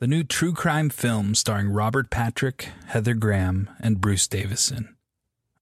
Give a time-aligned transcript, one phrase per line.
[0.00, 4.96] the new true crime film starring Robert Patrick, Heather Graham, and Bruce Davison.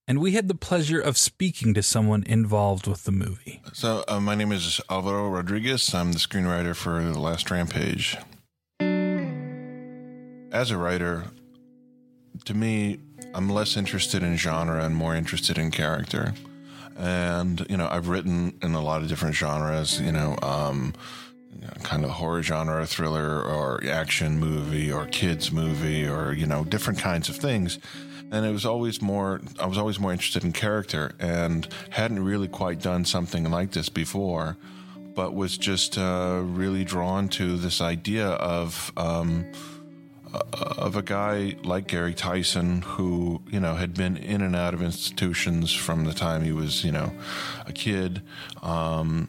[0.06, 3.60] And we had the pleasure of speaking to someone involved with the movie.
[3.72, 5.92] So, uh, my name is Alvaro Rodriguez.
[5.92, 8.16] I'm the screenwriter for The Last Rampage.
[10.52, 11.24] As a writer,
[12.44, 13.00] to me,
[13.34, 16.32] I'm less interested in genre and more interested in character.
[16.96, 20.94] And, you know, I've written in a lot of different genres, you know, um,
[21.52, 26.46] you know, kind of horror genre, thriller, or action movie, or kids movie, or, you
[26.46, 27.78] know, different kinds of things.
[28.30, 32.46] And it was always more i was always more interested in character and hadn't really
[32.46, 34.58] quite done something like this before
[35.18, 39.44] but was just uh, really drawn to this idea of um,
[40.52, 44.80] of a guy like Gary Tison who you know had been in and out of
[44.82, 47.12] institutions from the time he was you know
[47.66, 48.22] a kid
[48.62, 49.28] um,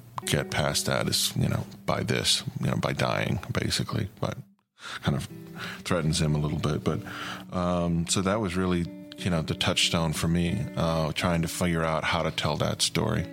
[0.25, 4.09] get past that is, you know, by this, you know, by dying, basically.
[4.19, 4.37] But
[5.03, 5.27] kind of
[5.83, 6.83] threatens him a little bit.
[6.83, 7.01] But
[7.55, 8.85] um, so that was really,
[9.17, 12.81] you know, the touchstone for me, uh, trying to figure out how to tell that
[12.81, 13.25] story.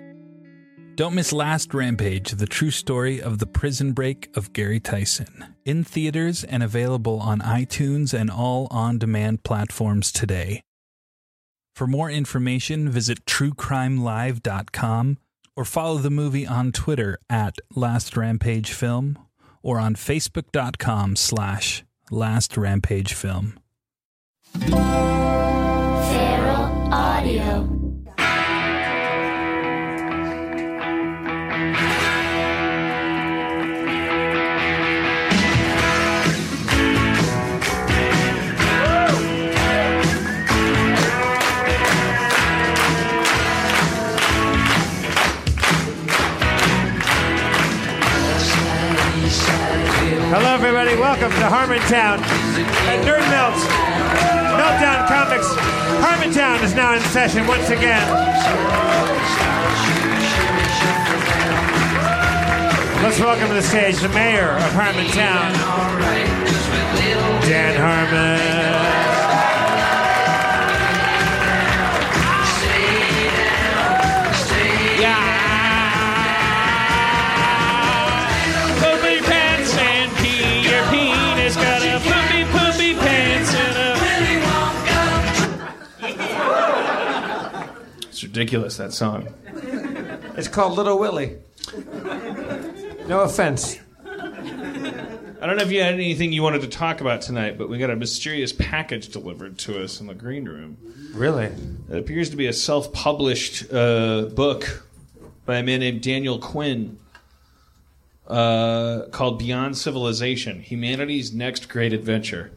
[0.96, 5.55] Don't miss Last Rampage, the true story of the prison break of Gary Tison.
[5.64, 10.61] In theaters and available on iTunes and all on demand platforms today.
[11.76, 15.19] For more information, visit truecrimelive.com
[15.58, 19.19] or follow the movie on Twitter at Last Rampage Film
[19.60, 21.82] or on Facebook.com slash
[22.12, 23.58] Last Rampage Film.
[24.55, 24.78] Feral
[26.94, 27.88] Audio.
[50.30, 50.94] Hello, everybody.
[50.94, 53.56] Welcome to Harmontown at Nerd Melt.
[54.60, 55.48] Meltdown Comics.
[56.04, 58.06] Harmontown is now in session once again.
[63.02, 65.54] Let's welcome to the stage the mayor of Harmontown,
[67.48, 69.07] Dan Harmon.
[88.18, 89.32] It's ridiculous that song.
[90.36, 91.36] It's called Little Willie.
[93.06, 93.78] No offense.
[94.04, 97.78] I don't know if you had anything you wanted to talk about tonight, but we
[97.78, 100.78] got a mysterious package delivered to us in the green room.
[101.14, 101.52] Really?
[101.88, 104.88] It appears to be a self published uh, book
[105.46, 106.98] by a man named Daniel Quinn
[108.26, 112.50] uh, called Beyond Civilization Humanity's Next Great Adventure.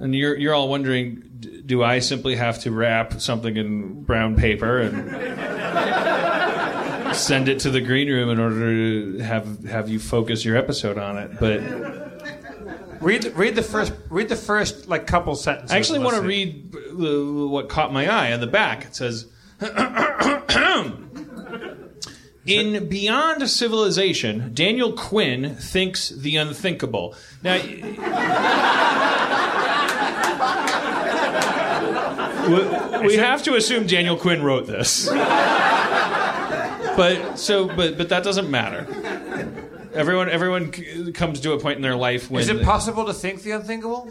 [0.00, 4.34] And you're, you're all wondering d- do I simply have to wrap something in brown
[4.36, 5.10] paper and
[7.16, 10.98] send it to the green room in order to have, have you focus your episode
[10.98, 11.38] on it?
[11.38, 11.60] But
[13.00, 15.72] Read read the first read the first like couple sentences.
[15.72, 18.84] I actually want to read the, what caught my eye on the back.
[18.84, 19.24] It says,
[22.46, 27.54] "In Beyond Civilization, Daniel Quinn thinks the unthinkable." Now,
[32.50, 35.06] we, we have to assume Daniel Quinn wrote this,
[36.96, 38.86] but so but but that doesn't matter.
[39.94, 43.14] Everyone everyone c- comes to a point in their life when Is it possible to
[43.14, 44.08] think the unthinkable?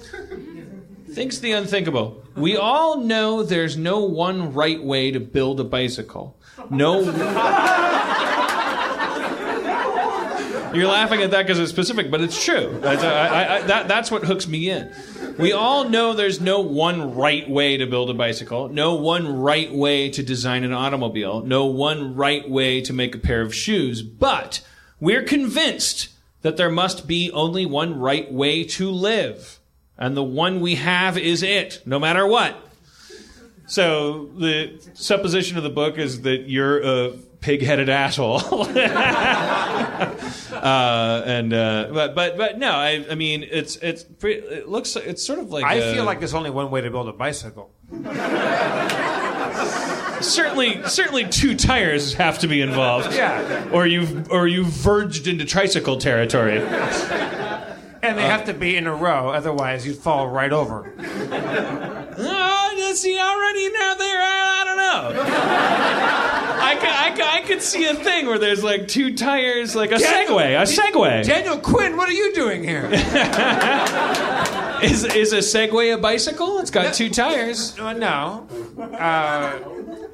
[1.09, 2.23] thinks the unthinkable.
[2.35, 6.37] We all know there's no one right way to build a bicycle.
[6.69, 7.01] No.
[10.73, 12.77] You're laughing at that because it's specific, but it's true.
[12.81, 14.93] That's, I, I, that, that's what hooks me in.
[15.37, 19.73] We all know there's no one right way to build a bicycle, no one right
[19.73, 24.01] way to design an automobile, no one right way to make a pair of shoes,
[24.01, 24.61] but
[24.99, 26.09] we're convinced
[26.41, 29.59] that there must be only one right way to live.
[29.97, 32.55] And the one we have is it, no matter what.
[33.67, 37.11] So the supposition of the book is that you're a
[37.41, 38.39] pig-headed asshole,
[40.63, 44.95] uh, and uh, but but but no, I I mean it's it's pretty, it looks
[44.95, 47.13] it's sort of like I uh, feel like there's only one way to build a
[47.13, 47.71] bicycle.
[50.21, 53.69] certainly certainly two tires have to be involved, Yeah.
[53.71, 56.59] or you've or you've verged into tricycle territory.
[58.01, 60.93] And they have to be in a row, otherwise you'd fall right over.
[62.81, 65.21] Oh, see, already now there, I, don't know.
[66.61, 66.89] I could,
[67.23, 70.63] I, I could see a thing where there's like two tires, like a Segway, a
[70.65, 71.23] Segway.
[71.25, 72.89] Daniel Quinn, what are you doing here?
[74.81, 76.59] Is, is a Segway a bicycle?
[76.59, 77.77] It's got two tires.
[77.77, 78.47] Uh, no.
[78.79, 79.59] Uh,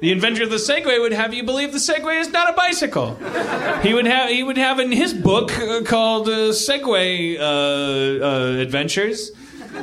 [0.00, 3.14] The inventor of the Segway would have you believe the Segway is not a bicycle.
[3.82, 7.42] He would have he would have in his book uh, called uh, Segway uh,
[8.24, 9.30] uh, Adventures.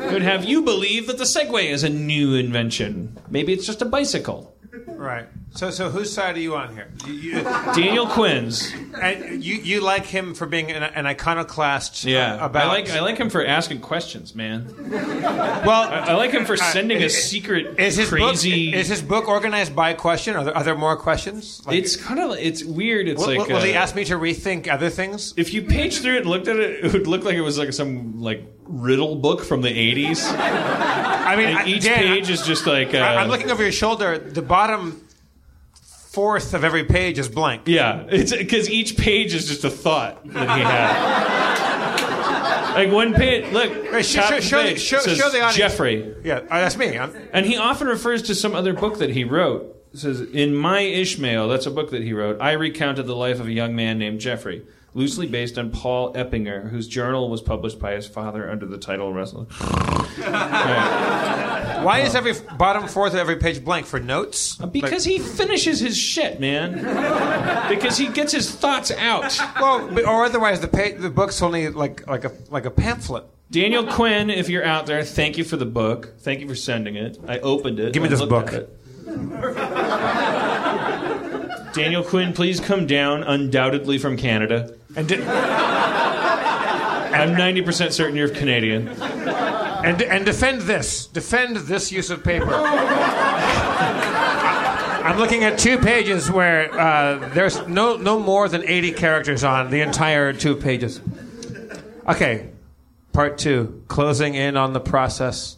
[0.01, 3.17] He would have you believe that the Segway is a new invention.
[3.29, 4.55] Maybe it's just a bicycle.
[4.88, 5.27] right.
[5.55, 6.88] So, so whose side are you on here?
[7.05, 7.43] You, you,
[7.75, 8.74] Daniel Quinn's.
[9.00, 12.05] and you, you like him for being an, an iconoclast?
[12.07, 14.74] uh, Yeah, about I like I like him for asking questions, man.
[14.89, 18.72] Well, I like him for sending uh, a secret is his crazy.
[18.72, 20.36] book is his book organized by question?
[20.36, 21.62] Are there, are there more questions?
[21.67, 23.07] Like, it's kind of it's weird.
[23.07, 25.36] It's will, like will he uh, ask me to rethink other things?
[25.38, 27.60] if you page through it and looked at it, it would look like it was
[27.60, 30.25] like some like riddle book from the '80s.
[30.36, 33.62] I mean, I- Like each Dan, page is just like uh, I, I'm looking over
[33.62, 34.17] your shoulder.
[34.17, 35.00] The bottom
[36.13, 37.63] fourth of every page is blank.
[37.65, 42.74] Yeah, it's because each page is just a thought that he had.
[42.75, 45.55] like one page, look, top show- show the- page show- says show the audience.
[45.55, 46.98] Jeffrey, Yeah, uh, that's me.
[46.98, 49.75] I'm, and he often refers to some other book that he wrote.
[49.93, 52.41] says in my Ishmael, that's a book that he wrote.
[52.41, 56.69] I recounted the life of a young man named Jeffrey, loosely based on Paul Eppinger,
[56.69, 59.45] whose journal was published by his father under the title Wrestler.
[61.83, 64.59] Why is every bottom fourth of every page blank for notes?
[64.62, 66.73] Uh, because he finishes his shit, man.
[67.69, 69.38] because he gets his thoughts out.
[69.59, 73.25] well, but- or otherwise the pa- the book's only like like a like a pamphlet.
[73.51, 76.13] Daniel Quinn, if you're out there, thank you for the book.
[76.19, 77.19] Thank you for sending it.
[77.27, 77.93] I opened it.
[77.93, 78.51] Give me this book.
[81.73, 84.75] Daniel Quinn, please come down, undoubtedly from Canada.
[84.95, 85.12] And
[87.13, 88.88] I'm 90% certain you're Canadian.
[88.89, 91.05] and and defend this.
[91.07, 92.53] Defend this use of paper.
[95.03, 99.69] I'm looking at two pages where uh, there's no no more than 80 characters on
[99.69, 101.01] the entire two pages.
[102.07, 102.50] Okay,
[103.12, 105.57] part two, closing in on the process.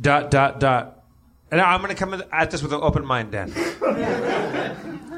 [0.00, 1.04] Dot dot dot.
[1.50, 3.52] And I'm going to come at this with an open mind, Dan.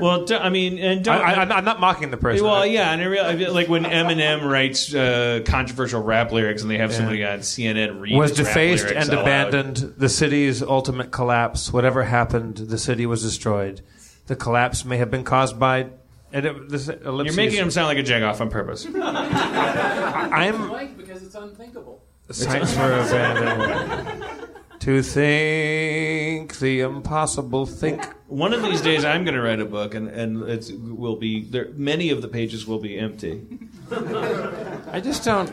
[0.03, 1.25] Well, d- I mean, and I, don't.
[1.27, 2.45] I, I'm not- I'm not mocking the person.
[2.45, 6.79] well, yeah, and I real, like when Eminem writes uh, controversial rap lyrics and they
[6.79, 9.77] have somebody on CNN read was his defaced lyrics and out abandoned.
[9.97, 11.73] The city's ultimate collapse.
[11.73, 13.81] Whatever happened, the city was destroyed.
[14.27, 15.91] The collapse may have been caused by.
[16.33, 18.87] And it, this ellipses- You're making him sound like a jagoff on purpose.
[18.95, 22.03] I'm Like because it's unthinkable.
[22.31, 24.49] signs for abandonment.
[24.83, 27.67] to think the impossible.
[27.67, 28.03] Think.
[28.27, 31.43] One of these days, I'm going to write a book, and and it will be
[31.45, 31.69] there.
[31.75, 33.47] Many of the pages will be empty.
[33.93, 35.53] I just don't.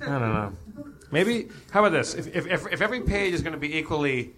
[0.00, 0.52] I don't know.
[1.12, 1.50] Maybe.
[1.70, 2.14] How about this?
[2.14, 4.32] If if if, if every page is going to be equally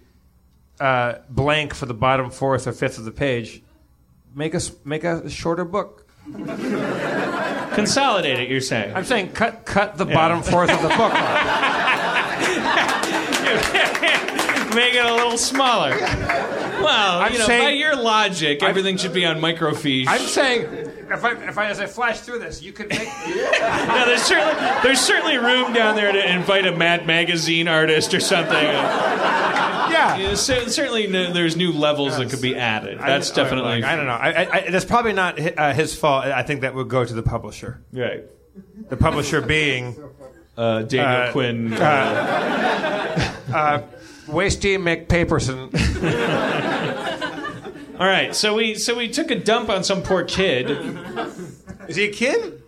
[0.79, 3.63] uh, blank for the bottom fourth or fifth of the page,
[4.35, 6.07] make us make a shorter book.
[7.73, 8.49] Consolidate it.
[8.49, 8.95] You're saying.
[8.95, 11.11] I'm saying cut cut the bottom fourth of the book.
[11.11, 11.43] off.
[14.77, 15.89] Make it a little smaller.
[15.97, 20.05] Well, I'm you know, saying- by your logic, everything should be on microfiche.
[20.07, 20.61] I'm saying
[21.09, 23.01] if I if I as I flash through this, you could make.
[23.87, 24.53] No, there's certainly
[24.83, 28.53] there's certainly room down there to invite a Mad Magazine artist or something.
[28.53, 30.17] yeah.
[30.17, 32.99] Yeah, cer- certainly, no, there's new levels that could be added.
[32.99, 33.83] That's I- definitely.
[33.83, 34.11] I, don't know.
[34.11, 36.25] I, I, I, that's probably not hi- uh, his fault.
[36.25, 37.81] I think that would go to the publisher.
[37.91, 38.25] Right.
[38.89, 39.95] The publisher being
[40.57, 41.73] Uh, Daniel Uh, Quinn.
[41.73, 43.87] uh,
[44.27, 45.73] Wasty McPaperson.
[47.99, 50.69] all right, so we so we took a dump on some poor kid.
[51.87, 52.61] Is he a kid?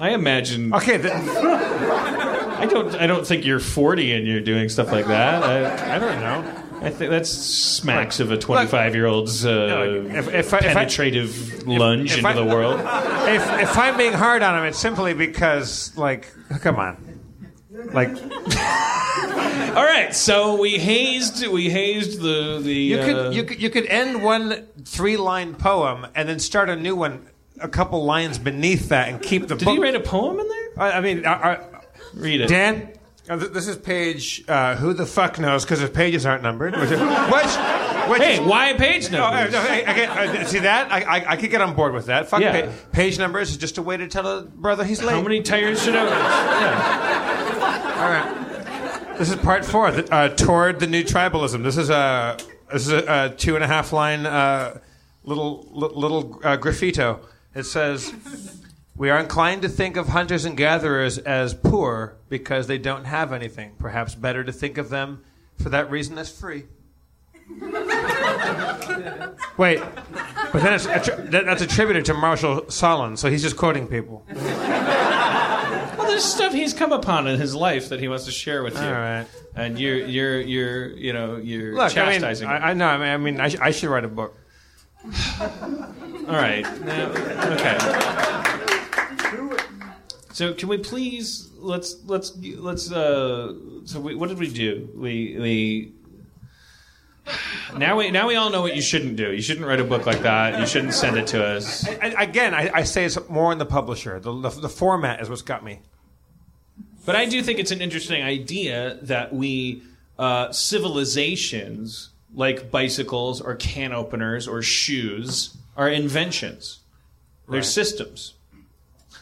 [0.00, 0.72] I imagine.
[0.74, 0.98] Okay.
[0.98, 2.94] Th- I don't.
[2.96, 5.42] I don't think you're 40 and you're doing stuff like that.
[5.42, 6.64] I, I don't know.
[6.80, 10.74] I think that's smacks of a 25 year old's uh, If, if, I, if, I,
[10.74, 12.80] penetrative lunge into I- the world.
[12.80, 17.20] if, if I'm being hard on him, it's simply because, like, come on.
[17.92, 18.10] Like,
[19.76, 21.46] All right, so we hazed.
[21.46, 22.72] We hazed the the.
[22.74, 26.68] you uh, could, you could you could end one three line poem and then start
[26.68, 27.26] a new one
[27.60, 29.74] a couple lines beneath that and keep the Did book.
[29.74, 30.68] he write a poem in there?
[30.78, 31.80] I, I mean, uh, uh,
[32.14, 32.48] Read it.
[32.48, 32.92] Dan,
[33.28, 34.44] uh, this is page.
[34.48, 35.64] Uh, who the fuck knows?
[35.64, 36.74] Because the pages aren't numbered.
[36.76, 39.52] Which, which, which Hey, why page uh, numbers?
[39.52, 40.90] no, I, I get- uh, see that?
[40.90, 42.28] I, I, I could get on board with that.
[42.28, 42.66] Fuck Yeah.
[42.66, 45.12] pa- page numbers is just a way to tell a brother he's late.
[45.14, 46.04] How many tires should I?
[46.04, 46.12] Know?
[48.02, 48.57] All right.
[49.18, 49.88] This is part four.
[49.88, 51.64] Uh, toward the new tribalism.
[51.64, 52.36] This is a
[52.72, 54.78] this is a, a two and a half line uh,
[55.24, 57.18] little li- little uh, graffito.
[57.52, 58.14] It says,
[58.96, 63.32] "We are inclined to think of hunters and gatherers as poor because they don't have
[63.32, 63.72] anything.
[63.80, 65.24] Perhaps better to think of them
[65.60, 66.66] for that reason as free."
[69.56, 69.80] Wait,
[70.52, 74.24] but then it's attri- that's attributed to Marshall Sahlins, so he's just quoting people.
[76.18, 78.80] There's stuff he's come upon in his life that he wants to share with you.
[78.80, 79.24] All right.
[79.54, 82.48] And you're you're you're you know you're Look, I mean, chastising.
[82.48, 82.54] him.
[82.56, 82.88] I, I know.
[82.88, 84.36] I mean, I, mean I, sh- I should write a book.
[85.04, 86.62] All right.
[86.84, 87.10] Now,
[87.52, 87.78] okay.
[90.32, 94.90] So can we please let's let's let's uh so we, what did we do?
[94.96, 95.92] We we
[97.76, 99.32] now we now we all know what you shouldn't do.
[99.32, 100.58] You shouldn't write a book like that.
[100.58, 101.88] You shouldn't send it to us.
[101.88, 104.18] I, again, I, I say it's more in the publisher.
[104.18, 105.78] The, the, the format is what's got me.
[107.08, 109.82] But I do think it's an interesting idea that we
[110.18, 116.80] uh, civilizations like bicycles or can openers or shoes are inventions.
[117.48, 118.34] They're systems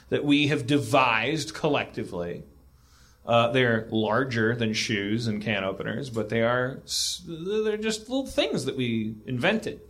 [0.08, 2.42] that we have devised collectively.
[3.24, 6.80] Uh, they're larger than shoes and can openers, but they are
[7.28, 9.80] they're just little things that we invented.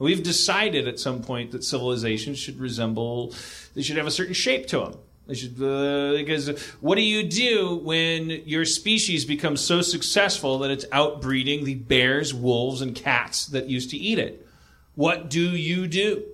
[0.00, 3.32] We've decided at some point that civilizations should resemble,
[3.76, 4.98] they should have a certain shape to them.
[5.28, 11.64] Uh, because what do you do when your species becomes so successful that it's outbreeding
[11.64, 14.46] the bears, wolves, and cats that used to eat it?
[14.94, 16.24] What do you do?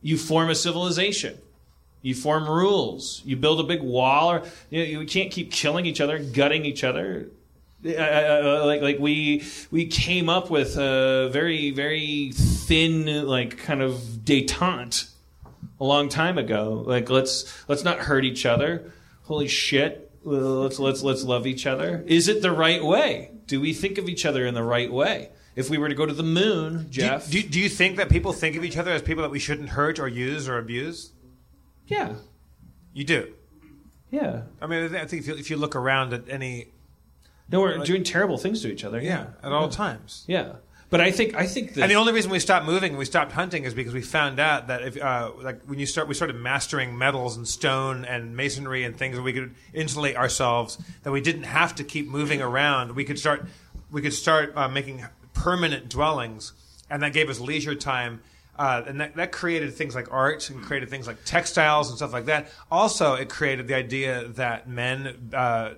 [0.00, 1.38] You form a civilization.
[2.00, 3.22] You form rules.
[3.24, 6.64] You build a big wall, or you, know, you can't keep killing each other, gutting
[6.64, 7.28] each other.
[7.84, 13.82] Uh, uh, like like we we came up with a very very thin like kind
[13.82, 13.94] of
[14.24, 15.11] detente
[15.82, 16.84] a long time ago.
[16.86, 18.92] Like let's let's not hurt each other.
[19.24, 20.10] Holy shit.
[20.22, 22.04] Let's let's let's love each other.
[22.06, 23.32] Is it the right way?
[23.46, 25.30] Do we think of each other in the right way?
[25.56, 27.28] If we were to go to the moon, Jeff.
[27.28, 29.70] Do, do you think that people think of each other as people that we shouldn't
[29.70, 31.12] hurt or use or abuse?
[31.86, 32.14] yeah.
[32.94, 33.32] You do.
[34.10, 34.42] Yeah.
[34.60, 36.68] I mean, I think if you, if you look around at any,
[37.50, 39.00] No, we're doing terrible things to each other.
[39.00, 40.24] yeah, at all times.
[40.28, 40.56] Yeah.
[40.92, 43.06] But I think I think that And the only reason we stopped moving and we
[43.06, 46.12] stopped hunting is because we found out that if uh, like when you start we
[46.12, 51.22] started mastering metals and stone and masonry and things we could insulate ourselves that we
[51.22, 52.94] didn't have to keep moving around.
[52.94, 53.46] We could start
[53.90, 56.52] we could start uh, making permanent dwellings,
[56.90, 58.20] and that gave us leisure time.
[58.58, 62.12] Uh, and that, that created things like art and created things like textiles and stuff
[62.12, 62.48] like that.
[62.70, 65.70] Also, it created the idea that men uh,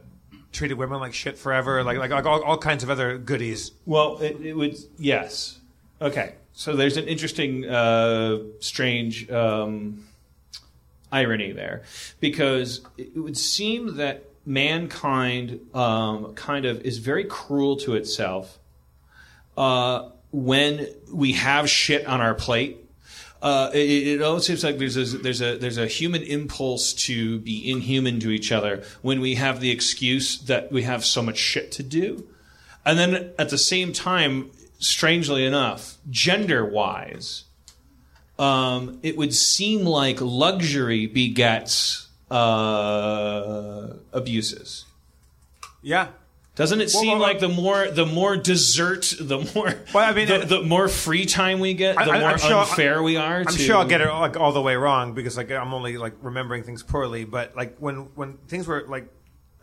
[0.54, 3.72] treated women like shit forever, like like, like all, all kinds of other goodies.
[3.84, 5.60] Well, it, it would yes.
[6.00, 10.06] Okay, so there's an interesting, uh, strange um,
[11.12, 11.82] irony there,
[12.20, 18.58] because it would seem that mankind um, kind of is very cruel to itself
[19.56, 22.83] uh, when we have shit on our plate.
[23.44, 27.38] Uh, it, it almost seems like there's a, there's a there's a human impulse to
[27.40, 31.36] be inhuman to each other when we have the excuse that we have so much
[31.36, 32.26] shit to do.
[32.86, 37.44] And then at the same time, strangely enough, gender wise,
[38.38, 44.86] um, it would seem like luxury begets uh, abuses.
[45.82, 46.08] Yeah,
[46.56, 50.28] Doesn't it seem well, like the more the more dessert, the more Well, I mean,
[50.28, 53.38] the, the more free time we get, the I- I- more sure- unfair we are.
[53.40, 55.98] I'm to, sure I'll get it like all the way wrong because like I'm only
[55.98, 57.24] like remembering things poorly.
[57.24, 59.08] But like when when things were like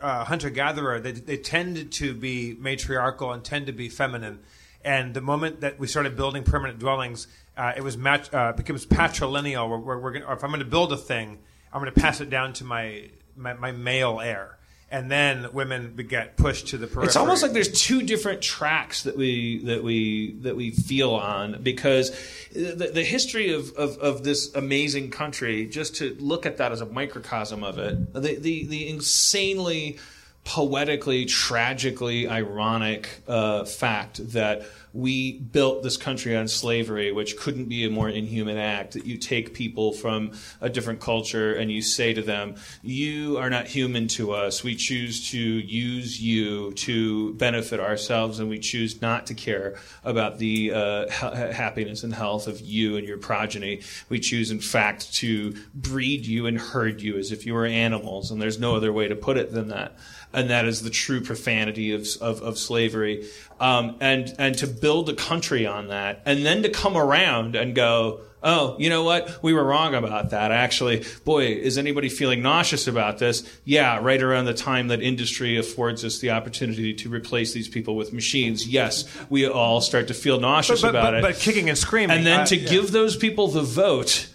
[0.02, 4.40] uh, hunter gatherer, they they tended to be matriarchal and tend to be feminine.
[4.84, 8.84] And the moment that we started building permanent dwellings, uh, it was mat- uh, becomes
[8.84, 9.66] patrilineal.
[9.68, 11.38] Where, where we're gonna, if I'm going to build a thing,
[11.72, 14.58] I'm going to pass it down to my, my my male heir,
[14.92, 17.06] and then women get pushed to the periphery.
[17.06, 21.62] It's almost like there's two different tracks that we that we that we feel on
[21.62, 22.10] because
[22.52, 26.82] the, the history of, of, of this amazing country, just to look at that as
[26.82, 29.98] a microcosm of it, the the, the insanely
[30.44, 37.84] poetically, tragically ironic uh, fact that we built this country on slavery, which couldn't be
[37.84, 38.92] a more inhuman act.
[38.92, 43.48] That you take people from a different culture and you say to them, You are
[43.48, 44.62] not human to us.
[44.62, 50.38] We choose to use you to benefit ourselves, and we choose not to care about
[50.38, 53.80] the uh, ha- happiness and health of you and your progeny.
[54.08, 58.30] We choose, in fact, to breed you and herd you as if you were animals,
[58.30, 59.96] and there's no other way to put it than that
[60.32, 63.28] and that is the true profanity of, of, of slavery.
[63.60, 67.74] Um, and, and to build a country on that, and then to come around and
[67.74, 69.42] go, oh, you know what?
[69.42, 70.50] We were wrong about that.
[70.50, 73.48] Actually, boy, is anybody feeling nauseous about this?
[73.64, 77.94] Yeah, right around the time that industry affords us the opportunity to replace these people
[77.94, 81.22] with machines, yes, we all start to feel nauseous but, about but, it.
[81.22, 82.68] but kicking and screaming, and then uh, to yeah.
[82.68, 84.28] give those people the vote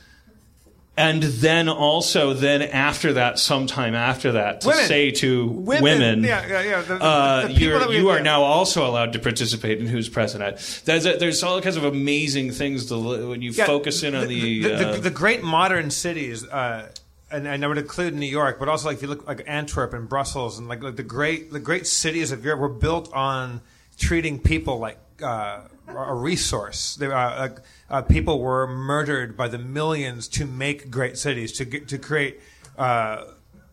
[0.97, 4.85] and then also then after that sometime after that to Women.
[4.85, 8.23] say to women, Women, yeah, yeah, yeah, the- uh, the you're, we- you are yeah.
[8.23, 12.51] now also allowed to participate in who's president there's, a, there's all kinds of amazing
[12.51, 12.97] things to
[13.29, 16.89] when you Yeah, focus in on the, the, uh, the, the great modern cities, uh,
[17.29, 19.93] and, and I would include New York, but also like if you look like Antwerp
[19.93, 23.61] and Brussels and like, like the great the great cities of Europe were built on
[23.99, 26.95] treating people like uh, a resource.
[26.95, 27.49] They, uh,
[27.89, 32.39] uh, people were murdered by the millions to make great cities to get, to create.
[32.77, 33.25] Uh,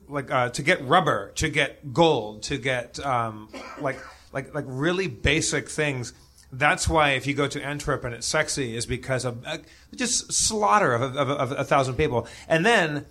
[0.09, 3.49] like uh, to get rubber, to get gold, to get um,
[3.81, 3.99] like
[4.33, 6.13] like like really basic things.
[6.53, 9.59] That's why if you go to Antwerp and it's sexy, is because of uh,
[9.95, 13.07] just slaughter of, of, of a thousand people, and then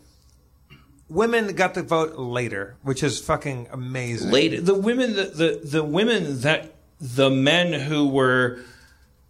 [1.10, 4.32] women got the vote later, which is fucking amazing.
[4.32, 8.60] later the women the, the the women that the men who were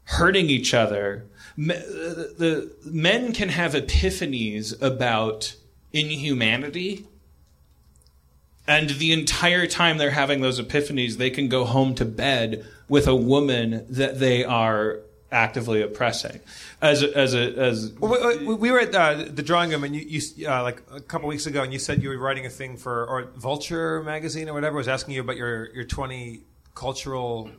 [0.06, 1.26] hurting each other.
[1.56, 5.56] Me- the, the men can have epiphanies about
[5.92, 7.06] inhumanity.
[8.66, 13.08] And the entire time they're having those epiphanies they can go home to bed with
[13.08, 15.00] a woman that they are
[15.32, 16.40] actively oppressing.
[16.82, 19.96] As a, as a as Well, we, we were at uh, the drawing room, and
[19.96, 22.50] you, you uh, like a couple weeks ago, and you said you were writing a
[22.50, 26.42] thing for or Vulture magazine or whatever was asking you about your your twenty
[26.76, 27.52] cultural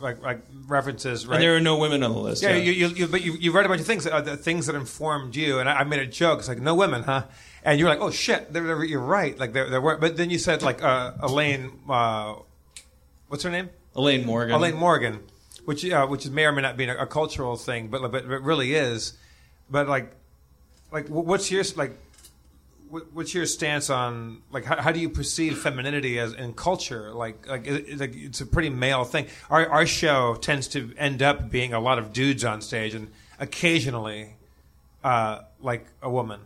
[0.00, 1.34] like like references, right?
[1.34, 1.34] Uh-huh.
[1.36, 2.42] And there are no women on the list.
[2.42, 2.56] Yeah, yeah.
[2.56, 4.74] You, you, you, but you, you read a bunch of things, uh, the things that
[4.74, 6.40] informed you, and I, I made a joke.
[6.40, 7.24] It's like no women, huh?
[7.64, 9.38] And you were like, oh shit, there, there, you're right.
[9.38, 12.34] Like there, there were, but then you said like uh, Elaine, uh,
[13.28, 13.70] what's her name?
[13.94, 14.54] Elaine Morgan.
[14.54, 15.20] Elaine Morgan,
[15.64, 18.42] which uh, which may or may not be a, a cultural thing, but but it
[18.42, 19.14] really is.
[19.70, 20.12] But like,
[20.90, 21.92] like what's your like,
[23.12, 27.12] what's your stance on like how, how do you perceive femininity as in culture?
[27.12, 29.26] Like like, it, like it's a pretty male thing.
[29.50, 33.10] Our our show tends to end up being a lot of dudes on stage, and
[33.38, 34.36] occasionally,
[35.02, 36.40] uh, like a woman.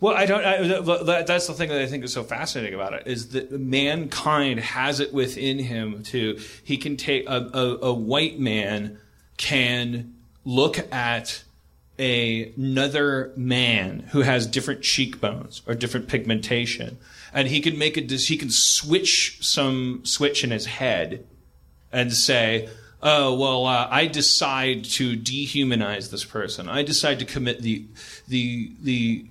[0.00, 0.44] Well, I don't.
[0.44, 4.60] I, that's the thing that I think is so fascinating about it is that mankind
[4.60, 6.38] has it within him to.
[6.64, 8.98] He can take a, a, a white man
[9.36, 10.14] can
[10.44, 11.44] look at
[12.02, 16.98] a, another man who has different cheekbones or different pigmentation,
[17.32, 18.00] and he can make a.
[18.00, 21.24] He can switch some switch in his head
[21.92, 22.68] and say,
[23.00, 26.68] "Oh well, uh, I decide to dehumanize this person.
[26.68, 27.86] I decide to commit the
[28.26, 29.26] the the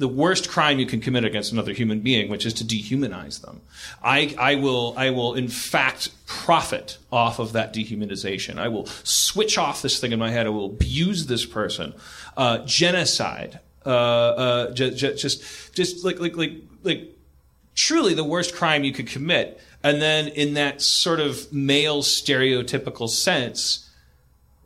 [0.00, 3.60] the worst crime you can commit against another human being, which is to dehumanize them.
[4.02, 8.58] I I will I will in fact profit off of that dehumanization.
[8.58, 10.46] I will switch off this thing in my head.
[10.46, 11.92] I will abuse this person.
[12.34, 13.60] Uh, genocide.
[13.84, 17.14] Uh, uh, ju- ju- just just like like like like
[17.74, 19.60] truly the worst crime you could commit.
[19.82, 23.88] And then in that sort of male stereotypical sense,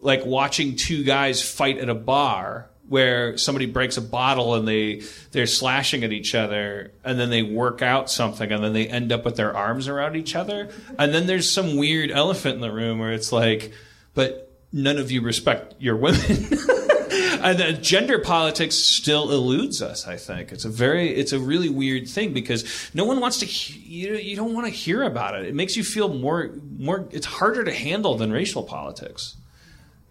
[0.01, 5.03] like watching two guys fight at a bar where somebody breaks a bottle and they
[5.33, 9.11] they're slashing at each other and then they work out something and then they end
[9.11, 10.68] up with their arms around each other.
[10.99, 13.73] And then there's some weird elephant in the room where it's like
[14.14, 16.20] but none of you respect your women.
[17.44, 20.51] And the gender politics still eludes us i think.
[20.51, 24.35] It's a very it's a really weird thing because no one wants to you, you
[24.35, 25.44] don't want to hear about it.
[25.44, 29.37] It makes you feel more more it's harder to handle than racial politics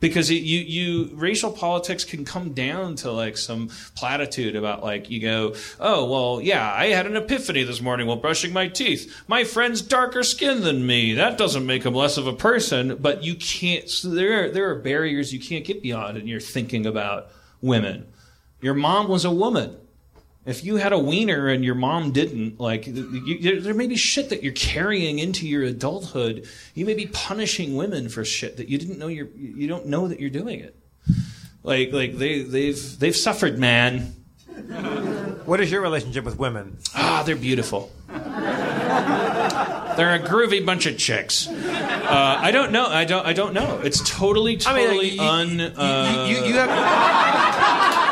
[0.03, 5.09] because it, you you racial politics can come down to like some platitude about like
[5.09, 9.23] you go oh well yeah I had an epiphany this morning while brushing my teeth.
[9.29, 11.13] My friend's darker skinned than me.
[11.13, 12.97] That doesn't make him less of a person.
[12.97, 16.41] But you can't so there are, there are barriers you can't get beyond and you're
[16.41, 17.29] thinking about
[17.61, 18.05] women.
[18.59, 19.77] Your mom was a woman
[20.45, 24.29] if you had a wiener and your mom didn't, like, you, there, may be shit
[24.29, 26.47] that you're carrying into your adulthood.
[26.73, 30.07] You may be punishing women for shit that you didn't know you're, you don't know
[30.09, 30.75] that you're doing it.
[31.63, 34.15] Like, like they, they've, they've suffered, man.
[35.45, 36.77] What is your relationship with women?
[36.93, 37.91] Ah, they're beautiful.
[39.97, 41.47] They're a groovy bunch of chicks.
[41.47, 42.85] Uh, I don't know.
[42.85, 43.25] I don't.
[43.25, 43.79] I don't know.
[43.83, 45.61] It's totally, I mean, totally you- un.
[45.61, 48.02] Uh, you, you, you have.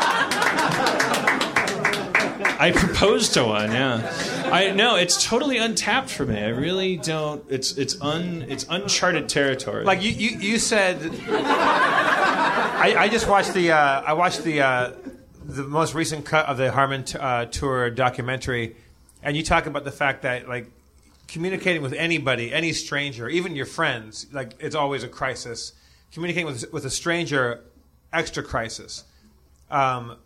[2.62, 3.72] I proposed to one.
[3.72, 4.94] Yeah, I no.
[4.94, 6.38] It's totally untapped for me.
[6.38, 7.44] I really don't.
[7.50, 8.46] It's it's un.
[8.48, 9.84] It's uncharted territory.
[9.84, 10.98] Like you, you, you said.
[11.28, 13.72] I, I just watched the.
[13.72, 14.92] Uh, I watched the uh,
[15.44, 18.76] the most recent cut of the Harmon t- uh, tour documentary,
[19.24, 20.70] and you talk about the fact that like
[21.26, 25.72] communicating with anybody, any stranger, even your friends, like it's always a crisis.
[26.12, 27.64] Communicating with with a stranger,
[28.12, 29.02] extra crisis.
[29.68, 30.16] Um,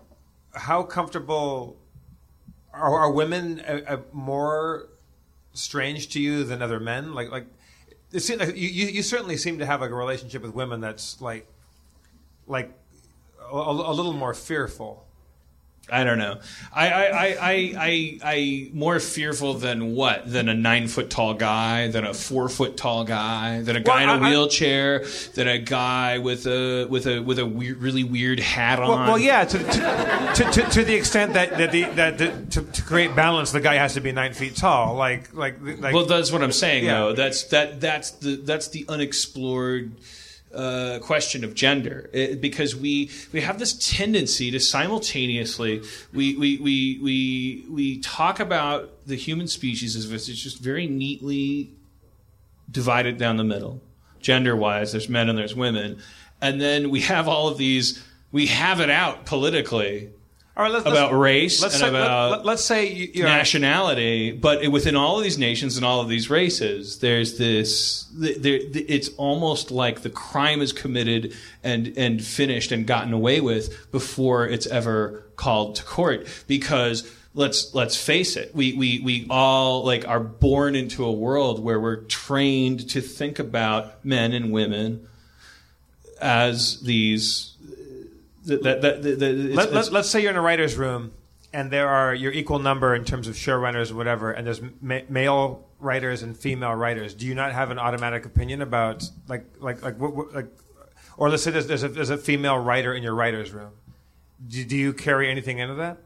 [0.52, 1.78] how comfortable
[2.76, 4.88] are, are women uh, uh, more
[5.52, 7.14] strange to you than other men?
[7.14, 7.46] Like, like
[8.12, 10.80] it seems like you, you, you certainly seem to have like a relationship with women
[10.80, 11.46] that's like,
[12.46, 12.72] like
[13.40, 15.05] a, a little more fearful.
[15.88, 16.40] I don't know.
[16.74, 20.30] I I, I, I, I I more fearful than what?
[20.30, 24.04] Than a nine foot tall guy, than a four foot tall guy, than a guy
[24.04, 27.46] Well, in a I- I- wheelchair, than a guy with a with a with a
[27.46, 28.88] weird, really weird hat on.
[28.88, 32.32] Well, well yeah, to, to, to, to, to the extent that, that, the, that the,
[32.50, 34.94] to, to create balance, the guy has to be nine feet tall.
[34.96, 35.94] Like, like, like.
[35.94, 36.94] Well, that's what I'm saying, Yeah.
[36.98, 37.12] though.
[37.12, 39.92] That's that that's the that's the unexplored
[40.56, 46.56] uh, question of gender, It- because we we have this tendency to simultaneously we we
[46.58, 51.70] we we we talk about the human species as if it's just very neatly
[52.70, 53.80] divided down the middle,
[54.20, 54.92] gender wise.
[54.92, 55.98] There's men and there's women,
[56.40, 58.02] and then we have all of these.
[58.32, 60.10] We have it out politically
[60.56, 64.32] All right, let's, about let's, race let's and say, about let, us say you, nationality,
[64.32, 68.04] but within all of these nations and all of these races, there's this.
[68.14, 73.92] There, it's almost like the crime is committed and and finished and gotten away with
[73.92, 76.26] before it's ever called to court.
[76.46, 81.62] Because let's let's face it, we we we all like are born into a world
[81.62, 85.06] where we're trained to think about men and women
[86.18, 87.55] as these.
[88.46, 91.12] That, that, that, that, it's- let, it's- let, us say you're in a writer's room
[91.52, 95.00] and there are your equal number in terms of showrunners or whatever, and there's ma-
[95.08, 97.14] male writers and female writers.
[97.14, 100.46] Do you not have an automatic opinion about like like like what, what like,
[101.16, 103.70] or let's say there's, there's a there's a female writer in your writers' room.
[104.48, 105.98] Do, do you carry anything into that?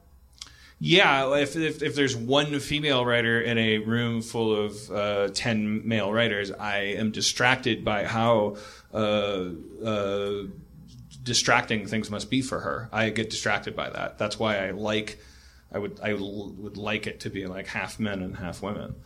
[0.83, 5.87] Yeah, if, if, if there's one female writer in a room full of uh, 10
[5.87, 8.57] male writers, I am distracted by how
[8.94, 9.50] uh,
[9.85, 10.42] uh,
[11.31, 12.88] distracting things must be for her.
[12.93, 14.19] I get distracted by that.
[14.19, 15.21] That's why I like,
[15.73, 18.97] I would, I would like it to be like half men and half women.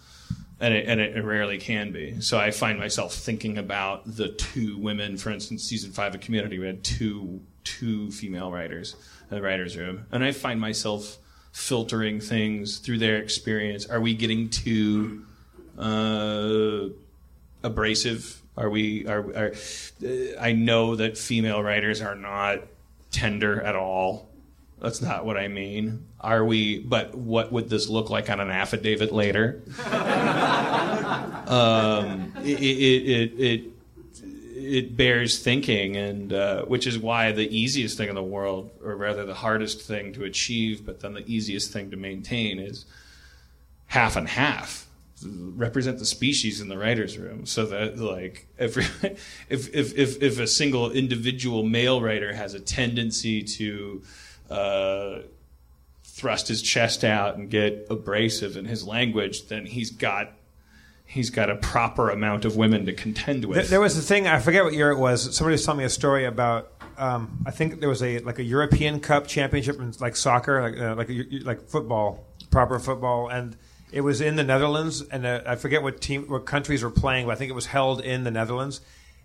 [0.59, 2.23] And it, and it rarely can be.
[2.23, 6.59] So I find myself thinking about the two women, for instance, season five of Community,
[6.59, 8.97] we had two, two female writers
[9.29, 10.07] in the writer's room.
[10.11, 11.19] And I find myself
[11.53, 13.85] filtering things through their experience.
[13.85, 15.27] Are we getting too
[15.77, 16.89] uh,
[17.63, 18.41] abrasive?
[18.57, 19.07] Are we?
[19.07, 19.53] Are, are
[20.41, 22.61] I know that female writers are not
[23.11, 24.29] tender at all.
[24.81, 26.07] That's not what I mean.
[26.21, 26.79] Are we?
[26.79, 29.63] But what would this look like on an affidavit later?
[31.47, 33.71] um, it, it, it, it
[34.65, 38.97] it bears thinking, and uh, which is why the easiest thing in the world, or
[38.97, 42.87] rather the hardest thing to achieve, but then the easiest thing to maintain, is
[43.87, 44.87] half and half.
[45.23, 48.77] Represent the species in the writers' room, so that like if
[49.49, 54.03] if if if, if a single individual male writer has a tendency to
[54.51, 55.19] uh,
[56.03, 60.33] thrust his chest out and get abrasive in his language, then he's got
[61.05, 63.57] he's got a proper amount of women to contend with.
[63.57, 65.35] There, there was a thing I forget what year it was.
[65.37, 66.73] Somebody was telling me a story about.
[66.97, 70.79] Um, I think there was a like a European Cup championship in like soccer, like
[70.79, 73.57] uh, like a, like football, proper football, and
[73.93, 75.03] it was in the Netherlands.
[75.03, 77.67] And uh, I forget what team, what countries were playing, but I think it was
[77.67, 78.81] held in the Netherlands.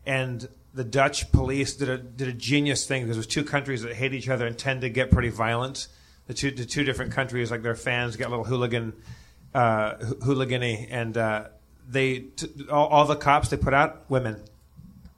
[0.06, 3.96] And the Dutch police did a did a genius thing because there's two countries that
[3.96, 5.88] hate each other and tend to get pretty violent.
[6.28, 8.94] The two the two different countries, like their fans, get a little hooligan,
[9.54, 11.48] uh, hooligany, and uh,
[11.88, 14.42] they t- all, all, the cops they put out women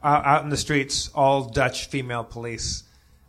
[0.01, 2.83] uh, out in the streets, all Dutch female police.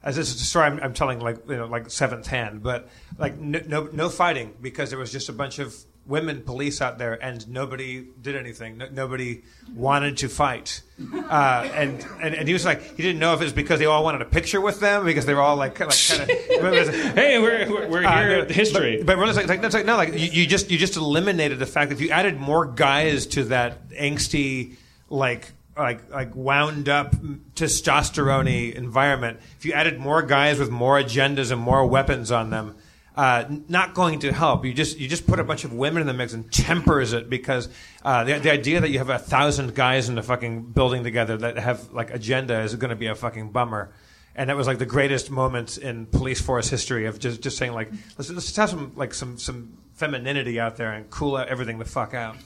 [0.05, 2.89] As this is a story I'm, I'm, telling, like you know, like seventh hand, but
[3.19, 6.99] like no, no, no fighting because there was just a bunch of women police out
[6.99, 8.79] there, and nobody did anything.
[8.79, 9.43] No, nobody
[9.75, 10.83] wanted to fight,
[11.15, 13.87] uh, and, and and he was like, he didn't know if it was because they
[13.87, 16.29] all wanted a picture with them because they were all like, like kind of.
[17.15, 18.45] hey, we're we're, we're uh, here.
[18.47, 21.59] history, but, but really, like, like, like no, like you, you just you just eliminated
[21.59, 24.77] the fact that if you added more guys to that angsty,
[25.09, 27.15] like like like wound up
[27.55, 29.41] testosterone environment.
[29.59, 32.77] If you added more guys with more agendas and more weapons on them
[33.17, 34.65] uh, not going to help.
[34.65, 37.29] You just you just put a bunch of women in the mix and tempers it
[37.29, 37.69] because
[38.05, 41.37] uh, the, the idea that you have a thousand guys in the fucking building together
[41.39, 43.93] that have like agenda is going to be a fucking bummer.
[44.35, 47.73] And that was like the greatest moment in police force history of just just saying
[47.73, 51.85] like let's let's have some like some some femininity out there and cool everything the
[51.85, 52.37] fuck out.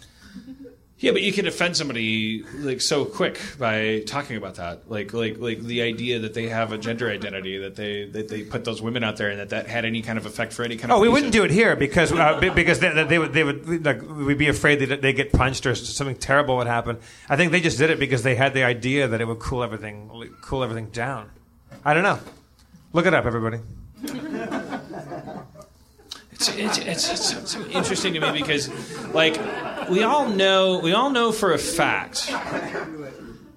[0.98, 4.90] Yeah, but you can offend somebody like so quick by talking about that.
[4.90, 8.42] Like like like the idea that they have a gender identity that they that they
[8.42, 10.76] put those women out there and that that had any kind of effect for any
[10.76, 10.96] kind of.
[10.96, 14.00] Oh, we wouldn't do it here because uh, because they, they, would they would like
[14.00, 16.96] we'd be afraid that they get punched or something terrible would happen.
[17.28, 19.62] I think they just did it because they had the idea that it would cool
[19.62, 21.30] everything cool everything down.
[21.84, 22.20] I don't know.
[22.94, 23.58] Look it up, everybody.
[26.36, 28.68] It's, it's, it's, it's, so interesting to me because,
[29.14, 29.40] like,
[29.88, 32.30] we all know we all know for a fact,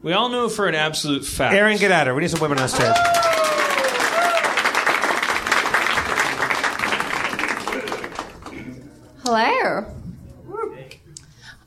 [0.01, 1.53] we all know for an absolute fact.
[1.53, 2.15] Erin McGathy.
[2.15, 2.95] We need some women on stage.
[9.25, 9.85] Hello.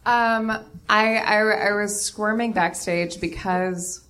[0.06, 0.50] Um,
[0.88, 4.02] I, I I was squirming backstage because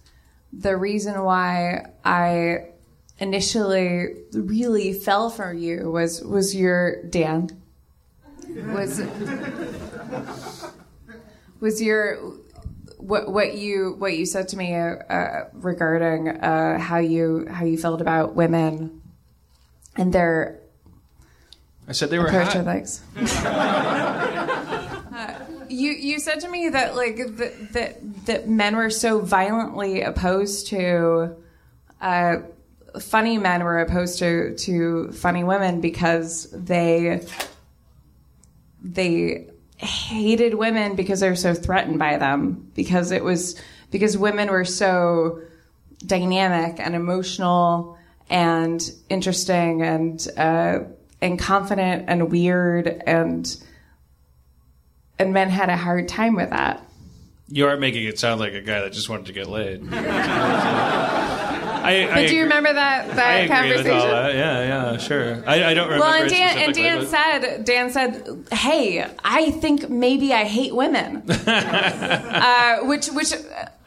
[0.52, 2.71] the reason why I
[3.18, 7.50] initially really fell for you was was your Dan
[8.48, 9.00] was
[11.60, 12.16] was your
[12.98, 17.78] what what you what you said to me uh, regarding uh, how you how you
[17.78, 19.00] felt about women
[19.96, 20.60] and their
[21.88, 22.64] I said they were hot.
[22.64, 23.02] legs.
[23.16, 30.02] uh, you you said to me that like that that, that men were so violently
[30.02, 31.34] opposed to
[32.00, 32.36] uh,
[33.00, 37.26] funny men were opposed to to funny women because they
[38.82, 44.50] they hated women because they were so threatened by them because it was because women
[44.50, 45.40] were so
[46.04, 47.96] dynamic and emotional
[48.30, 50.80] and interesting and uh,
[51.20, 53.56] and confident and weird and
[55.18, 56.84] and men had a hard time with that.
[57.48, 59.82] You are making it sound like a guy that just wanted to get laid.
[61.82, 63.84] I, But do you remember that I that conversation?
[64.08, 64.34] that.
[64.34, 65.42] Yeah, yeah, sure.
[65.46, 66.04] I, I don't remember.
[66.04, 70.74] Well, and Dan, and Dan but- said, Dan said, "Hey, I think maybe I hate
[70.74, 73.32] women," uh, which, which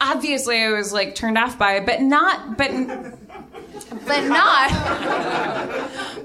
[0.00, 2.70] obviously I was like turned off by, but not, but,
[4.06, 4.70] but not.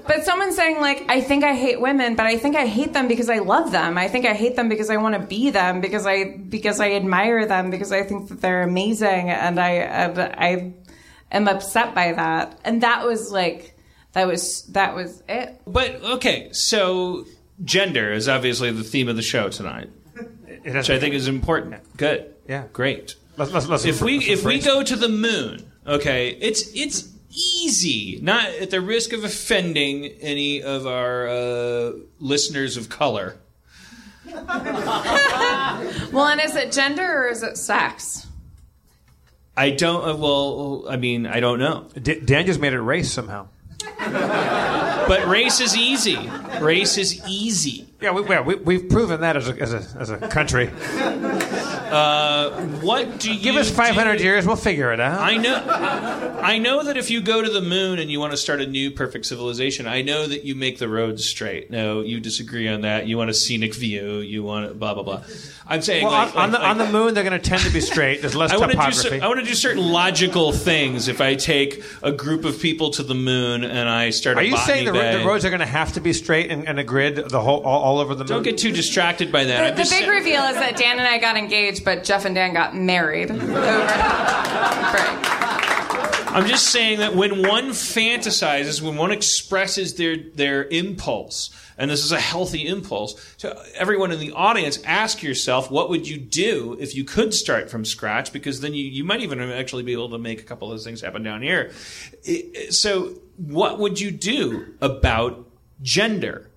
[0.06, 3.06] But someone saying like, "I think I hate women, but I think I hate them
[3.08, 3.96] because I love them.
[3.96, 6.92] I think I hate them because I want to be them, because I because I
[6.92, 10.72] admire them, because I think that they're amazing, and I and I
[11.32, 13.76] am upset by that." And that was like,
[14.12, 15.60] that was that was it.
[15.66, 17.26] But okay, so
[17.64, 19.90] gender is obviously the theme of the show tonight,
[20.46, 21.96] It has which I think is important.
[21.96, 22.34] Good.
[22.48, 22.64] Yeah.
[22.72, 23.16] Great.
[23.36, 27.08] Let's, let's, let's If we let's if we go to the moon, okay, it's it's
[27.30, 28.18] easy.
[28.20, 33.36] Not at the risk of offending any of our uh, listeners of color.
[36.12, 38.26] Well, and is it gender or is it sex?
[39.56, 40.02] I don't.
[40.08, 41.86] Uh, well, I mean, I don't know.
[42.00, 43.48] D- Dan just made it race somehow.
[43.98, 46.18] But race is easy.
[46.60, 47.91] Race is easy.
[48.02, 50.70] Yeah, we, yeah we, we've proven that as a, as a, as a country.
[51.92, 54.24] Uh, what do you Give us 500 do?
[54.24, 55.20] years, we'll figure it out.
[55.20, 56.38] I know.
[56.40, 58.66] I know that if you go to the moon and you want to start a
[58.66, 61.70] new perfect civilization, I know that you make the roads straight.
[61.70, 63.06] No, you disagree on that.
[63.06, 64.20] You want a scenic view.
[64.20, 65.22] You want blah blah blah.
[65.66, 67.70] I'm saying well, like, on, like- the, on the moon, they're going to tend to
[67.70, 68.22] be straight.
[68.22, 68.82] There's less I want to do.
[68.84, 69.20] topography.
[69.20, 71.08] I want to do certain logical things.
[71.08, 74.42] If I take a group of people to the moon and I start, a Are
[74.42, 76.84] you saying the, the roads are going to have to be straight and, and a
[76.84, 78.28] grid the whole all, all over the moon?
[78.28, 79.58] Don't get too distracted by that.
[79.58, 82.04] The, I'm the just big saying- reveal is that Dan and I got engaged, but
[82.04, 85.28] Jeff and Dan got married over break.
[86.34, 92.02] I'm just saying that when one fantasizes, when one expresses their their impulse, and this
[92.02, 96.74] is a healthy impulse, to everyone in the audience, ask yourself, what would you do
[96.80, 98.32] if you could start from scratch?
[98.32, 100.84] Because then you, you might even actually be able to make a couple of those
[100.84, 101.70] things happen down here.
[102.70, 105.46] So, what would you do about
[105.82, 106.48] gender?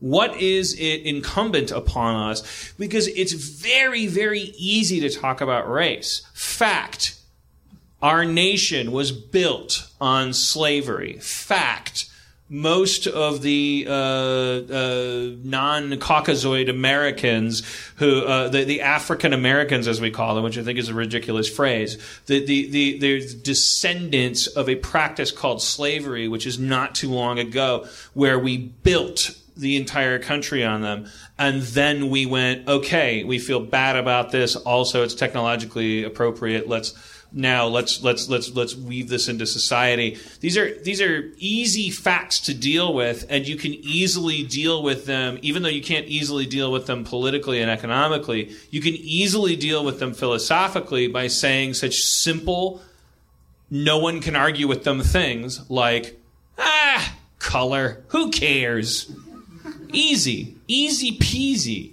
[0.00, 2.72] What is it incumbent upon us?
[2.78, 6.26] Because it's very, very easy to talk about race.
[6.34, 7.16] Fact.
[8.00, 11.18] Our nation was built on slavery.
[11.18, 12.08] Fact.
[12.50, 17.62] Most of the uh, uh, non-Caucasoid Americans,
[17.96, 20.94] who uh, the, the African Americans, as we call them, which I think is a
[20.94, 26.94] ridiculous phrase, the the the they're descendants of a practice called slavery, which is not
[26.94, 31.06] too long ago, where we built the entire country on them.
[31.38, 34.56] And then we went, okay, we feel bad about this.
[34.56, 36.68] Also, it's technologically appropriate.
[36.68, 36.94] Let's
[37.30, 40.18] now let's let's let's let's weave this into society.
[40.40, 45.04] These are these are easy facts to deal with, and you can easily deal with
[45.04, 48.56] them, even though you can't easily deal with them politically and economically.
[48.70, 52.80] You can easily deal with them philosophically by saying such simple,
[53.70, 56.18] no one can argue with them things like,
[56.58, 59.12] ah, color, who cares?
[59.92, 61.92] Easy, easy peasy.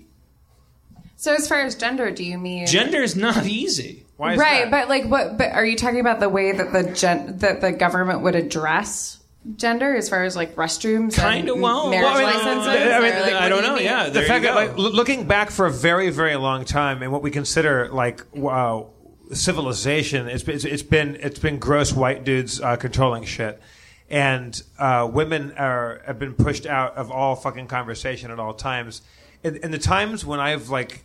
[1.17, 4.05] So, as far as gender, do you mean Gender is not easy.
[4.17, 4.69] Why is right?
[4.69, 4.71] that?
[4.71, 5.37] But like, what?
[5.37, 9.19] But are you talking about the way that the gen- that the government would address
[9.57, 12.67] gender, as far as like restrooms, Kinda, and well, marriage well, I mean, licenses?
[12.67, 13.75] I mean, or, like, I what don't do you know.
[13.75, 13.83] mean?
[13.85, 14.59] Yeah, the there fact you that, go.
[14.67, 18.23] like, loo- looking back for a very, very long time, and what we consider like
[18.33, 18.89] wow
[19.33, 23.59] civilization, it's, it's, it's been it's been gross white dudes uh, controlling shit,
[24.09, 29.01] and uh, women are have been pushed out of all fucking conversation at all times.
[29.43, 31.03] In, in the times when I've like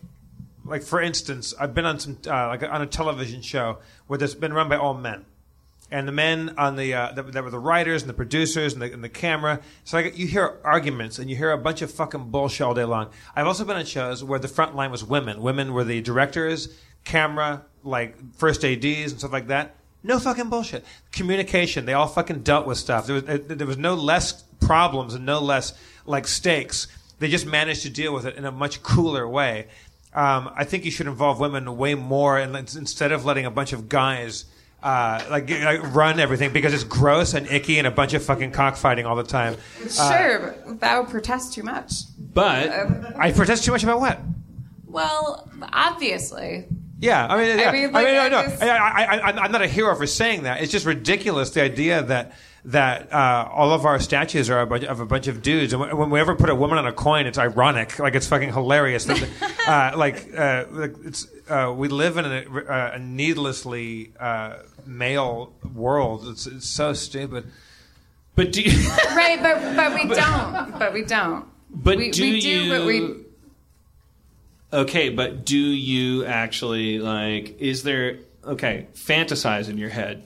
[0.65, 4.35] like for instance, I've been on some uh, like on a television show where that's
[4.35, 5.25] been run by all men,
[5.89, 8.81] and the men on the uh, that, that were the writers and the producers and
[8.81, 9.59] the, and the camera.
[9.83, 12.85] So like, you hear arguments and you hear a bunch of fucking bullshit all day
[12.85, 13.09] long.
[13.35, 15.41] I've also been on shows where the front line was women.
[15.41, 19.75] Women were the directors, camera, like first ads and stuff like that.
[20.03, 20.83] No fucking bullshit.
[21.11, 21.85] Communication.
[21.85, 23.05] They all fucking dealt with stuff.
[23.05, 25.73] There was uh, there was no less problems and no less
[26.05, 26.87] like stakes.
[27.19, 29.67] They just managed to deal with it in a much cooler way.
[30.13, 33.71] Um, I think you should involve women way more, and instead of letting a bunch
[33.73, 34.45] of guys
[34.83, 38.51] uh, like, like run everything because it's gross and icky and a bunch of fucking
[38.51, 39.55] cockfighting all the time.
[39.89, 41.93] Sure, but that would protest too much.
[42.33, 42.69] But
[43.17, 44.19] I protest too much about what?
[44.87, 46.65] Well, obviously.
[47.01, 47.69] Yeah, I mean, yeah.
[47.69, 48.43] I mean, mean, like, no, I no.
[48.43, 50.61] just- I, I, I, I'm not a hero for saying that.
[50.61, 52.33] It's just ridiculous the idea that
[52.63, 55.79] that uh, all of our statues are a bunch, of a bunch of dudes, and
[55.81, 58.53] when when we ever put a woman on a coin, it's ironic, like it's fucking
[58.53, 59.05] hilarious.
[59.05, 59.27] That,
[59.67, 65.53] uh, like, uh, like it's uh, we live in a, uh, a needlessly uh, male
[65.73, 66.27] world.
[66.27, 67.45] It's, it's so stupid.
[68.35, 68.77] but do you,
[69.15, 70.77] Right, but but we don't.
[70.77, 71.45] But we don't.
[71.71, 73.23] but we, do we do, you but we
[74.73, 75.09] okay?
[75.09, 77.59] But do you actually like?
[77.59, 78.87] Is there okay?
[78.93, 80.23] Fantasize in your head.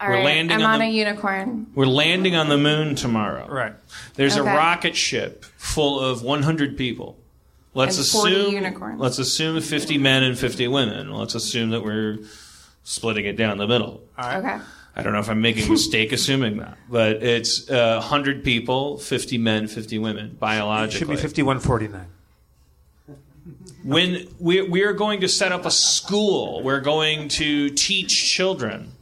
[0.00, 1.66] All we're right, landing I'm on, on the, a unicorn.
[1.74, 3.46] we're landing on the moon tomorrow.
[3.48, 3.74] Right.
[4.14, 4.50] There's Okay.
[4.50, 7.16] a rocket ship full of 100 people.
[7.74, 9.00] Let's And 40 assume unicorns.
[9.00, 11.12] let's assume 50 men and 50 women.
[11.12, 12.18] Let's assume that we're
[12.82, 14.02] splitting it down the middle.
[14.18, 14.58] Okay.
[14.96, 18.98] I don't know if I'm making a mistake assuming that, but it's uh, 100 people,
[18.98, 20.98] 50 men, 50 women, biologically.
[20.98, 22.06] Should be 5149.
[23.84, 28.92] When we we are going to set up a school, we're going to teach children.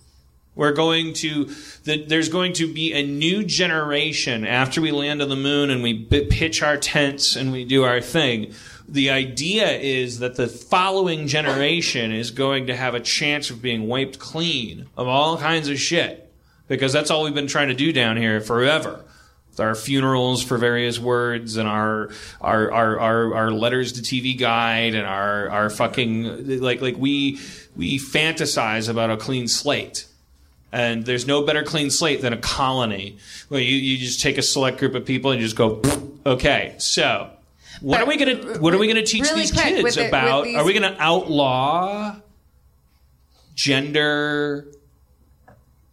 [0.55, 1.47] We're going to
[1.85, 5.83] the, there's going to be a new generation after we land on the moon and
[5.83, 8.53] we pitch our tents and we do our thing.
[8.87, 13.87] The idea is that the following generation is going to have a chance of being
[13.87, 16.31] wiped clean of all kinds of shit
[16.69, 19.05] because that's all we've been trying to do down here forever
[19.59, 24.95] our funerals for various words and our our our our, our letters to TV guide
[24.95, 27.39] and our our fucking like like we
[27.77, 30.07] we fantasize about a clean slate.
[30.75, 34.43] And there's no better clean slate than a colony where you, you just take a
[34.43, 35.83] select group of people and you just go,
[36.25, 37.29] okay, so
[37.83, 40.45] what But are we gonna what are we gonna teach really these kids the- about?
[40.45, 42.17] these- Are we gonna outlaw
[43.55, 44.67] gender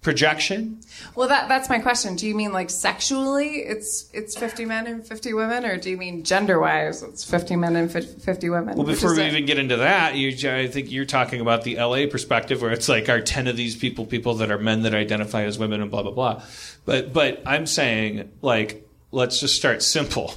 [0.02, 0.80] projection?
[1.16, 2.16] Well, that that's my question.
[2.16, 5.98] Do you mean like sexually, it's it's 50 men and 50 women, or do you
[5.98, 8.78] mean gender wise, it's 50 men and 50 50 women?
[8.78, 11.76] Well, before we a- even get into that, you, I think you're talking about the
[11.78, 14.94] LA perspective, where it's like, are ten of these people people that are men that
[14.94, 16.44] identify as women and blah blah blah.
[16.86, 20.34] But but I'm saying like, let's just start simple.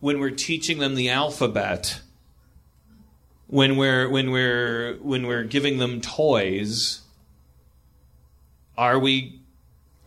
[0.00, 2.00] When we're teaching them the alphabet,
[3.46, 7.00] when we're when we're when we're giving them toys,
[8.76, 9.40] are we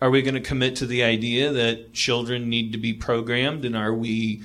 [0.02, 3.76] are we going to commit to the idea that children need to be programmed, and
[3.76, 4.44] are we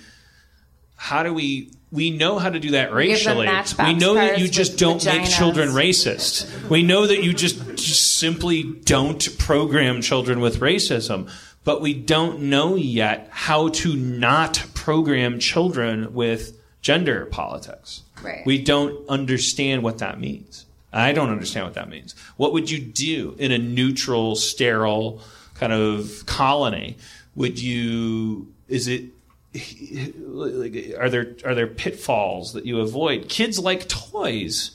[0.96, 3.46] how do we we know how to do that racially.
[3.78, 6.68] we know that you just don't make children racist.
[6.68, 11.30] We know that you just, just simply don't program children with racism.
[11.62, 18.02] But we don't know yet how to not program children with gender politics.
[18.22, 18.44] Right.
[18.46, 20.64] we don't understand what that means
[20.94, 25.20] i don't understand what that means what would you do in a neutral sterile
[25.54, 26.96] kind of colony
[27.34, 29.10] would you is it
[29.54, 33.28] like, are there are there pitfalls that you avoid?
[33.28, 34.72] Kids like toys.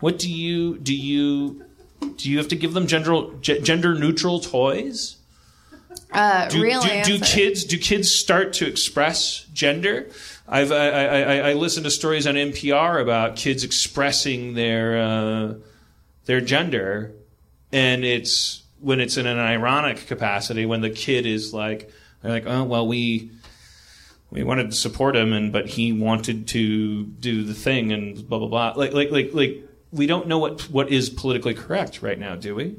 [0.00, 1.64] What do you do you
[2.16, 5.16] do you have to give them gender gender neutral toys?
[6.12, 10.08] uh, Do, real do, do kids do kids start to express gender?
[10.46, 15.54] I've I, I, I, listened to stories on NPR about kids expressing their uh,
[16.26, 17.12] their gender,
[17.72, 21.90] and it's when it's in an ironic capacity when the kid is like
[22.22, 23.30] they're like oh well we
[24.30, 28.38] we wanted to support him and but he wanted to do the thing and blah
[28.38, 32.18] blah blah like like like like we don't know what what is politically correct right
[32.18, 32.76] now do we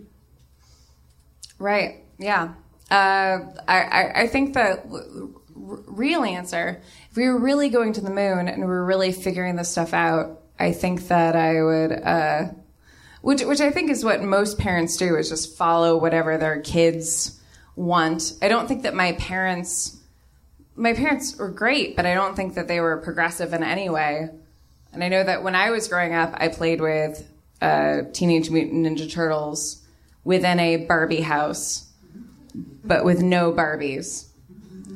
[1.59, 2.03] Right.
[2.17, 2.53] Yeah.
[2.91, 4.79] Uh, I, I, I think the
[5.55, 9.11] r- real answer, if we were really going to the moon and we were really
[9.11, 12.43] figuring this stuff out, I think that I would, uh,
[13.21, 17.39] which, which I think is what most parents do, is just follow whatever their kids
[17.75, 18.33] want.
[18.41, 19.97] I don't think that my parents,
[20.75, 24.29] my parents were great, but I don't think that they were progressive in any way.
[24.93, 27.29] And I know that when I was growing up, I played with
[27.61, 29.81] uh, Teenage Mutant Ninja Turtles
[30.23, 31.91] within a Barbie house,
[32.83, 34.27] but with no Barbies,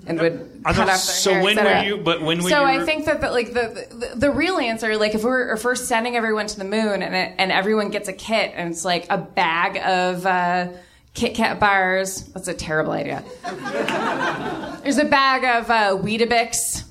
[0.06, 2.86] and would cut off so hair, when were you but when were so you I
[2.86, 6.16] think that the, like the, the the real answer, like if we're if we're sending
[6.16, 9.18] everyone to the moon and it, and everyone gets a kit and it's like a
[9.18, 10.70] bag of uh,
[11.14, 12.24] Kit Kat bars.
[12.28, 13.24] That's a terrible idea.
[14.84, 16.84] There's a bag of uh, Weetabix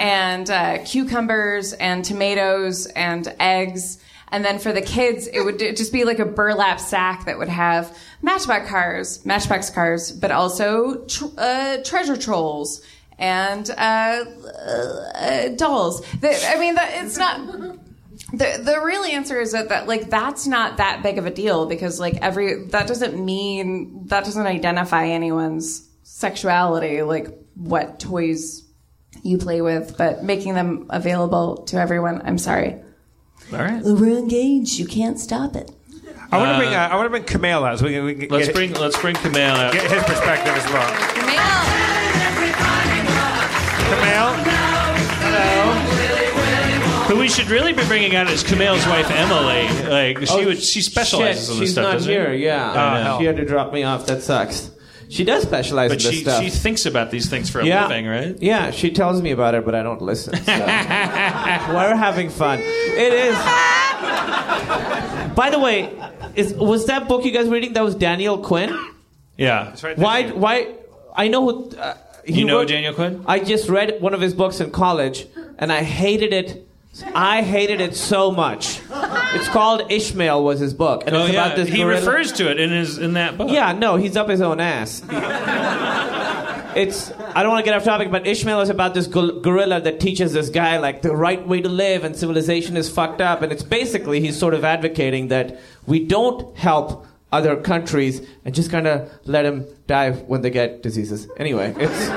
[0.00, 4.02] and uh, cucumbers and tomatoes and eggs.
[4.32, 7.48] And then for the kids, it would just be like a burlap sack that would
[7.48, 12.82] have Matchbox cars, Matchbox cars, but also tr- uh, treasure trolls
[13.18, 14.24] and uh,
[15.14, 16.02] uh, dolls.
[16.22, 17.78] I mean, it's not.
[18.32, 21.66] The the real answer is that, that like that's not that big of a deal
[21.66, 28.64] because like every that doesn't mean that doesn't identify anyone's sexuality like what toys
[29.22, 32.22] you play with, but making them available to everyone.
[32.24, 32.80] I'm sorry.
[33.52, 34.78] All right We're engaged.
[34.78, 35.70] You can't stop it.
[36.32, 36.74] I want to bring.
[36.74, 38.72] Uh, I want to bring Kumail out so we can, we can let's get, bring
[38.74, 41.96] let's bring Kumail out get his perspective as well.
[43.86, 44.32] Kumail,
[47.06, 49.68] Who we should really be bringing out is Kumail's wife Emily.
[49.88, 51.84] Like she Oh, would, she specializes Shit, in this she's stuff.
[51.84, 52.32] not doesn't here.
[52.36, 52.44] She?
[52.44, 53.18] Yeah, I know.
[53.20, 54.06] she had to drop me off.
[54.06, 54.70] That sucks.
[55.08, 56.42] She does specialize But in this she stuff.
[56.42, 58.36] she thinks about these things for a yeah, living, right?
[58.42, 60.34] Yeah, she tells me about it, but I don't listen.
[60.36, 60.52] so.
[60.58, 62.58] We're having fun.
[62.60, 63.36] It is.
[65.34, 65.92] By the way,
[66.34, 67.72] is was that book you guys reading?
[67.74, 68.76] That was Daniel Quinn.
[69.36, 69.74] Yeah.
[69.96, 70.28] Why?
[70.30, 70.74] Why?
[71.14, 71.70] I know who.
[71.76, 71.94] Uh,
[72.24, 73.22] You know wrote- Daniel Quinn?
[73.26, 75.26] I just read one of his books in college,
[75.58, 76.65] and I hated it.
[77.14, 78.80] I hated it so much.
[79.34, 81.44] It's called Ishmael was his book, and Oh it's yeah.
[81.46, 83.50] about this He gorilla- refers to it in his in that book.
[83.50, 85.02] Yeah, no, he's up his own ass.
[86.76, 89.80] It's I don't want to get off topic, but Ishmael is about this gor- gorilla
[89.80, 93.40] that teaches this guy like the right way to live, and civilization is fucked up,
[93.40, 98.70] and it's basically he's sort of advocating that we don't help other countries and just
[98.70, 101.26] kind of let them die when they get diseases.
[101.38, 102.08] Anyway, it's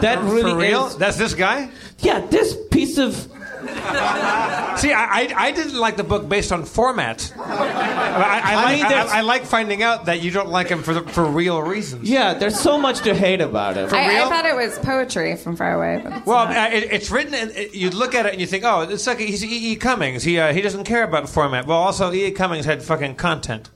[0.00, 0.86] that really For real?
[0.86, 1.68] is- That's this guy?
[1.98, 3.26] yeah, this piece of
[4.78, 7.32] See, I, I, I didn't like the book based on format.
[7.36, 10.82] I, I, I, like, mean, I, I like finding out that you don't like him
[10.82, 12.08] for, the, for real reasons.
[12.08, 12.34] yeah.
[12.34, 13.92] There's so much to hate about it.
[13.92, 14.28] I, I real?
[14.28, 16.00] thought it was poetry from far away.
[16.02, 16.72] But it's Well, not.
[16.72, 17.34] uh, it, it's written.
[17.34, 19.72] And it, you look at it and you think, oh, it's like he's E.
[19.72, 19.76] E.
[19.76, 20.22] Cummings.
[20.24, 21.66] He uh, he doesn't care about format.
[21.66, 22.26] Well, also E.
[22.26, 22.30] E.
[22.32, 23.70] Cummings had fucking content.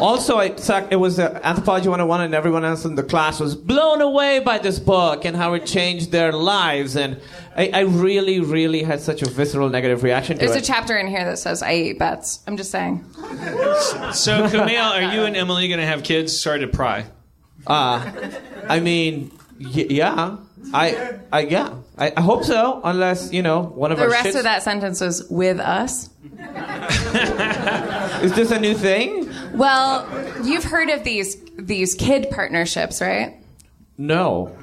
[0.00, 0.88] Also, I suck.
[0.90, 4.58] It was uh, Anthropology 101, and everyone else in the class was blown away by
[4.58, 6.96] this book and how it changed their lives.
[6.96, 7.20] And
[7.56, 10.48] I, I really, really had such a visceral negative reaction to it.
[10.48, 12.40] There's a chapter in here that says I eat bets.
[12.46, 13.04] I'm just saying.
[14.12, 16.38] So Kumail, are you and Emily going to have kids?
[16.40, 17.04] Sorry to pry.
[17.66, 18.10] uh,
[18.68, 20.36] I mean, y- yeah.
[20.74, 21.74] I, I, yeah.
[21.98, 24.62] I, I hope so, unless, you know, one of The our rest shits- of that
[24.62, 26.08] sentence was with us.
[28.22, 29.21] Is this a new thing?
[29.54, 30.06] Well,
[30.44, 33.36] you've heard of these these kid partnerships, right?
[33.98, 34.56] No.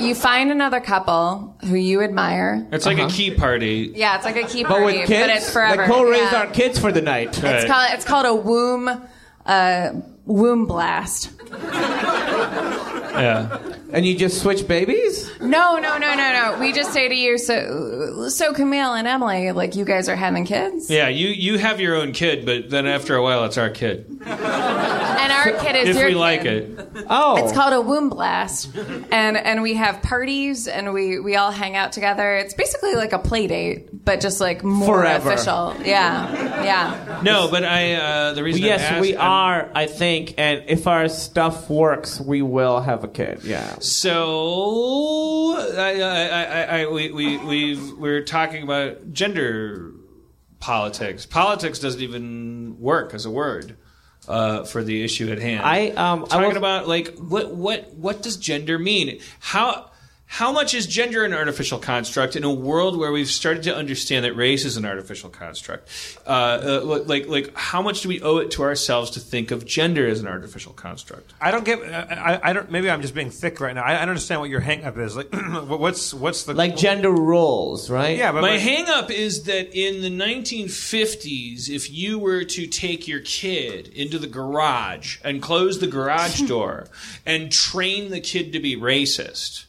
[0.00, 2.66] You find another couple who you admire.
[2.72, 3.92] It's like a key party.
[3.94, 5.26] Yeah, it's like a key party, But party, with kids?
[5.26, 5.82] but it's forever.
[5.82, 6.40] Like, co-raise yeah.
[6.40, 7.28] our kids for the night.
[7.28, 7.66] It's Right.
[7.66, 8.90] called it's called a womb
[9.46, 9.90] uh,
[10.26, 11.30] womb blast.
[13.14, 13.58] Yeah.
[13.92, 15.30] And you just switch babies?
[15.40, 16.56] No, no, no, no, no.
[16.58, 20.44] We just say to you, so so Kumail and Emily, like you guys are having
[20.44, 23.70] kids, Yeah, you, you have your own kid, but then after a while, it's our
[23.70, 24.06] kid.
[24.26, 26.76] and our kid is If your we like it.
[27.08, 27.36] Oh.
[27.44, 28.74] It's called a womb blast,
[29.12, 32.34] and and we have parties and we we all hang out together.
[32.36, 35.30] It's basically like a play date, but just like more Forever.
[35.32, 35.76] official.
[35.84, 37.20] Yeah, yeah.
[37.22, 40.64] No, but I, uh, the reason I Yes, asked, we I'm- are, I think, and
[40.68, 43.40] if our stuff works, we will have a kid.
[43.44, 43.76] Yeah.
[43.80, 49.92] So I, I, I, I, we, we, we, we're talking about gender
[50.60, 51.26] politics.
[51.26, 53.76] Politics doesn't even work as a word
[54.28, 55.62] uh, for the issue at hand.
[55.64, 59.20] I, um, I talking was- about like what, what, what does gender mean?
[59.40, 59.90] How,
[60.26, 64.24] how much is gender an artificial construct in a world where we've started to understand
[64.24, 65.88] that race is an artificial construct?
[66.26, 69.64] Uh, uh, like, like, how much do we owe it to ourselves to think of
[69.64, 71.32] gender as an artificial construct?
[71.40, 71.78] I don't get.
[71.82, 72.68] I, I don't.
[72.70, 73.82] Maybe I'm just being thick right now.
[73.84, 75.14] I, I don't understand what your hang up is.
[75.16, 75.32] Like,
[75.68, 78.16] what's what's the Like gender roles, right?
[78.18, 82.66] Yeah, but My but- hang up is that in the 1950s, if you were to
[82.66, 86.88] take your kid into the garage and close the garage door
[87.24, 89.66] and train the kid to be racist,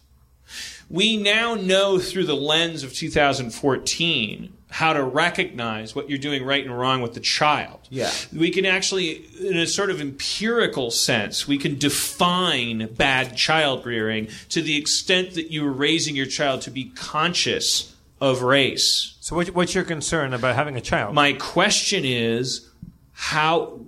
[0.90, 6.66] we now know through the lens of 2014 how to recognize what you're doing right
[6.66, 7.80] and wrong with the child.
[7.90, 8.12] Yeah.
[8.36, 14.28] We can actually, in a sort of empirical sense, we can define bad child rearing
[14.50, 19.16] to the extent that you are raising your child to be conscious of race.
[19.22, 21.16] So what, what's your concern about having a child?
[21.16, 22.70] My question is
[23.14, 23.80] how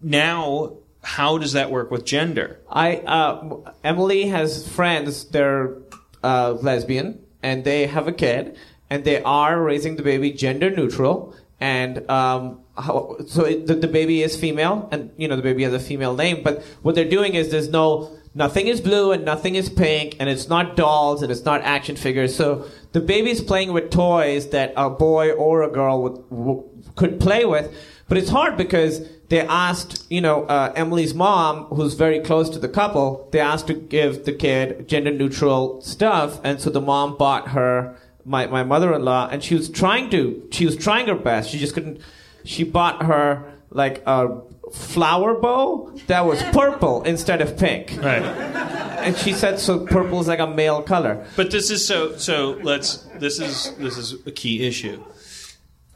[0.00, 0.72] now
[1.04, 2.60] how does that work with gender?
[2.70, 5.24] I uh, Emily has friends.
[5.26, 5.76] They're
[6.22, 8.56] uh, lesbian, and they have a kid,
[8.90, 11.34] and they are raising the baby gender neutral.
[11.60, 15.62] And um, how, so it, the, the baby is female, and you know the baby
[15.62, 16.42] has a female name.
[16.42, 20.28] But what they're doing is there's no nothing is blue and nothing is pink, and
[20.28, 22.34] it's not dolls and it's not action figures.
[22.34, 27.44] So the baby's playing with toys that a boy or a girl would, could play
[27.44, 27.72] with.
[28.08, 29.00] But it's hard because
[29.32, 33.66] they asked, you know, uh, Emily's mom, who's very close to the couple, they asked
[33.68, 38.62] to give the kid gender neutral stuff, and so the mom bought her my, my
[38.62, 41.48] mother-in-law, and she was trying to, she was trying her best.
[41.48, 41.98] She just couldn't.
[42.44, 44.38] She bought her like a
[44.74, 48.22] flower bow that was purple instead of pink, Right.
[48.22, 51.26] and she said so purple is like a male color.
[51.36, 55.02] But this is so so let's this is this is a key issue.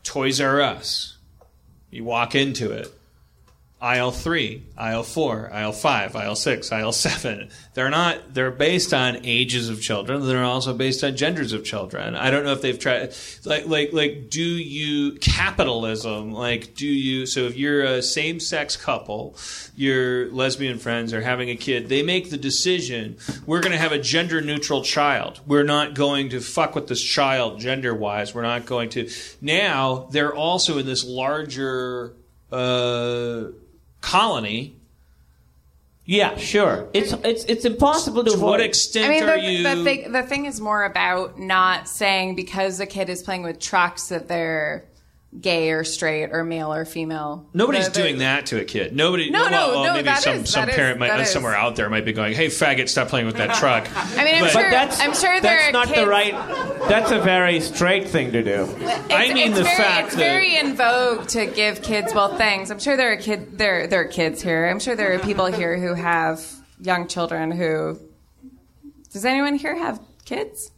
[0.05, 1.18] Toys R Us.
[1.91, 2.91] You walk into it.
[3.87, 7.51] Aisle three, aisle four, aisle five, aisle six, aisle seven.
[7.74, 10.26] They're not they're based on ages of children.
[10.26, 12.16] They're also based on genders of children.
[12.16, 13.14] I don't know if they've tried
[13.45, 18.76] like like like do you capitalism, like do you so if you're a same sex
[18.76, 19.37] couple,
[19.76, 24.01] your lesbian friends are having a kid, they make the decision, we're gonna have a
[24.01, 25.41] gender neutral child.
[25.47, 28.34] We're not going to fuck with this child gender wise.
[28.34, 29.09] We're not going to
[29.41, 32.16] now they're also in this larger
[32.51, 33.45] uh,
[34.07, 34.76] colony.
[36.04, 36.88] Yeah, sure.
[36.94, 39.62] It's it's it's impossible to To what extent I mean, are the, you?
[39.64, 43.59] the thing the thing is more about not saying because the kid is playing with
[43.59, 44.84] trucks that they're
[45.41, 47.47] gay or straight or male or female.
[47.53, 48.95] Nobody's the- doing that to a kid.
[48.95, 49.30] Nobody.
[49.30, 51.20] No, well, no, well, no, Maybe that some is- some that is- parent might, that
[51.20, 51.30] is.
[51.30, 54.34] somewhere out there might be going, "Hey, faggot, stop playing with that truck." I mean,
[54.37, 54.62] I'm But- sure.
[54.62, 56.32] But that's I'm sure that's not kids, the right.
[56.89, 58.62] That's a very straight thing to do.
[58.64, 62.14] I It's- mean it's the very, fact it's that- very in vogue to give kids
[62.14, 62.70] well things.
[62.70, 64.66] I'm sure there are kid there there are kids here.
[64.68, 66.41] I'm sure there are people here who have
[66.80, 67.99] young children who.
[69.12, 70.70] Does anyone here have kids?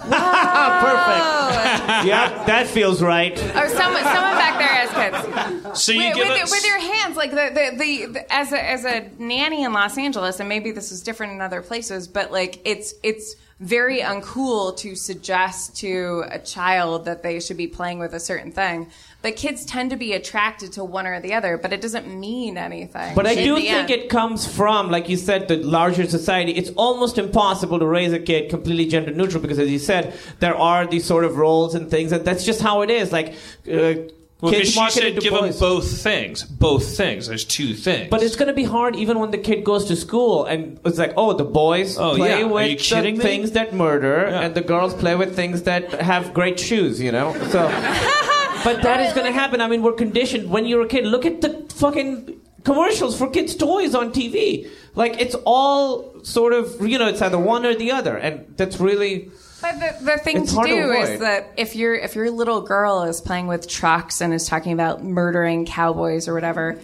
[0.00, 0.14] Perfect.
[2.06, 3.32] yeah, that feels right.
[3.32, 5.80] Or someone someone back there has kids.
[5.80, 8.52] So you with, give with, us with your hands, like the, the, the, the as
[8.52, 12.08] a as a nanny in Los Angeles, and maybe this is different in other places,
[12.08, 17.68] but like it's it's very uncool to suggest to a child that they should be
[17.68, 18.90] playing with a certain thing.
[19.24, 22.58] But kids tend to be attracted to one or the other, but it doesn't mean
[22.58, 23.14] anything.
[23.14, 23.90] But I do think end.
[23.90, 26.52] it comes from, like you said, the larger society.
[26.52, 30.54] It's almost impossible to raise a kid completely gender neutral because, as you said, there
[30.54, 33.12] are these sort of roles and things, and that's just how it is.
[33.12, 33.28] Like,
[33.66, 34.12] uh,
[34.42, 36.42] Well, because kids she marketed said to give them both things.
[36.42, 37.26] Both things.
[37.26, 38.08] There's two things.
[38.10, 40.98] But it's going to be hard even when the kid goes to school and it's
[40.98, 42.44] like, oh, the boys Oh, play yeah.
[42.44, 44.40] With the things that murder, Yeah.
[44.42, 47.00] and the girls play with things that have great shoes.
[47.00, 47.70] You know, so.
[48.62, 49.60] but that is going to happen.
[49.60, 50.50] I mean, we're conditioned.
[50.50, 54.68] When you're a kid, look at the fucking commercials for kids' toys on TV.
[54.94, 58.78] Like it's all sort of you know, it's either one or the other, and that's
[58.80, 59.30] really.
[59.60, 62.60] But the, the thing to hard to do is that if your if your little
[62.60, 66.78] girl is playing with trucks and is talking about murdering cowboys or whatever,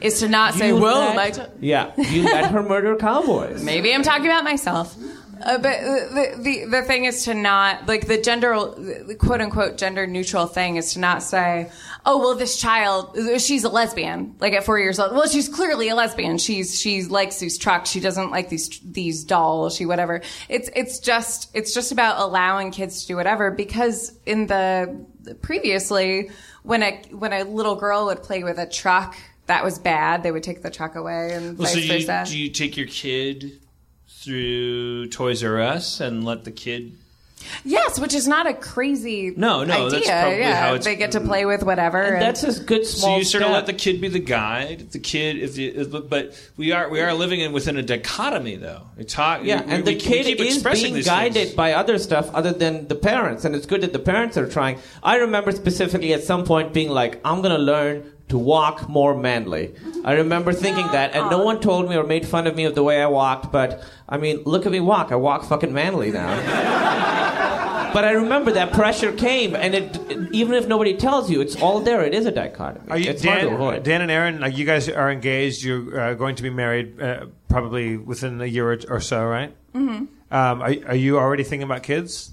[0.00, 3.62] is to not say, You "Well, let- my t- yeah, you let her murder cowboys.
[3.62, 4.96] maybe I'm talking about myself."
[5.44, 9.76] Uh, but the, the the thing is to not like the gender the quote unquote
[9.76, 11.70] gender neutral thing is to not say,
[12.06, 15.90] "Oh, well, this child she's a lesbian." Like at four years old, well, she's clearly
[15.90, 16.38] a lesbian.
[16.38, 17.90] She's she likes these trucks.
[17.90, 19.76] She doesn't like these these dolls.
[19.76, 20.22] She whatever.
[20.48, 25.04] It's it's just it's just about allowing kids to do whatever because in the
[25.42, 26.30] previously
[26.62, 29.14] when a when a little girl would play with a truck.
[29.46, 30.22] That was bad.
[30.22, 32.24] They would take the truck away and Well, vice so you, versa.
[32.26, 33.60] do you take your kid
[34.24, 36.96] through Toys R Us and let the kid?
[37.62, 39.90] Yes, which is not a crazy No, no, idea.
[39.90, 42.00] that's probably yeah, how it's- they get to play with whatever.
[42.00, 43.16] And and- that's a good small.
[43.16, 44.92] So you sort of let the kid be the guide.
[44.92, 48.56] The kid, if the, if, but we are we are living in within a dichotomy
[48.56, 48.80] though.
[48.96, 49.44] It's hot.
[49.44, 51.54] Yeah, we- and we- the kid is being guided things.
[51.54, 54.78] by other stuff other than the parents, and it's good that the parents are trying.
[55.02, 58.04] I remember specifically at some point being like, "I'm gonna learn
[58.34, 59.64] to walk more manly."
[60.04, 62.74] I remember thinking that, and no one told me or made fun of me of
[62.74, 63.52] the way I walked.
[63.52, 65.12] But I mean, look at me walk.
[65.12, 66.30] I walk fucking manly now.
[67.94, 69.98] but I remember that pressure came, and it
[70.32, 72.02] even if nobody tells you, it's all there.
[72.02, 72.90] It is a dichotomy.
[72.90, 73.82] Are you, it's hard to Dan, avoid.
[73.84, 75.62] Dan and Erin, uh, you guys are engaged.
[75.62, 79.54] You're uh, going to be married uh, probably within a year or, or so, right?
[79.74, 80.04] Mm-hmm.
[80.34, 82.32] Um, are, are you already thinking about kids?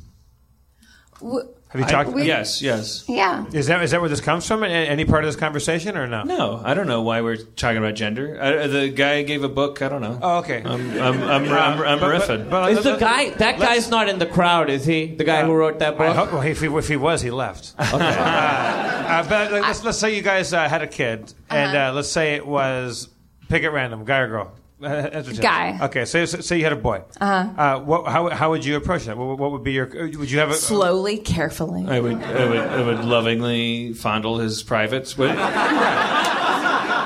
[1.20, 2.18] W- Have you talked?
[2.18, 3.06] Yes, yes.
[3.08, 3.46] yeah.
[3.54, 4.62] Is that is that where this comes from?
[4.64, 6.24] Any part of this conversation or no?
[6.24, 8.38] No, I don't know why we're talking about gender.
[8.42, 9.82] Uh, the guy gave a book.
[9.82, 10.20] I don't know.
[10.22, 10.62] Oh, okay.
[10.66, 12.50] I'm I'm I'm, I'm, I'm But- but- riffing.
[12.50, 14.70] but Is the let- guy that guy's not in the crowd?
[14.70, 16.16] Is he the guy who wrote that I book?
[16.18, 17.74] hope, well, if he, if he was, he left.
[17.80, 21.94] uh, uh, but like, let's, let's say you guys uh, had a kid, and uh,
[21.94, 23.08] let's say it was
[23.50, 24.52] pick at random, guy or girl.
[24.84, 25.78] Uh, that's Guy.
[25.84, 27.04] Okay, so so say you had a boy.
[27.20, 27.62] Uh-huh.
[27.62, 29.18] Uh, what, how how would you approach that?
[29.18, 29.86] What, what would be your?
[29.88, 31.86] Would you have a Slowly, carefully.
[31.88, 35.18] I would I would I would lovingly fondle his privates.
[35.18, 35.38] What, am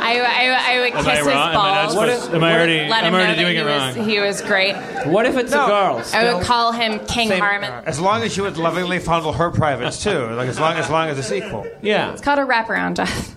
[0.07, 1.35] I, I, I would kiss I his wrong?
[1.35, 1.93] Am I, not balls.
[2.21, 3.97] supposed- am I already let him I'm already know doing that it wrong?
[3.97, 4.75] was, he was great.
[5.07, 5.65] What if it's No.
[5.65, 6.03] a girl?
[6.13, 7.71] I would call him King Same- Harmon.
[7.85, 11.09] As long as you would lovingly fondle her privates too, like as long as long
[11.09, 11.65] as it's equal.
[11.81, 12.13] Yeah.
[12.13, 13.35] It's called a wraparound, Jeff.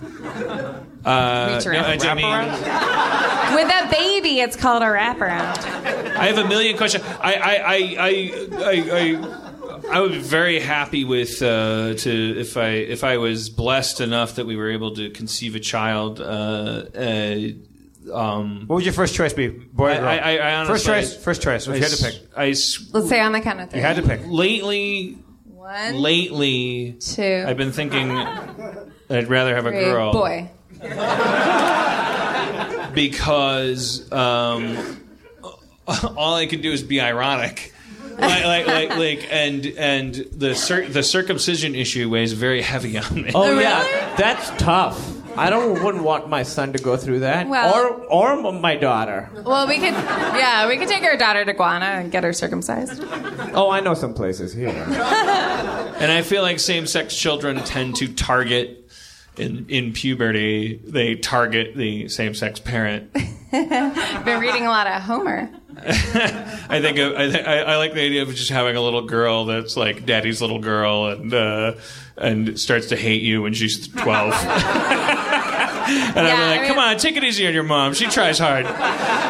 [1.05, 1.81] Uh, no.
[1.81, 5.57] I mean, With a baby, it's called a wraparound.
[6.15, 7.03] I have a million questions.
[7.21, 8.31] I I I I
[8.63, 8.99] I,
[9.91, 14.01] I, I would be very happy with uh, to if I if I was blessed
[14.01, 16.19] enough that we were able to conceive a child.
[16.19, 16.23] Uh,
[16.95, 17.35] uh,
[18.13, 20.07] um, What would your first choice be, boy or girl?
[20.07, 21.15] I, I honestly, first choice.
[21.23, 21.67] First choice.
[21.67, 23.79] If you had to pick, I s- Let's say on the count of three.
[23.79, 24.21] you had to pick.
[24.25, 28.11] lately One, lately two, I've been thinking
[29.09, 30.11] I'd rather have a girl.
[30.11, 30.49] Boy.
[32.93, 34.77] because um,
[35.87, 37.73] all I can do is be ironic.
[38.17, 43.15] like, like, like, like, and and the cir- the circumcision issue weighs very heavy on
[43.15, 43.31] me.
[43.33, 45.15] Oh yeah, that's tough.
[45.37, 49.29] I don't wouldn't want my son to go through that, Well- or or my daughter.
[49.45, 53.01] Well, we could, yeah, we could take our daughter to Guana and get her circumcised.
[53.53, 54.69] Oh, I know some places here.
[55.99, 58.88] And I feel like same-sex children tend to target
[59.39, 63.11] in in puberty they target the same sex parent.
[63.51, 65.49] Been reading a lot of Homer.
[65.77, 69.77] I think I, I, I like the idea of just having a little girl that's
[69.77, 71.75] like daddy's little girl and uh,
[72.17, 74.33] and starts to hate you when she's twelve.
[76.15, 77.93] and Yeah, I'm like, I mean- come on, take it easy on your mom.
[77.93, 78.65] She tries hard.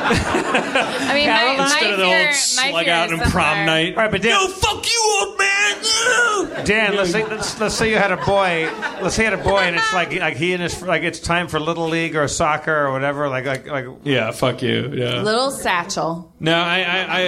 [0.10, 3.66] I mean, my, my Instead of the fear, old my slug out and prom similar.
[3.66, 3.96] night.
[3.96, 6.66] All right, but Dan, No, fuck you, old man.
[6.66, 8.70] Dan, let's say let's, let's say you had a boy.
[9.02, 11.20] Let's say you had a boy, and it's like like he and his like it's
[11.20, 13.30] time for little league or soccer or whatever.
[13.30, 14.92] Like like like Yeah, fuck you.
[14.94, 15.22] Yeah.
[15.22, 16.32] Little satchel.
[16.40, 17.22] No, I, I, I,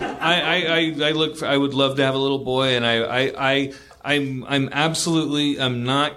[0.00, 0.66] I, I,
[1.04, 1.36] I, I look.
[1.38, 3.72] For, I would love to have a little boy, and I, I, I,
[4.04, 5.58] I'm, I'm absolutely.
[5.60, 6.12] I'm not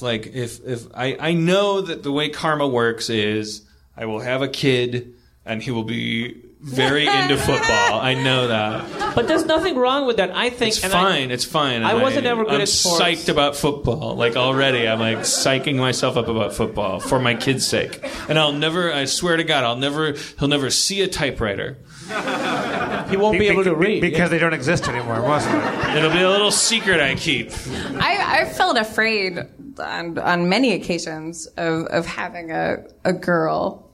[0.00, 3.62] like if, if I, I know that the way karma works is
[3.96, 5.14] I will have a kid,
[5.44, 8.00] and he will be very into football.
[8.00, 9.14] I know that.
[9.16, 10.30] But there's nothing wrong with that.
[10.30, 11.30] I think It's and I- fine.
[11.32, 11.82] it's fine.
[11.82, 13.02] I wasn't ever good I'm at sports.
[13.02, 14.14] psyched about football.
[14.14, 17.98] Like already, I'm like psyching myself up about football for my kid's sake.
[18.28, 18.92] And I'll never.
[18.92, 20.12] I swear to God, I'll never.
[20.38, 21.78] He'll never see a typewriter.
[23.12, 25.20] He won't be able to read because they don't exist anymore.
[25.20, 25.96] Most of them.
[25.96, 27.50] It'll be a little secret I keep.
[28.00, 29.38] I, I felt afraid
[29.78, 33.90] on, on many occasions of, of having a, a girl.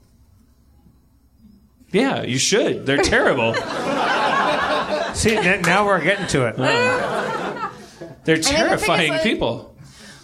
[1.91, 2.87] Yeah, you should.
[2.87, 3.55] They're terrible.
[5.14, 6.55] See, now we're getting to it.
[6.59, 7.71] Uh,
[8.25, 9.75] they're the thing terrifying like- people.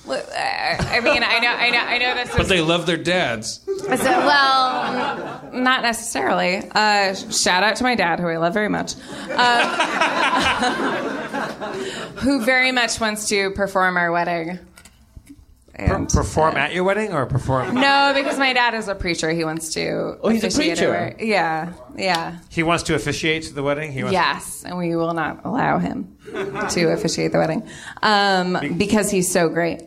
[0.06, 2.84] Look, I I mean, I know, I know, I know this But is they love
[2.86, 3.60] their dads.
[3.88, 6.56] I said, well, not necessarily.
[6.74, 8.94] Uh, shout out to my dad, who I love very much,
[9.30, 9.64] uh,
[12.16, 14.58] who very much wants to perform our wedding.
[15.76, 17.74] Per- perform uh, at your wedding or perform?
[17.74, 19.30] No, because my dad is a preacher.
[19.30, 20.18] He wants to.
[20.22, 20.94] Oh, he's a preacher?
[20.94, 23.90] our- Yeah, yeah, He wants to officiate the wedding.
[23.90, 26.16] He wants yes, and we will not allow him
[26.70, 27.68] to officiate the wedding
[28.02, 29.82] um, because he's so great.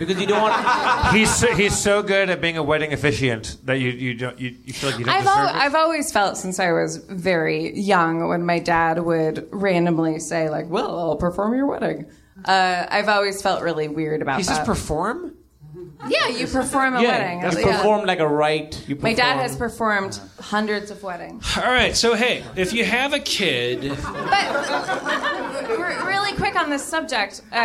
[0.00, 1.12] Because you don't want.
[1.14, 4.56] He's so, he's so good at being a wedding officiant that you you don't you,
[4.64, 5.54] you feel like you don't I've, deserve al- it.
[5.54, 10.68] I've always felt since I was very young when my dad would randomly say like,
[10.68, 12.06] "Well, I'll perform your wedding."
[12.44, 14.40] Uh, I've always felt really weird about that.
[14.40, 14.56] he that.
[14.56, 15.36] says perform.
[16.08, 17.40] Yeah, you perform a Yeah, wedding.
[17.40, 17.76] that's Yeah.
[17.76, 18.82] performed like a rite.
[18.88, 21.44] You My dad has performed hundreds of weddings.
[21.56, 26.84] All right, so hey, if you have a kid, But re- really quick on this
[26.84, 27.56] subject, uh,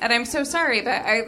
[0.00, 1.22] and I'm so sorry, but I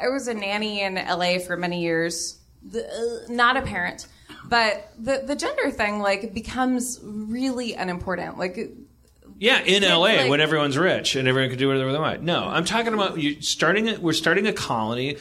[0.00, 4.06] I was a nanny in LA for many years, the, uh, not a parent,
[4.48, 8.38] but the the gender thing like becomes really unimportant.
[8.38, 8.70] Like
[9.38, 12.22] yeah, in LA like- when everyone's rich and everyone can do whatever they want.
[12.22, 13.88] No, I'm talking about you starting.
[13.88, 15.16] A, we're starting a colony.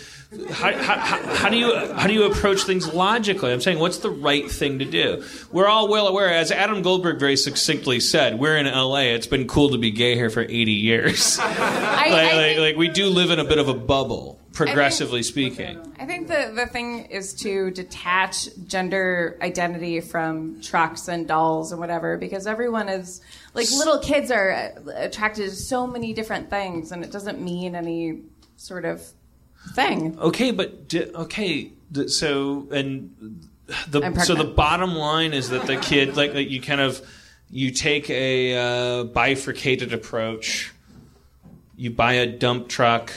[0.51, 3.53] How, how, how, how do you how do you approach things logically?
[3.53, 5.23] I'm saying, what's the right thing to do?
[5.51, 9.13] We're all well aware, as Adam Goldberg very succinctly said, we're in LA.
[9.13, 11.37] It's been cool to be gay here for 80 years.
[11.39, 11.47] I,
[12.09, 15.79] like, I like, like we do live in a bit of a bubble, progressively speaking.
[15.99, 21.79] I think the, the thing is to detach gender identity from trucks and dolls and
[21.79, 23.21] whatever, because everyone is
[23.53, 28.21] like little kids are attracted to so many different things, and it doesn't mean any
[28.55, 29.05] sort of
[29.75, 30.17] thing.
[30.19, 33.45] Okay, but di- okay, th- so and
[33.89, 37.01] the so the bottom line is that the kid like, like you kind of
[37.49, 40.73] you take a uh, bifurcated approach.
[41.79, 43.11] You buy a dump truck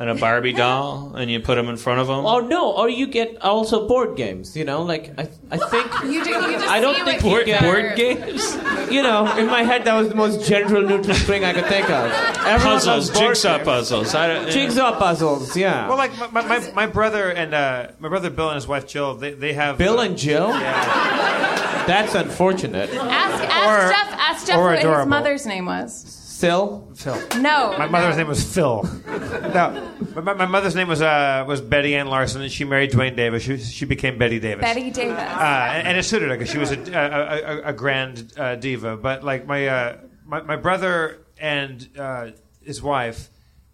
[0.00, 2.24] and a Barbie doll, and you put them in front of them.
[2.24, 4.56] Or no, or you get also board games.
[4.56, 5.86] You know, like I, I think.
[6.10, 6.30] You do.
[6.30, 8.54] You just I don't think what board, kids board games.
[8.90, 11.90] You know, in my head, that was the most general neutral thing I could think
[11.90, 12.10] of.
[12.46, 13.64] Everyone puzzles, jigsaw games.
[13.66, 14.14] puzzles.
[14.14, 15.54] I don't, Jigsaw puzzles.
[15.54, 15.86] Yeah.
[15.86, 18.86] Well, like my, my, my, my brother and uh, my brother Bill and his wife
[18.88, 20.48] Jill, they, they have Bill uh, and Jill.
[20.48, 22.90] That's unfortunate.
[22.94, 24.18] Ask, ask Or- Jeff.
[24.18, 26.19] Ask Jeff or what his mother's name was.
[26.40, 27.20] Still, Phil.
[27.42, 27.76] No.
[27.76, 28.82] My mother's name was Phil.
[29.06, 33.14] no, my, my mother's name was uh, was Betty Ann Larson, and she married Dwayne
[33.14, 33.42] Davis.
[33.42, 34.62] She, she became Betty Davis.
[34.62, 35.18] Betty Davis.
[35.18, 38.56] Uh, and, and it suited her because she was a, a, a, a grand uh,
[38.56, 38.96] diva.
[38.96, 42.30] But like my, uh, my my brother and uh,
[42.64, 43.28] his wife,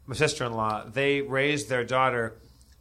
[0.07, 2.37] my sister-in-law, they raised their daughter.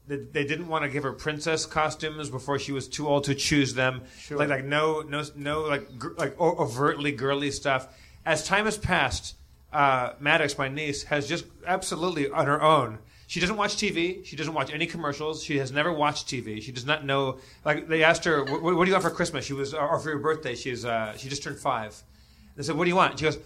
[0.08, 3.36] They, they didn't want to give her princess costumes before she was too old to
[3.36, 4.02] choose them.
[4.18, 4.40] Sure.
[4.40, 7.88] Like like no no no like gr- like overtly girly stuff.
[8.26, 9.36] As time has passed,
[9.74, 13.00] uh, Maddox, my niece, has just absolutely on her own.
[13.28, 14.24] She doesn't watch TV.
[14.26, 15.44] She doesn't watch any commercials.
[15.44, 16.62] She has never watched TV.
[16.62, 17.40] She does not know.
[17.64, 20.10] Like they asked her, "What, what do you want for Christmas?" She was, or for
[20.10, 20.56] your birthday.
[20.56, 22.02] She's uh, she just turned five.
[22.56, 23.40] They said, "What do you want?" She goes,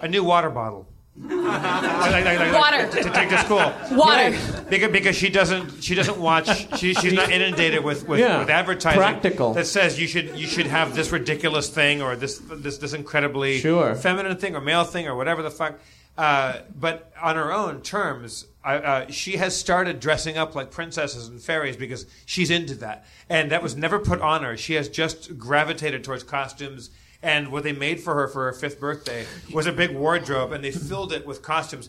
[0.00, 0.86] "A new water bottle."
[1.18, 2.86] Like- like- like- like- Water.
[2.90, 3.72] to, to take to school.
[3.96, 4.36] Water.
[4.68, 6.46] Because, because she doesn't she doesn't watch
[6.78, 8.38] she, she's not inundated with with, Yeah.
[8.40, 9.54] with advertising Practical.
[9.54, 13.58] that says you should you should have this ridiculous thing or this this this incredibly
[13.60, 13.94] Sure.
[13.94, 15.78] feminine thing or male thing or whatever the fuck.
[16.18, 21.28] Uh, but on her own terms, I, uh, she has started dressing up like princesses
[21.28, 23.04] and fairies because she's into that.
[23.28, 24.56] And that was never put on her.
[24.56, 26.88] She has just gravitated towards costumes.
[27.22, 30.62] And what they made for her for her fifth birthday was a big wardrobe, and
[30.62, 31.88] they filled it with costumes.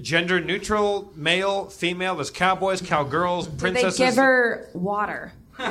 [0.00, 2.14] Gender neutral, male, female.
[2.14, 3.98] There's cowboys, cowgirls, Did they princesses.
[3.98, 5.32] give her water?
[5.58, 5.66] but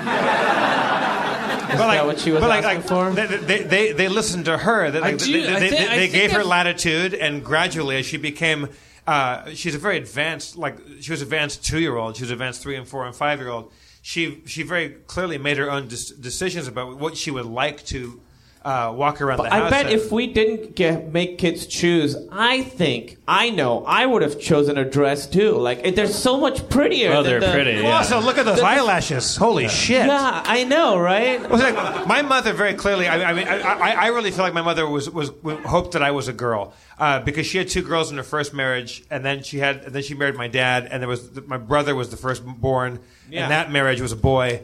[1.80, 3.12] like, that what she was but like, asking like, for?
[3.12, 4.91] They, they, they, they listened to her.
[4.91, 8.06] They, like, do- they, they, think- they, they gave her I've- latitude, and gradually, as
[8.06, 8.70] she became,
[9.08, 10.56] uh, she's a very advanced.
[10.58, 12.16] Like she was advanced two year old.
[12.18, 13.72] She was advanced three and four and five year old.
[14.04, 18.22] She she very clearly made her own dis- decisions about what she would like to
[18.64, 19.68] uh, walk around the I house.
[19.68, 19.97] I bet in.
[19.99, 24.78] if we didn't get, make kids choose, I think I know I would have chosen
[24.78, 25.53] a dress too.
[25.57, 27.12] Like it, they're so much prettier.
[27.12, 27.82] Oh, than they're the- pretty.
[27.82, 27.97] Yeah.
[27.97, 29.36] also look at those eyelashes.
[29.36, 30.05] Holy shit!
[30.05, 31.41] Yeah, I know, right?
[31.41, 33.07] It was like my mother very clearly.
[33.07, 35.32] I, I mean, I, I, I really feel like my mother was was
[35.66, 38.53] hoped that I was a girl uh, because she had two girls in her first
[38.53, 41.57] marriage, and then she had and then she married my dad, and there was my
[41.57, 42.99] brother was the firstborn,
[43.30, 43.41] Yeah.
[43.43, 44.62] and that marriage was a boy.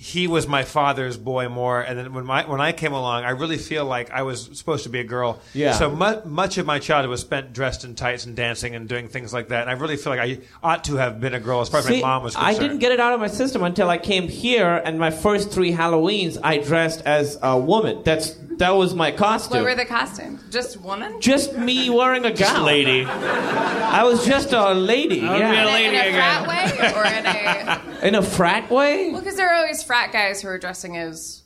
[0.00, 3.30] He was my father's boy more, and then when my when I came along, I
[3.30, 5.40] really feel like I was supposed to be a girl.
[5.54, 5.72] Yeah.
[5.72, 9.08] So mu- much of my childhood was spent dressed in tights and dancing and doing
[9.08, 11.62] things like that, and I really feel like I ought to have been a girl
[11.62, 13.90] as far as my mom was I didn't get it out of my system until
[13.90, 18.02] I came here, and my first three Halloweens, I dressed as a woman.
[18.04, 19.58] That's that was my costume.
[19.58, 20.42] What were the costumes?
[20.50, 21.20] Just woman?
[21.20, 22.64] just me wearing a gown.
[22.64, 23.04] lady.
[23.04, 25.20] I was just a lady.
[25.22, 25.50] wanna be yeah.
[25.50, 28.06] a In a- lady in a frat way or in a?
[28.08, 29.10] In a frat way.
[29.10, 31.42] Well, because there are always frat guys who are dressing as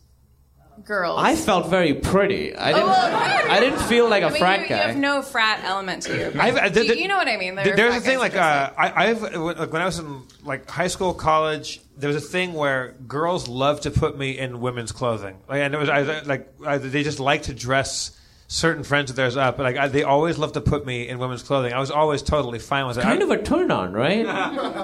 [0.85, 1.19] girls.
[1.21, 2.55] I felt very pretty.
[2.55, 2.83] I didn't.
[2.85, 4.77] Oh, well, I didn't feel like a I mean, frat you, guy.
[4.81, 6.41] you have no frat element to you.
[6.41, 7.55] I've- uh, th- you, you know what I mean?
[7.55, 10.23] There There- There's a thing guys like uh, I, I've like when I was in
[10.45, 11.81] like high school, college.
[11.97, 15.75] There was a thing where girls loved to put me in women's clothing, like, and
[15.75, 18.19] it was I, like I, they just like to dress
[18.53, 19.57] certain friends of theirs up.
[19.57, 21.73] But like I, they always love to put me in women's clothing.
[21.73, 23.03] I was always totally fine with it.
[23.03, 24.27] kind I- of a turn on, right?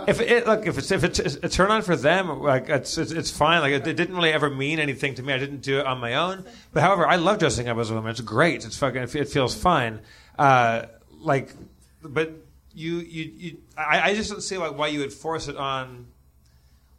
[0.09, 3.13] if it look if it's if it's a turn on for them, like it's it's,
[3.13, 3.61] it's fine.
[3.61, 5.33] Like it, it didn't really ever mean anything to me.
[5.35, 6.45] I didn't do it on my own.
[6.73, 8.11] But however, I love dressing up as a woman.
[8.11, 8.65] It's great.
[8.65, 9.03] It's fucking.
[9.03, 10.01] It, it feels fine.
[10.39, 10.87] Uh,
[11.21, 11.53] like,
[12.03, 12.33] but
[12.73, 13.59] you you you.
[13.77, 16.07] I, I just don't see like why you would force it on.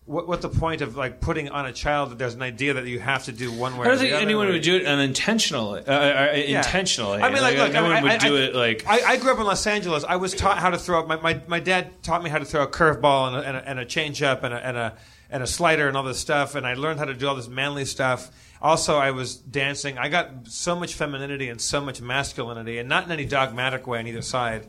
[0.10, 2.88] What, what the point of like putting on a child that there's an idea that
[2.88, 3.86] you have to do one way?
[3.86, 4.54] I don't think anyone way?
[4.54, 5.84] would do it unintentionally.
[5.86, 6.58] Uh, uh, Yeah.
[6.58, 7.22] Intentionally.
[7.22, 8.86] I mean, like, look, no I, one would I- do I- it like.
[8.88, 10.04] I, I grew up in Los Angeles.
[10.04, 11.06] I was taught how to throw.
[11.06, 13.70] My my, my dad taught me how to throw a curveball and a, and a,
[13.70, 14.98] and a changeup and a, and a
[15.30, 16.56] and a slider and all this stuff.
[16.56, 18.32] And I learned how to do all this manly stuff.
[18.64, 20.00] Also, I was dancing.
[20.00, 24.00] I got so much femininity and so much masculinity, and not in any dogmatic way
[24.00, 24.68] on either side.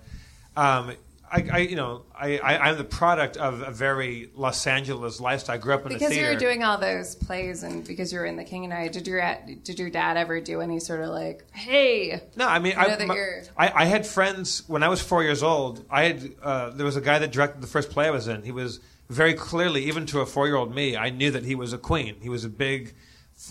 [0.55, 0.93] Um,
[1.33, 5.55] I, I, you know, I, I, I'm the product of a very Los Angeles lifestyle.
[5.55, 8.27] I grew up in Because you were doing all those plays and because you were
[8.27, 9.23] in The King and I, did your
[9.63, 12.95] did your dad ever do any sort of like, hey, No, I mean, I know
[12.95, 15.85] I, that my- you're- I, I had friends when I was four years old.
[15.89, 18.43] I had uh, there was a guy that directed the first play I was in.
[18.43, 21.79] He was very clearly, even to a four-year-old me, I knew that he was a
[21.79, 22.17] queen.
[22.21, 22.95] He was a big,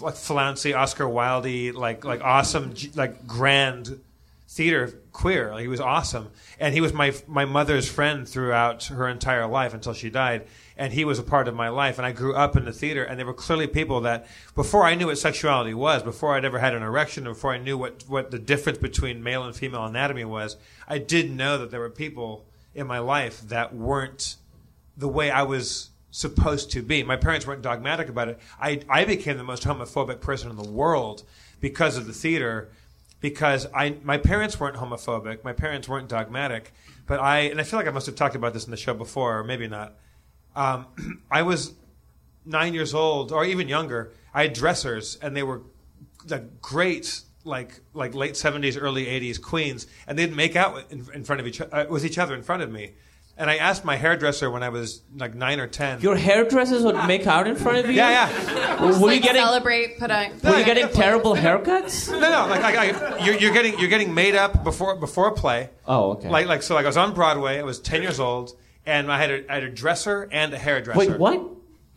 [0.01, 3.99] like flouncy Oscar Wilde, like like awesome, like grand
[4.49, 5.51] theater queer.
[5.51, 9.73] Like, he was awesome, and he was my my mother's friend throughout her entire life
[9.73, 10.47] until she died.
[10.75, 13.03] And he was a part of my life, and I grew up in the theater.
[13.03, 16.59] And there were clearly people that, before I knew what sexuality was, before I'd ever
[16.59, 20.25] had an erection, before I knew what what the difference between male and female anatomy
[20.25, 24.35] was, I did know that there were people in my life that weren't
[24.97, 27.03] the way I was supposed to be.
[27.03, 28.39] My parents weren't dogmatic about it.
[28.59, 31.23] I, I became the most homophobic person in the world
[31.61, 32.71] because of the theater,
[33.21, 36.73] because I my parents weren't homophobic, my parents weren't dogmatic,
[37.05, 38.93] but I and I feel like I must have talked about this in the show
[38.93, 39.95] before, or maybe not.
[40.55, 40.85] Um,
[41.31, 41.73] I was
[42.45, 44.11] nine years old, or even younger.
[44.33, 45.61] I had dressers, and they were
[46.27, 51.23] like great, like like late seventies, early eighties queens, and they'd make out in, in
[51.23, 52.93] front of each uh, with each other in front of me.
[53.39, 56.01] And I asked my hairdresser when I was like nine or ten.
[56.01, 57.93] Your hairdressers would make out in front of you.
[57.93, 58.81] yeah, yeah.
[58.81, 60.31] Were you like getting celebrate, put on.
[60.43, 62.11] Were you getting terrible haircuts?
[62.11, 65.31] No, no, like, like, like you're, you're getting you're getting made up before before a
[65.31, 65.69] play.
[65.87, 66.29] Oh, okay.
[66.29, 67.59] Like like so like I was on Broadway.
[67.59, 70.57] I was ten years old, and I had a, I had a dresser and a
[70.57, 70.99] hairdresser.
[70.99, 71.41] Wait, what?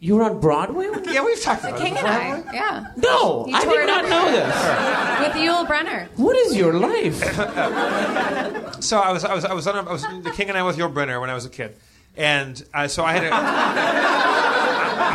[0.03, 0.89] You were on Broadway?
[1.05, 1.79] Yeah, we've talked about that.
[1.79, 2.03] The King it.
[2.03, 2.09] and
[2.49, 2.87] I, yeah.
[2.97, 5.29] No, He I did it not know this.
[5.29, 6.09] With Yul Brynner.
[6.17, 7.23] What is your life?
[8.83, 10.65] So I was I was I was on a, I was the King and I
[10.65, 11.77] with Yul Brynner when I was a kid,
[12.17, 13.31] and uh, so I had a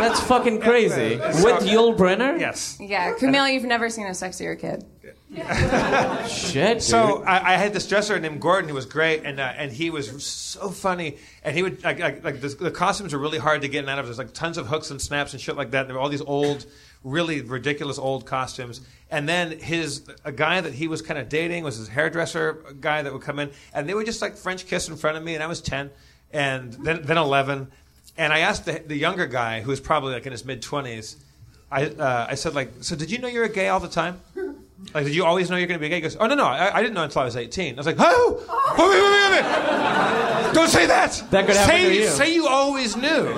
[0.01, 1.17] That's fucking crazy.
[1.43, 2.39] With Yul Brynner?
[2.39, 2.77] yes.
[2.79, 4.85] Yeah, Kumail, you've never seen a sexier kid.
[6.27, 6.81] Shit.
[6.81, 9.89] So I, I had this dresser named Gordon who was great, and uh, and he
[9.89, 13.61] was so funny, and he would like like, like the, the costumes were really hard
[13.61, 14.05] to get in out of.
[14.05, 15.81] There's like tons of hooks and snaps and shit like that.
[15.81, 16.65] And there were all these old
[17.03, 18.81] really ridiculous old costumes.
[19.09, 23.01] And then his a guy that he was kind of dating was his hairdresser guy
[23.01, 25.33] that would come in, and they would just like French kiss in front of me,
[25.33, 25.89] and I was ten,
[26.31, 27.71] and then then eleven,
[28.17, 31.15] and I asked the, the younger guy who was probably like in his mid twenties,
[31.71, 34.19] I uh, I said like, so did you know you were gay all the time?
[34.93, 35.95] Like, did you always know you're going to be gay?
[35.95, 37.73] He goes, oh no no, I, I didn't know until I was eighteen.
[37.73, 38.43] I was like, oh,
[38.77, 40.53] wait wait wait wait, wait.
[40.53, 41.23] don't say that.
[41.31, 42.07] That could happen say, to you.
[42.07, 43.33] Say you always knew.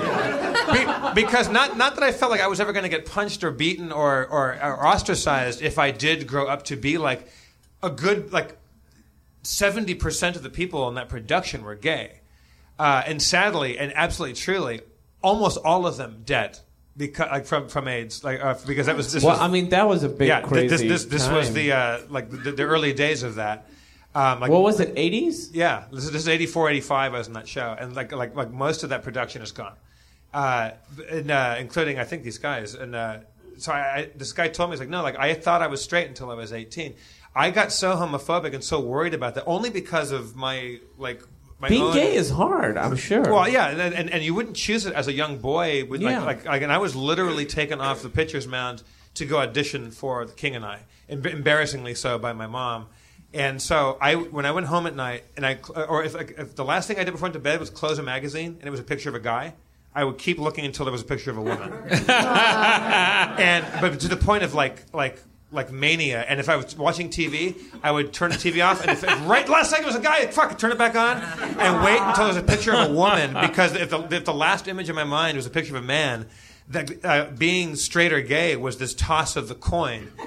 [0.73, 3.43] Be- because not not that I felt like I was ever going to get punched
[3.43, 7.27] or beaten or, or or ostracized if I did grow up to be like
[7.81, 8.57] a good like
[9.41, 12.19] seventy percent of the people in that production were gay,
[12.77, 14.81] uh, and sadly and absolutely truly,
[15.21, 16.59] almost all of them dead
[16.99, 19.69] because like from from AIDS, like uh, because that was this Well, was, I mean,
[19.69, 22.63] that was a big yeah th- this this, this was the uh, like the, the
[22.63, 23.67] early days of that.
[24.13, 24.95] Um, like, What was it?
[24.95, 25.51] 80s?
[25.53, 27.13] yeah, this is, this is 84, 85.
[27.13, 29.75] I was in that show, and like like like most of that production is gone,
[30.33, 30.71] uh,
[31.09, 32.75] and, uh, including I think these guys.
[32.75, 33.19] And uh,
[33.57, 35.81] so I, I, this guy told me he's like, no, like I thought I was
[35.81, 36.95] straight until I was 18.
[37.33, 41.21] I got so homophobic and so worried about that only because of my like
[41.67, 43.21] Being own, gay is hard, I'm sure.
[43.23, 45.83] well, yeah, and, and and you wouldn't choose it as a young boy.
[45.85, 46.19] With Yeah.
[46.23, 48.81] like, like, like, and I was literally taken off the pitcher's mound
[49.15, 52.87] to go audition for The King and I, em- embarrassingly so by my mom.
[53.33, 56.63] And so I, when I went home at night, and I, or if, if the
[56.65, 58.71] last thing I did before I went to bed was close a magazine, and it
[58.71, 59.53] was a picture of a guy,
[59.93, 61.73] I would keep looking until there was a picture of a woman.
[62.09, 65.19] and but to the point of like like
[65.51, 66.21] like mania.
[66.27, 69.47] And if I was watching TV, I would turn the TV off, and if, right
[69.49, 71.17] last second was a guy, fuck, turn it back on,
[71.59, 73.33] and wait until there's a picture of a woman.
[73.33, 75.85] Because if the, if the last image in my mind was a picture of a
[75.85, 76.27] man,
[76.69, 80.11] that uh, being straight or gay was this toss of the coin.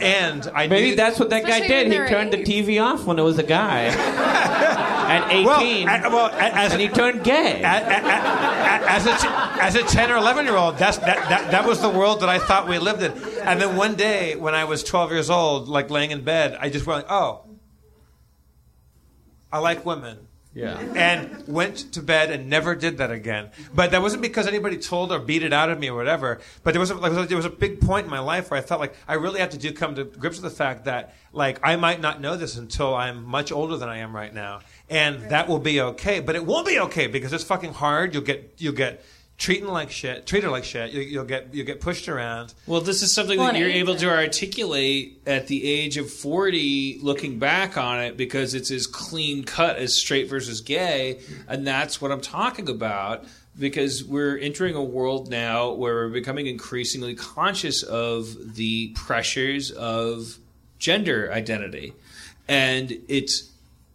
[0.00, 1.86] And I Maybe knew- that's what that guy did.
[1.86, 2.38] He they're turned the.
[2.38, 6.88] TV off when it was a guy at 18, well, a- well, as, and he
[6.88, 7.62] turned gay.
[7.62, 9.28] a- a- a- as a t-
[9.60, 12.28] as a ten or eleven year old, that's that, that that was the world that
[12.28, 13.12] I thought we lived in.
[13.42, 16.70] And then one day, when I was twelve years old, like laying in bed, I
[16.70, 17.44] just went, "Oh,
[19.52, 20.26] I like women."
[20.58, 20.78] Yeah.
[20.94, 23.50] and went to bed and never did that again.
[23.74, 26.40] But that wasn't because anybody told or beat it out of me or whatever.
[26.62, 28.62] But there was a, like, there was a big point in my life where I
[28.62, 31.60] felt like I really had to do come to grips with the fact that like
[31.62, 35.30] I might not know this until I'm much older than I am right now, and
[35.30, 36.20] that will be okay.
[36.20, 38.14] But it won't be okay because it's fucking hard.
[38.14, 39.04] You'll get you'll get
[39.38, 40.90] treated like shit, treated like shit.
[40.92, 42.52] You, you'll get you will get pushed around.
[42.66, 46.10] Well, this is something Well, that you're it- able to articulate at the age of
[46.10, 51.20] 40, looking back on it, because it's as clean cut as straight versus gay.
[51.46, 53.24] And that's what I'm talking about,
[53.58, 60.38] because we're entering a world now where we're becoming increasingly conscious of the pressures of
[60.78, 61.92] gender identity.
[62.48, 63.50] And it's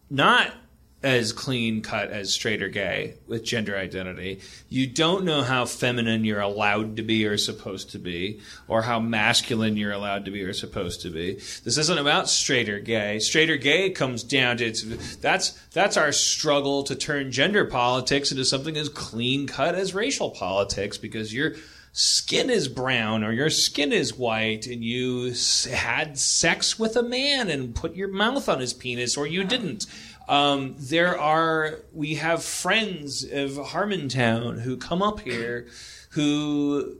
[0.10, 0.52] not
[1.04, 4.40] as clean cut as straight or gay with gender identity.
[4.70, 8.40] You don't know how feminine you're allowed to be or supposed to be,
[8.70, 11.34] or how masculine you're allowed to be or supposed to be.
[11.34, 13.20] This isn't about straight or gay.
[13.20, 18.32] Straight or gay comes down to it's that's that's our struggle to turn gender politics
[18.32, 21.56] into something as clean cut as racial politics because you're
[21.96, 25.32] skin is brown or your skin is white and you
[25.72, 29.86] had sex with a man and put your mouth on his penis or you didn't.
[30.28, 35.68] Um, there are, we have friends of Harmontown who come up here
[36.12, 36.98] who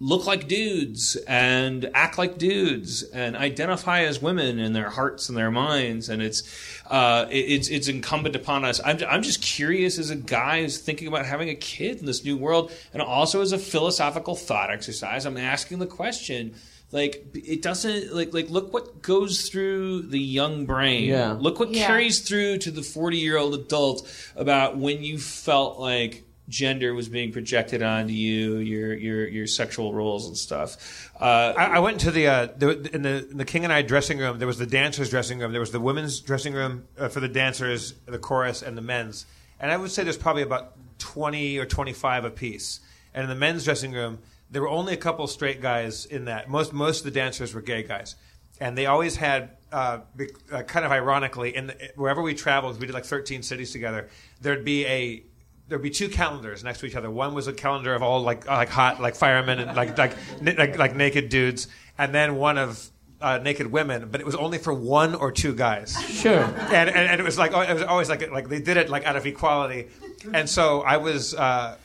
[0.00, 5.38] look like dudes and act like dudes and identify as women in their hearts and
[5.38, 6.08] their minds.
[6.08, 6.42] And it's
[6.90, 8.80] uh, it- it's it's incumbent upon us.
[8.84, 12.24] I'm, I'm just curious as a guy who's thinking about having a kid in this
[12.24, 16.54] new world and also as a philosophical thought exercise I'm asking the question
[16.92, 21.32] like it doesn't like like look what goes through the young brain Yeah.
[21.32, 21.86] look what Yeah.
[21.86, 27.08] carries through to the 40 year old adult about when you felt like gender was
[27.08, 31.10] being projected onto you, your your your sexual roles and stuff.
[31.18, 33.80] Uh, I, I went into the, uh, the in the in the King and I
[33.82, 34.38] dressing room.
[34.38, 35.52] There was the dancers' dressing room.
[35.52, 39.24] There was the women's dressing room uh, for the dancers, the chorus, and the men's.
[39.60, 42.80] And I would say there's probably about twenty or twenty five apiece.
[43.14, 44.18] And in the men's dressing room,
[44.52, 46.48] there were only a couple straight guys in that.
[46.48, 48.14] Most most of the dancers were gay guys,
[48.60, 49.56] and they always had.
[49.72, 53.42] Uh, be- uh, kind of ironically, in the, wherever we traveled, we did like 13
[53.42, 54.10] cities together.
[54.42, 55.24] There'd be a
[55.66, 57.10] there'd be two calendars next to each other.
[57.10, 60.52] One was a calendar of all like like hot like firemen and like like na-
[60.58, 62.90] like, like naked dudes, and then one of
[63.22, 64.08] uh, naked women.
[64.10, 65.98] But it was only for one or two guys.
[66.02, 66.42] Sure.
[66.42, 68.90] And, and, and it was like oh, it was always like like they did it
[68.90, 69.88] like out of equality,
[70.34, 71.34] and so I was.
[71.34, 71.78] Uh,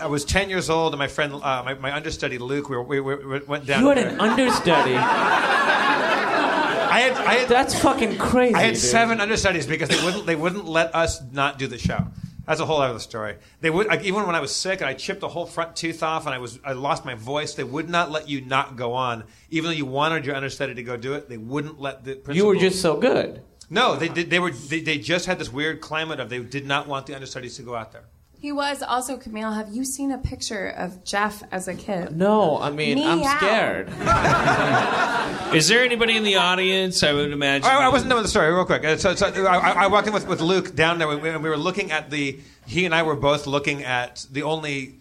[0.00, 2.82] I was 10 years old, and my friend, uh, my, my understudy Luke, we, were,
[2.82, 3.82] we, we we went down.
[3.82, 4.96] You had an understudy.
[4.96, 8.54] I had, I had, That's fucking crazy.
[8.54, 8.82] I had dude.
[8.82, 12.06] seven understudies because they wouldn't they wouldn't let us not do the show.
[12.46, 13.36] That's a whole other story.
[13.62, 16.02] They would like, even when I was sick and I chipped a whole front tooth
[16.02, 17.54] off and I was I lost my voice.
[17.54, 20.82] They would not let you not go on, even though you wanted your understudy to
[20.82, 21.28] go do it.
[21.28, 22.36] They wouldn't let the principal.
[22.36, 23.42] You were just so good.
[23.70, 23.96] no.
[23.96, 24.30] They did.
[24.30, 24.50] They were.
[24.50, 27.62] They, they just had this weird climate of they did not want the understudies to
[27.62, 28.04] go out there.
[28.44, 29.54] He was also Kumail.
[29.54, 32.14] Have you seen a picture of Jeff as a kid?
[32.14, 33.88] No, I mean, I'm scared.
[35.56, 37.02] Is there anybody in the audience?
[37.02, 37.66] I would imagine.
[37.66, 38.52] I, I wasn't done with the story.
[38.52, 38.84] Real quick.
[38.84, 41.48] Uh, So, so I, I walked in with, with Luke down there, and we, we
[41.48, 42.38] were looking at the.
[42.66, 44.96] He and I were both looking at the only.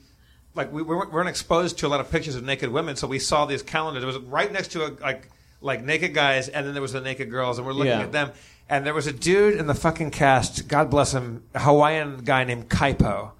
[0.55, 3.19] Like we weren't, weren't exposed to a lot of pictures of naked women, so we
[3.19, 4.03] saw these calendars.
[4.03, 5.27] It was right next to a like
[5.59, 8.03] like naked guys, and then there was the naked girls, and we're looking Yeah.
[8.03, 8.31] at them.
[8.69, 12.43] And there was a dude in the fucking cast, God bless him, a Hawaiian guy
[12.43, 13.31] named Kaipo,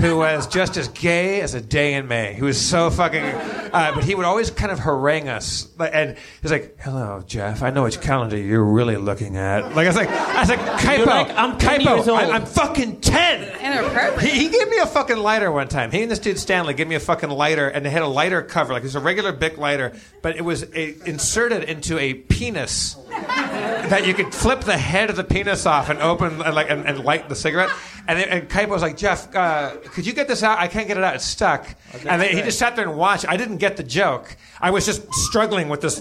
[0.00, 2.32] who was just as gay as a day in May.
[2.32, 6.50] He was so fucking, uh, but he would always kind of harangue us, and he's
[6.50, 7.62] like, "Hello, Jeff.
[7.62, 10.60] I know which calendar you're really looking at." Like I was like, I was like,
[10.60, 13.42] Kaipo, like, "I'm 10 Kaipo, years old." I, am fucking ten.
[13.60, 14.20] Inappropriate.
[14.20, 15.90] He, he gave me a fucking lighter one time.
[15.90, 18.42] He and this dude Stanley gave me a fucking lighter, and they had a lighter
[18.42, 19.92] cover, like it was a regular Bic lighter,
[20.22, 22.96] but it was a, inserted into a penis
[23.26, 26.86] that you could flip the head of the penis off and open and like and,
[26.86, 27.70] and light the cigarette.
[28.08, 30.58] And, then, and Kaipo was like, Jeff, uh, could you get this out?
[30.58, 31.14] I can't get it out.
[31.14, 31.66] It's stuck.
[32.04, 33.28] and then he just sat there and watched.
[33.28, 34.36] I didn't get the joke.
[34.60, 36.00] I was just struggling with this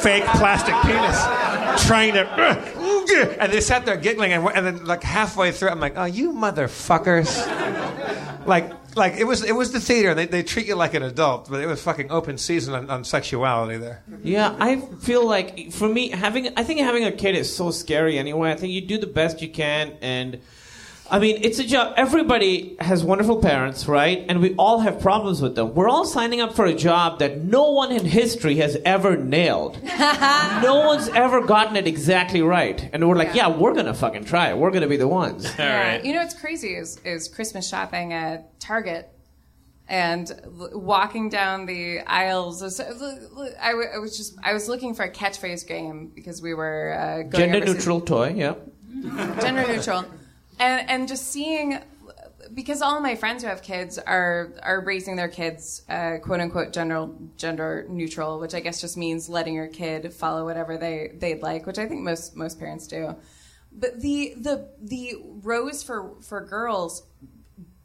[0.00, 3.36] fake plastic penis, trying to.
[3.40, 6.32] And they sat there giggling, and, and then like halfway through, I'm like, "Oh, you
[6.32, 7.26] motherfuckers!"
[8.46, 10.14] like, like it was it was the theater.
[10.14, 13.04] They they treat you like an adult, but it was fucking open season on, on
[13.04, 14.02] sexuality there.
[14.22, 18.18] Yeah, I feel like for me having I think having a kid is so scary
[18.18, 18.50] anyway.
[18.50, 20.40] I think you do the best you can and
[21.12, 21.92] I mean, it's a job.
[21.98, 24.24] Everybody has wonderful parents, right?
[24.30, 25.74] And we all have problems with them.
[25.74, 29.80] We're all signing up for a job that no one in history has ever nailed.
[30.62, 32.88] no one's ever gotten it exactly right.
[32.94, 34.56] And we're like, yeah, we're going to fucking try it.
[34.56, 35.44] We're going to be the ones.
[35.58, 36.02] All right.
[36.02, 39.10] You know what's crazy is is Christmas shopping at Target
[39.88, 40.32] and
[40.72, 42.62] walking down the aisles.
[42.62, 42.88] is- I,
[43.72, 47.16] w- I was just I was looking for a catchphrase game because we were uh,
[47.24, 48.54] going Gender overseas- neutral toy, yeah.
[49.42, 50.04] gender neutral,
[50.62, 51.78] and and just seeing
[52.54, 56.72] because all my friends who have kids are are raising their kids uh, quote unquote
[56.72, 61.42] gender gender neutral, which I guess just means letting your kid follow whatever they they'd
[61.42, 63.16] like, which I think most most parents do.
[63.72, 67.02] But the the the rose for for girls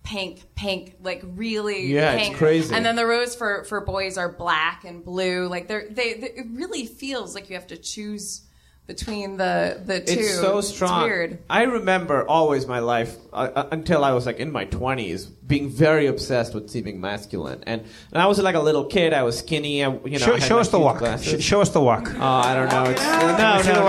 [0.04, 2.74] pink pink like really Yeah, it's crazy.
[2.74, 6.28] and then the rose for for boys are black and blue like they're they, they
[6.30, 8.47] it really feels like you have to choose
[8.88, 11.02] between the the two It's so strong.
[11.04, 14.66] it's weird I remember always my life uh, uh, until I was like in my
[14.66, 19.14] twenties being very obsessed with seeming masculine, and, and I was like a little kid.
[19.14, 19.84] I was skinny.
[19.84, 21.04] I, you know, show I had show my us the walk.
[21.22, 22.12] Sh- show us the walk.
[22.16, 22.84] Oh, I don't know.
[22.92, 23.84] It's, no, see no, no,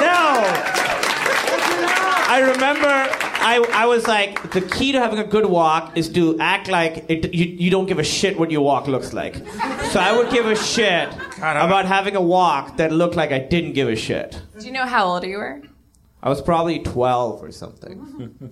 [0.00, 0.26] no.
[2.28, 6.38] I remember I, I was like, the key to having a good walk is to
[6.40, 9.36] act like it, you, you don't give a shit what your walk looks like.
[9.92, 13.74] So I would give a shit about having a walk that looked like I didn't
[13.74, 14.40] give a shit.
[14.58, 15.62] do you know how old you were
[16.22, 17.96] I was probably 12 or something.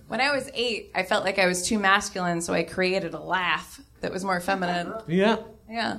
[0.08, 3.18] when i was eight i felt like i was too masculine so i created a
[3.18, 5.36] laugh that was more feminine Yeah.
[5.68, 5.98] yeah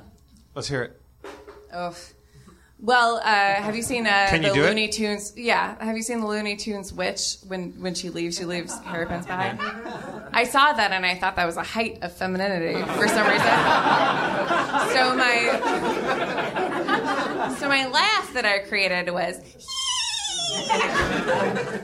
[0.54, 0.92] Let's hear it.
[1.74, 1.94] Oh.
[2.78, 4.68] Well, uh, have you seen uh, Can you the do it?
[4.68, 5.32] Looney Tunes?
[5.36, 8.36] Yeah, have you seen the Looney Tunes witch when when she leaves?
[8.36, 9.58] She leaves hairpins behind.
[10.32, 13.46] I saw that and I thought that was a height of femininity for some reason.
[14.92, 15.48] so my
[17.58, 19.40] so my laugh that I created was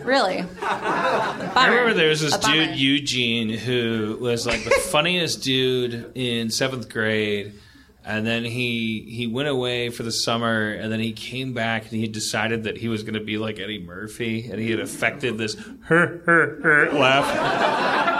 [0.04, 0.44] really.
[0.62, 2.66] I remember there was this A bummer.
[2.66, 7.54] dude Eugene who was like the funniest dude in seventh grade,
[8.04, 12.00] and then he he went away for the summer, and then he came back and
[12.00, 15.38] he decided that he was going to be like Eddie Murphy, and he had affected
[15.38, 17.24] this her her her laugh.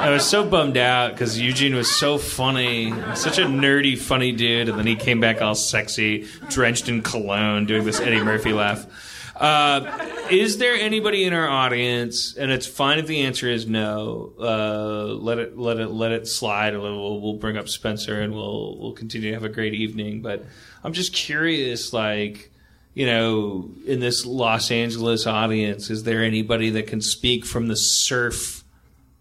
[0.03, 4.69] I was so bummed out because Eugene was so funny, such a nerdy, funny dude,
[4.69, 8.87] and then he came back all sexy, drenched in cologne, doing this Eddie Murphy laugh.
[9.35, 14.33] Uh, is there anybody in our audience, and it's fine if the answer is no.
[14.39, 16.77] Uh, let it let it let it slide.
[16.77, 20.21] We'll, we'll bring up Spencer, and we'll we'll continue to have a great evening.
[20.21, 20.45] But
[20.85, 22.51] I'm just curious, like
[22.95, 27.77] you know, in this Los Angeles audience, is there anybody that can speak from the
[27.77, 28.65] surf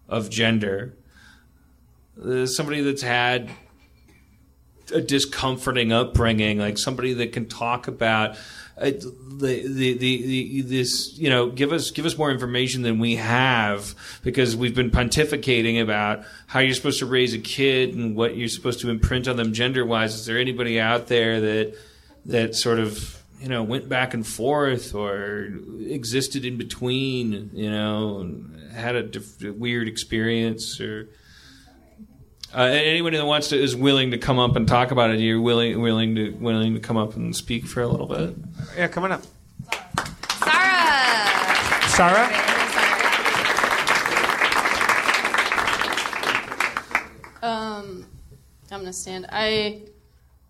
[0.08, 0.94] of gender?
[2.22, 3.50] Uh, somebody that's had
[4.92, 8.36] a discomforting upbringing, like somebody that can talk about
[8.82, 8.90] Uh,
[9.38, 13.14] the, the, the, the this you know give us give us more information than we
[13.16, 18.36] have because we've been pontificating about how you're supposed to raise a kid and what
[18.36, 20.14] you're supposed to imprint on them gender wise.
[20.14, 21.76] Is there anybody out there that
[22.26, 25.48] that sort of you know went back and forth or
[25.80, 28.34] existed in between, you know,
[28.74, 31.08] had a diff- weird experience or.
[32.54, 35.20] Uh, anybody that wants to is willing to come up and talk about it.
[35.20, 38.34] You're willing willing to willing to come up and speak for a little bit.
[38.76, 39.22] Yeah, coming up.
[40.44, 41.88] Sarah.
[41.88, 42.28] Sarah?
[47.42, 48.06] Um,
[48.70, 49.28] I'm gonna stand.
[49.32, 49.84] I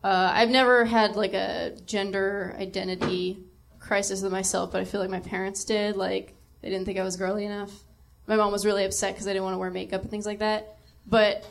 [0.03, 3.39] uh, I've never had like a gender identity
[3.79, 5.97] crisis with myself, but I feel like my parents did.
[5.97, 7.71] Like they didn't think I was girly enough.
[8.27, 10.41] My mom was really upset because I didn't want to wear makeup and things like
[10.41, 10.79] that.
[11.07, 11.47] But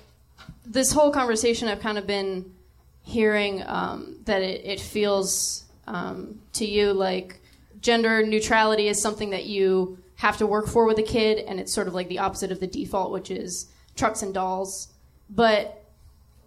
[0.65, 2.53] this whole conversation, I've kind of been
[3.03, 7.41] hearing um, that it, it feels um, to you like
[7.81, 11.73] gender neutrality is something that you have to work for with a kid, and it's
[11.73, 14.89] sort of like the opposite of the default, which is trucks and dolls.
[15.29, 15.83] But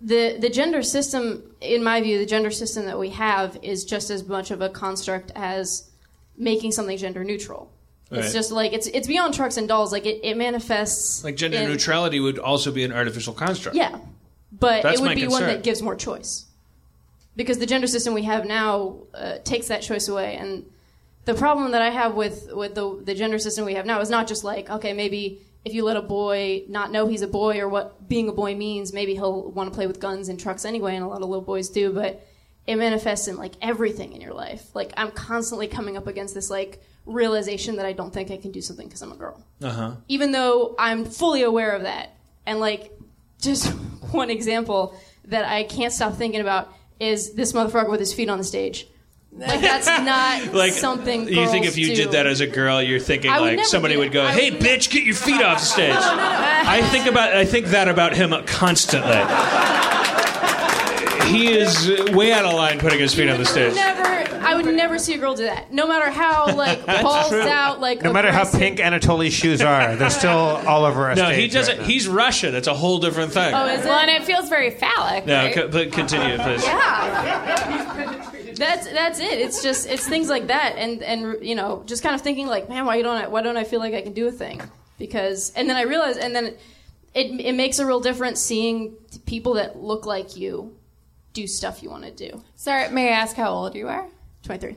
[0.00, 4.10] the the gender system, in my view, the gender system that we have is just
[4.10, 5.90] as much of a construct as
[6.36, 7.70] making something gender neutral.
[8.10, 8.22] Right.
[8.24, 9.90] It's just like it's it's beyond trucks and dolls.
[9.92, 13.76] Like it, it manifests Like gender in- neutrality would also be an artificial construct.
[13.76, 13.98] yeah,
[14.52, 16.44] but That's it would be one that gives more choice.
[17.36, 20.64] Because the gender system we have now uh, takes that choice away, and
[21.24, 24.10] the problem that I have with with the the gender system we have now is
[24.10, 27.58] not just like okay, maybe if you let a boy not know he's a boy
[27.58, 30.64] or what being a boy means, maybe he'll want to play with guns and trucks
[30.66, 32.24] anyway, and a lot of little boys do, but
[32.66, 34.72] it manifests in like everything in your life.
[34.74, 38.50] Like I'm constantly coming up against this like realization that I don't think I can
[38.50, 39.90] do something because I'm a girl Uh huh.
[40.08, 42.10] even though I'm fully aware of that.
[42.46, 42.92] And like,
[43.40, 43.66] just
[44.12, 48.38] one example that I can't stop thinking about is this motherfucker with his feet on
[48.38, 48.86] the stage.
[49.32, 51.26] Like that's not Like something.
[51.28, 51.94] you think if you do.
[51.96, 55.02] did that as a girl, you're thinking like somebody would go, "Hey, would bitch, get
[55.04, 59.16] your feet off the stage." I think about I think that about him constantly.
[61.30, 63.74] he is way out of line putting his feet on the stage.
[63.74, 64.23] Never,
[64.54, 65.72] I would never see a girl do that.
[65.72, 69.96] No matter how like balls out, like No matter how aggressive- pink Anatoly's shoes are,
[69.96, 71.16] they're still all over us.
[71.18, 71.78] No, stage he doesn't.
[71.80, 71.84] now.
[71.84, 72.54] he's Russian.
[72.54, 73.54] It's a whole different thing.
[73.54, 73.88] Oh, is it?
[73.88, 75.26] Well, and it feels very phallic.
[75.26, 75.54] no, right?
[75.54, 76.64] co- but continue, please.
[76.64, 78.30] Yeah.
[78.56, 79.40] That's that's it.
[79.40, 82.68] It's just it's things like that, and and you know, just kind of thinking like,
[82.68, 84.62] man, why don't I why don't I feel like I can do a thing?
[84.98, 86.54] Because and then I realized, and then
[87.14, 88.94] it it makes a real difference seeing
[89.26, 90.76] people that look like you
[91.32, 92.42] do stuff you want to do.
[92.54, 94.06] Sarah, may I ask how old you are?
[94.44, 94.76] Twenty three.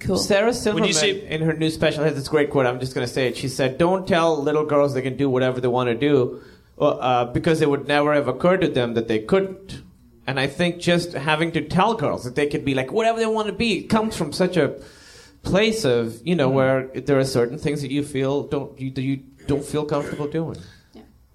[0.00, 0.16] Cool.
[0.16, 2.66] Sarah Silverman, say- in her new special, has this great quote.
[2.66, 3.36] I'm just going to say it.
[3.36, 6.40] She said, "Don't tell little girls they can do whatever they want to do,
[6.78, 9.82] uh, uh, because it would never have occurred to them that they couldn't."
[10.26, 13.26] And I think just having to tell girls that they could be like whatever they
[13.26, 14.74] want to be comes from such a
[15.42, 19.02] place of you know where there are certain things that you feel don't you that
[19.02, 20.56] you don't feel comfortable doing.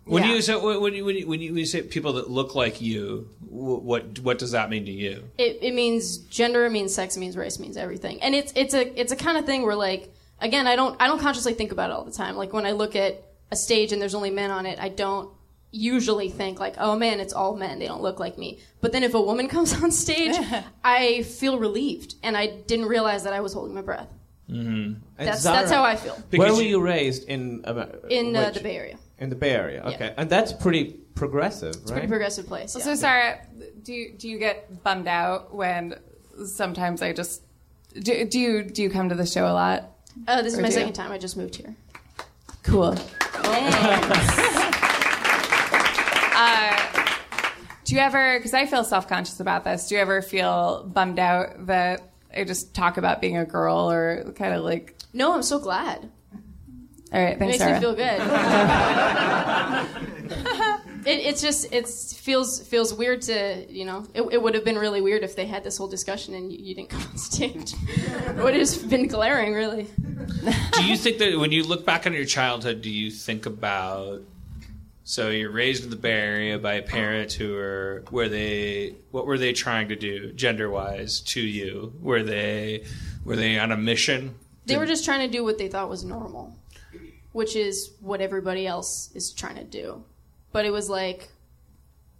[0.09, 0.33] When Yeah.
[0.33, 2.81] you say when you, when you when you, when you say people that look like
[2.81, 5.23] you, what what does that mean to you?
[5.37, 8.21] It, it means gender, it means sex, it means race, it means everything.
[8.23, 11.07] And it's it's a it's a kind of thing where like again, I don't I
[11.07, 12.35] don't consciously think about it all the time.
[12.37, 13.21] Like when I look at
[13.51, 15.29] a stage and there's only men on it, I don't
[15.71, 17.77] usually think like, oh man, it's all men.
[17.79, 18.59] They don't look like me.
[18.81, 20.35] But then if a woman comes on stage,
[20.83, 24.11] I feel relieved, and I didn't realize that I was holding my breath.
[24.47, 28.35] And That's Zara, that's how I feel Where were you- you raised in Amer- in
[28.35, 28.97] uh, the Bay Area.
[29.19, 29.95] In the Bay Area, Yeah.
[29.95, 30.85] okay, and that's pretty
[31.15, 31.87] progressive, right?
[31.93, 32.75] Pretty progressive place.
[32.77, 32.83] yeah.
[32.83, 33.39] So, Sarah,
[33.83, 35.95] do you, do you get bummed out when
[36.45, 37.41] sometimes I just
[37.99, 39.91] do, do you do you come to the show a lot?
[40.27, 40.79] Oh, this is Or my do you?
[40.79, 41.11] second time.
[41.11, 41.75] I just moved here.
[42.63, 42.95] Cool.
[46.41, 46.77] Uh,
[47.83, 48.37] do you ever?
[48.37, 49.87] Because I feel self conscious about this.
[49.89, 52.01] Do you ever feel bummed out that
[52.35, 54.95] I just talk about being a girl or kind of like?
[55.11, 56.09] No, I'm so glad.
[57.11, 57.73] All right, thanks, It makes Sarah.
[57.73, 58.21] me feel good.
[61.07, 64.05] it, it's just it feels feels weird to you know.
[64.13, 66.59] It, it would have been really weird if they had this whole discussion and you,
[66.59, 67.73] you didn't come on stage.
[67.73, 69.87] it would have just been glaring, really.
[70.73, 74.21] do you think that when you look back on your childhood, do you think about?
[75.03, 79.39] So you're raised in the Bay Area by parents who are were they what were
[79.39, 81.93] they trying to do gender wise to you?
[81.99, 82.83] Were they
[83.25, 84.35] were they on a mission?
[84.67, 86.55] They were just trying to do what they thought was normal,
[87.31, 90.03] which is what everybody else is trying to do.
[90.51, 91.29] But it was like,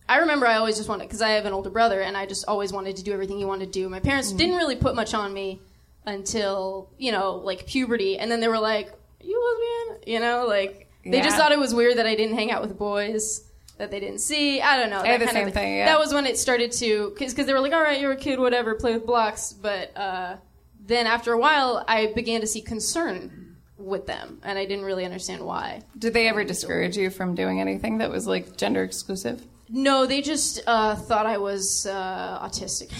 [0.07, 2.45] I remember I always just wanted, because I have an older brother, and I just
[2.47, 3.89] always wanted to do everything he wanted to do.
[3.89, 5.61] My parents didn't really put much on me
[6.05, 8.17] until, you know, like puberty.
[8.17, 10.13] And then they were like, Are you lesbian?
[10.13, 12.77] You know, like, they just thought it was weird that I didn't hang out with
[12.77, 13.45] boys.
[13.77, 15.01] That they didn't see, I don't know.
[15.01, 15.85] That the kind same of thing, yeah.
[15.85, 18.37] That was when it started to, because they were like, "All right, you're a kid,
[18.37, 20.35] whatever, play with blocks." But uh,
[20.85, 23.38] then after a while, I began to see concern
[23.89, 25.81] with them, and I didn't really understand why.
[25.97, 29.43] Did they ever discourage you from doing anything that was like gender exclusive?
[29.71, 32.91] No, they just uh, thought I was uh, autistic.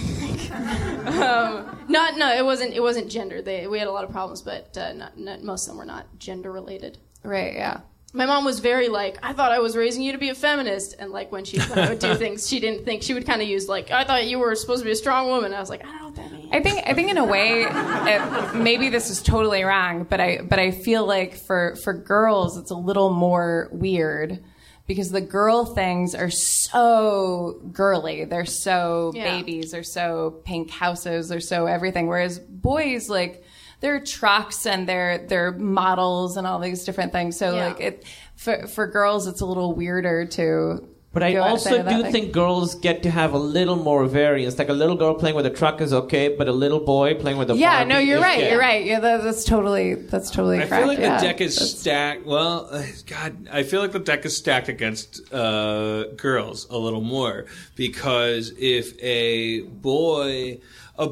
[1.07, 2.73] um, not no, it wasn't.
[2.73, 3.41] It wasn't gender.
[3.41, 5.85] They we had a lot of problems, but uh, not, not, most of them were
[5.85, 6.99] not gender related.
[7.23, 7.53] Right.
[7.53, 7.81] Yeah.
[8.11, 10.95] My mom was very like, I thought I was raising you to be a feminist,
[10.97, 13.41] and like when she when I would do things, she didn't think she would kind
[13.41, 15.53] of use like, I thought you were supposed to be a strong woman.
[15.53, 16.49] I was like, I don't know what that means.
[16.51, 20.39] I think I think in a way, it, maybe this is totally wrong, but I
[20.41, 24.43] but I feel like for for girls it's a little more weird
[24.87, 28.25] because the girl things are so girly.
[28.25, 29.37] They're so Yeah.
[29.37, 29.71] babies.
[29.71, 31.29] They're so pink houses.
[31.29, 32.07] They're so everything.
[32.07, 33.43] Whereas boys like
[33.81, 37.37] they're trucks and they're they're models and all these different things.
[37.37, 37.67] So Yeah.
[37.67, 38.03] like it
[38.35, 40.87] for for girls it's a little weirder to.
[41.11, 42.11] But I also do thing.
[42.11, 44.59] think girls get to have a little more variance.
[44.59, 47.39] Like a little girl playing with a truck is okay, but a little boy playing
[47.39, 48.39] with a Yeah, Barbie no, you're is right.
[48.39, 48.51] gay.
[48.51, 48.85] You're right.
[48.85, 50.81] Yeah, that, that's totally that's totally I correct.
[50.83, 51.17] feel like yeah.
[51.17, 52.25] the deck is That's- stacked.
[52.27, 57.01] Well, uh, God, I feel like the deck is stacked against uh, girls a little
[57.01, 57.45] more
[57.75, 60.59] because if a boy,
[60.99, 61.09] a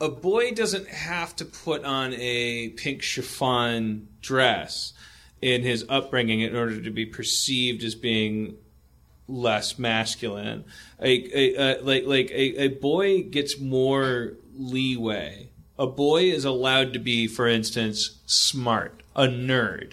[0.00, 4.92] a boy doesn't have to put on a pink chiffon dress
[5.40, 8.56] in his upbringing in order to be perceived as being
[9.28, 10.64] less masculine.
[11.00, 15.50] A, a, a like like a, a boy gets more leeway.
[15.78, 19.92] A boy is allowed to be, for instance, smart, a nerd.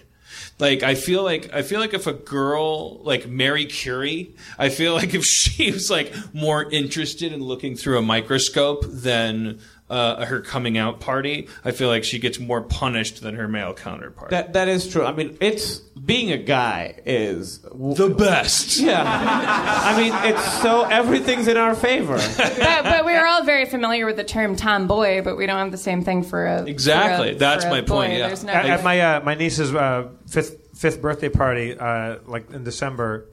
[0.58, 4.94] Like I feel like I feel like if a girl like Mary Curie, I feel
[4.94, 9.60] like if she was like more interested in looking through a microscope than
[9.90, 13.74] uh, her coming out party, I feel like she gets more punished than her male
[13.74, 14.32] counterpart.
[14.32, 15.06] That that is true.
[15.06, 18.80] I mean, it's being a guy is the best.
[18.80, 19.04] yeah.
[19.06, 22.16] I mean, it's so everything's in our favor.
[22.38, 25.78] but, but we're all very familiar with the term tomboy, but we don't have the
[25.78, 27.30] same thing for a Exactly.
[27.30, 28.34] for a- That's for a my point, yeah.
[28.44, 32.64] No At, at my uh, my niece's uh, fifth fifth birthday party, uh, like in
[32.64, 33.28] December,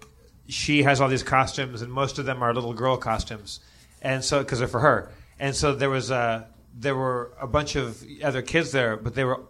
[0.49, 3.61] she has all these costumes, and most of them are little girl costumes,
[4.03, 5.11] and so because they're for her,
[5.43, 9.25] and so there was uh, there were a bunch of other kids there, but they
[9.25, 9.41] were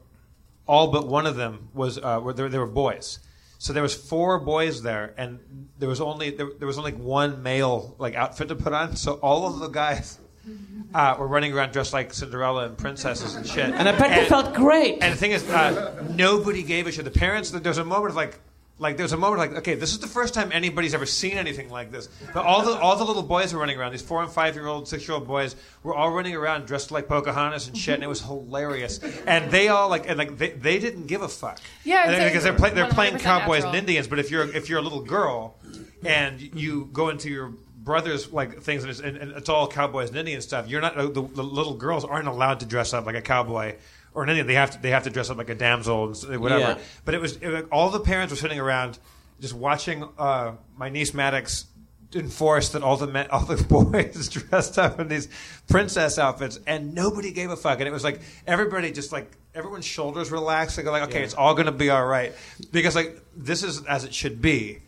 [0.67, 3.19] all but one of them was uh, were there, there were boys.
[3.59, 5.39] So there was four boys there, and
[5.79, 8.97] there was only there, there was only one male like outfit to put on.
[8.97, 10.19] So all of the guys
[10.95, 13.67] uh, were running around dressed like Cinderella and princesses and shit.
[13.67, 15.03] And I bet they felt great.
[15.03, 17.05] And the thing is, uh, nobody gave a shit.
[17.05, 18.41] The parents, there's a moment of like,
[18.79, 21.71] like there's a moment like, okay, this is the first time anybody's ever seen anything
[21.71, 22.09] like this.
[22.35, 23.93] But all the all the little boys were running around.
[23.93, 26.91] These four and five year old, six year old boys were all running around dressed
[26.91, 28.99] like Pocahontas and shit, and it was hilarious.
[29.27, 31.61] And they all like, and like they, they didn't give a fuck.
[31.85, 33.71] Yeah, because they're play, they're playing 100% cowboys natural.
[33.71, 34.09] and Indians.
[34.09, 35.57] But if you're if you're a little girl,
[36.05, 40.09] and you go into your brothers like things and it's, and, and it's all cowboys
[40.09, 40.69] and Indian stuff.
[40.69, 43.77] You're not the, the little girls aren't allowed to dress up like a cowboy
[44.15, 44.47] or an Indian.
[44.47, 46.61] They have to they have to dress up like a damsel and whatever.
[46.61, 46.79] Yeah.
[47.05, 48.99] But it was it, was- all the parents were sitting around
[49.41, 51.67] just watching uh, my niece Maddox
[52.15, 55.29] enforce that all the men, all the boys dressed up in these
[55.69, 57.79] princess outfits, and nobody gave a fuck.
[57.79, 60.77] And it was like everybody just like everyone's shoulders relaxed.
[60.77, 62.33] They go like, okay, it's all going to be all right
[62.71, 64.81] because like this is as it should be.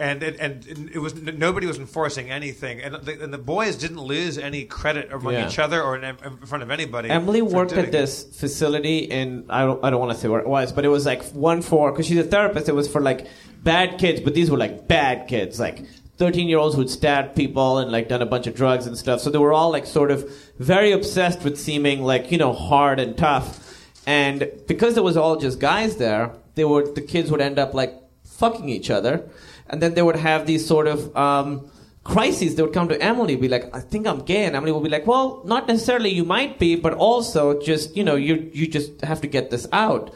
[0.00, 4.00] And it, and it was nobody was enforcing anything, and the, and the boys didn't
[4.00, 5.46] lose any credit among Yeah.
[5.46, 7.10] each other or in, in front of anybody.
[7.10, 10.48] Emily worked at this facility in I don't I don't want to say where it
[10.48, 12.68] was, but it was like one for because she's a therapist.
[12.68, 13.26] It was for like
[13.62, 15.84] bad kids, but these were like bad kids, like
[16.16, 19.20] thirteen year olds who'd stabbed people and like done a bunch of drugs and stuff.
[19.20, 20.24] So they were all like sort of
[20.58, 23.66] very obsessed with seeming like you know hard and tough.
[24.06, 27.74] And because it was all just guys there, they were the kids would end up
[27.74, 27.92] like
[28.24, 29.28] fucking each other,
[29.70, 31.70] and then they would have these sort of um,
[32.04, 32.56] crises.
[32.56, 34.90] They would come to Emily, be like, "I think I'm gay," and Emily would be
[34.90, 36.10] like, "Well, not necessarily.
[36.10, 39.66] You might be, but also just you know, you you just have to get this
[39.72, 40.12] out."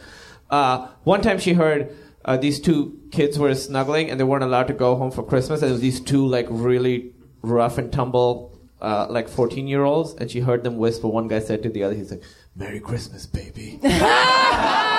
[0.50, 1.94] Uh, one time, she heard
[2.24, 5.62] uh, these two kids were snuggling, and they weren't allowed to go home for Christmas.
[5.62, 7.12] And there was these two like really
[7.42, 11.08] rough and tumble, uh, like 14 year olds, and she heard them whisper.
[11.08, 12.22] One guy said to the other, "He's like,
[12.56, 13.78] Merry Christmas, baby."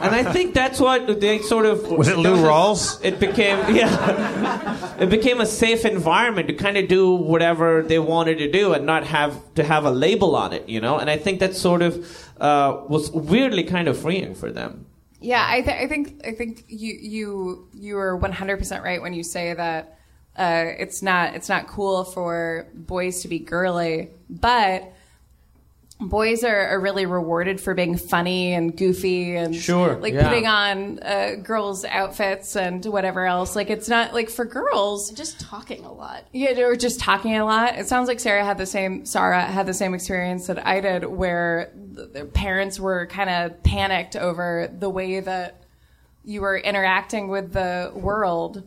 [0.00, 3.00] And I think that's what they sort of Was it Lou Rawls?
[3.04, 8.38] It became yeah, it became a safe environment to kind of do whatever they wanted
[8.38, 10.98] to do and not have to have a label on it, you know.
[10.98, 14.86] And I think that sort of uh, was weirdly kind of freeing for them.
[15.20, 19.00] Yeah, I, th- I think I think you you you are one hundred percent right
[19.00, 19.98] when you say that
[20.36, 24.92] uh, it's not it's not cool for boys to be girly, but
[26.00, 30.28] boys are, are really rewarded for being funny and goofy and Sure, like yeah.
[30.28, 33.54] putting on uh, girls' outfits and whatever else.
[33.54, 35.10] Like it's not like for girls.
[35.12, 36.24] Just talking a lot.
[36.32, 37.76] Yeah, they were just talking a lot.
[37.76, 39.06] It sounds like Sarah had the same.
[39.06, 43.62] Sarah had the same experience that I did, where th- their parents were kind of
[43.62, 45.62] panicked over the way that
[46.24, 48.62] you were interacting with the world,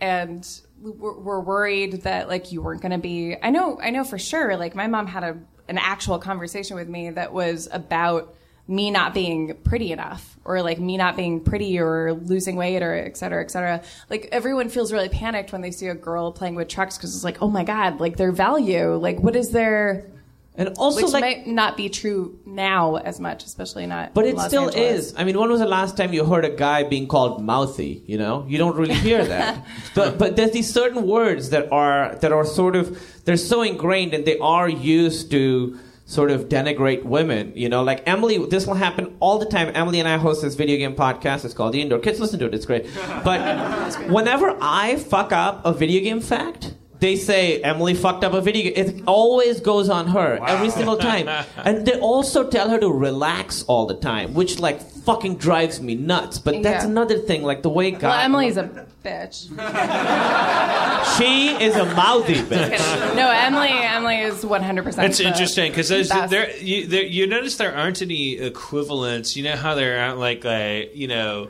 [0.00, 0.48] and
[0.80, 3.36] were, were worried that like you weren't going to be.
[3.40, 4.56] I know, I know for sure.
[4.56, 5.38] Like my mom had a
[5.72, 8.34] an actual conversation with me that was about
[8.68, 12.94] me not being pretty enough or like me not being pretty or losing weight or
[12.94, 13.82] et cetera, et cetera.
[14.10, 17.24] Like everyone feels really panicked when they see a girl playing with trucks because it's
[17.24, 20.06] like, oh my God, like their value, like what is their,
[20.54, 24.12] And also, which like, might not be true now as much, especially not.
[24.12, 25.06] But in it Los still Angeles.
[25.08, 25.14] is.
[25.16, 28.02] I mean, when was the last time you heard a guy being called mouthy?
[28.06, 29.64] You know, you don't really hear that.
[29.94, 34.12] but but there's these certain words that are that are sort of they're so ingrained
[34.12, 37.52] and they are used to sort of denigrate women.
[37.54, 38.36] You know, like Emily.
[38.46, 39.72] This will happen all the time.
[39.74, 41.46] Emily and I host this video game podcast.
[41.46, 42.20] It's called The Indoor Kids.
[42.20, 42.52] Listen to it.
[42.52, 42.86] It's great.
[43.24, 46.74] But whenever I fuck up a video game fact.
[47.02, 48.86] They say Emily fucked up a video game.
[48.86, 51.26] It always goes on her every single time,
[51.56, 55.96] and they also tell her to relax all the time, which like fucking drives me
[55.96, 56.38] nuts.
[56.38, 56.90] But that's Yeah.
[56.90, 58.02] another thing, like the way guys.
[58.04, 59.50] Well, Emily's a bitch.
[61.18, 62.78] She is a mouthy bitch.
[63.16, 63.68] no, Emily.
[63.70, 65.10] Emily is one hundred percent.
[65.10, 69.36] It's interesting because there you, there you notice there aren't any equivalents.
[69.36, 71.48] You know how there aren't like like you know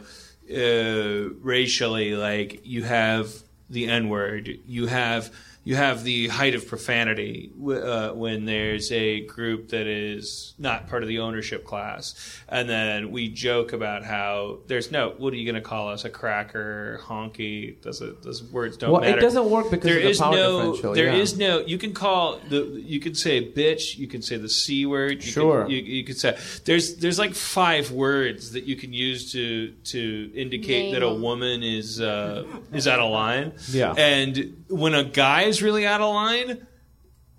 [0.51, 3.31] uh, racially like you have
[3.73, 9.21] the N word, you have you have the height of profanity uh, when there's a
[9.27, 12.15] group that is not part of the ownership class,
[12.49, 16.05] and then we joke about how there's no what are you going to call us
[16.05, 17.81] a cracker honky?
[17.81, 19.07] Does it those words don't matter.
[19.07, 21.23] Well, it doesn't work because There of the is power no differential, there yeah.
[21.23, 24.85] is no you can call the you can say bitch you can say the c
[24.87, 25.63] word you Sure.
[25.63, 29.73] can, you, you could say there's there's like five words that you can use to
[29.85, 33.93] to indicate Name that a woman is uh, is out of line Yeah.
[33.97, 36.67] and when a guy is really out of line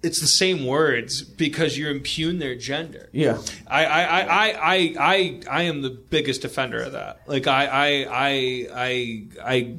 [0.04, 3.38] it's the same words because you impugn their gender Yeah.
[3.66, 7.22] I, I, I, I, I, I, am the biggest offender of that.
[7.26, 9.76] Like I, I, I, I, I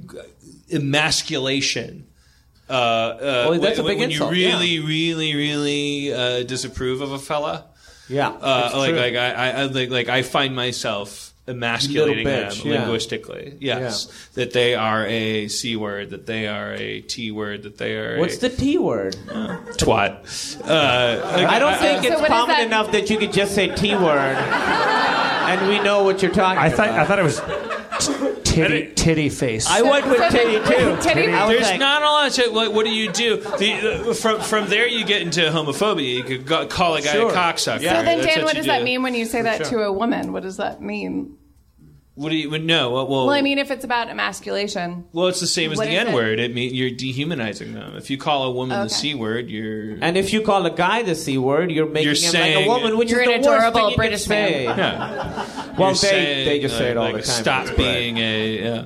[0.72, 2.06] emasculation.
[2.70, 7.02] Uh, uh, Well, that's when, a big when insult, you really, really, really uh, disapprove
[7.02, 7.66] of a fella.
[8.09, 8.31] Yeah.
[8.31, 8.98] Uh, like, true.
[8.98, 12.78] like I, I, I like, like I find myself emasculating Little them yeah.
[12.80, 13.56] linguistically.
[13.60, 17.96] Yes, that they are a c word, that they are a t word, that they
[17.96, 19.14] are What's a the T word?
[19.76, 20.60] twat.
[20.62, 22.66] Uh, like, I don't think So it's what is common that?
[22.66, 26.70] enough that you could just say T word, and we know what you're talking I
[26.70, 27.00] thought about.
[27.00, 27.73] I thought it was t-
[28.55, 29.66] titty titty face.
[29.68, 30.97] I went with titty too.
[31.02, 32.72] Titty- I was There's like, not a lot to like.
[32.72, 33.36] What do you do?
[33.36, 36.14] The, uh, from from there, you get into homophobia.
[36.14, 37.31] You could go, call a guy Sure.
[37.31, 37.81] a cocksucker.
[37.82, 37.98] Yeah.
[38.01, 38.85] So then, That's Dan, what you does that do.
[38.85, 40.32] mean when you say that to a woman?
[40.32, 41.36] What does that mean?
[42.16, 42.91] What do you well, no?
[42.93, 45.89] Well, well, Well, I mean, if it's about emasculation, well, it's the same as what
[45.89, 46.07] the is it?
[46.09, 46.39] N word.
[46.39, 47.97] It mean you're dehumanizing them.
[47.97, 48.95] If you call a woman the Okay.
[48.95, 52.15] C word, you're and if you call a guy the C word, you're making You're
[52.15, 54.20] him like saying- a woman, which You're is an the worst adorable thing you British
[54.23, 54.65] can say.
[54.65, 55.47] yeah.
[55.77, 57.43] Well, You're they saying, they just say it all like, the time.
[57.43, 57.77] Stop Right.
[57.77, 58.62] being a.
[58.62, 58.85] Yeah.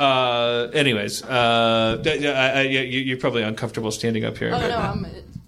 [0.00, 4.52] Uh, anyways, uh, th- th- I, I, you- you're probably uncomfortable standing up here.
[4.54, 5.06] Oh no, I'm.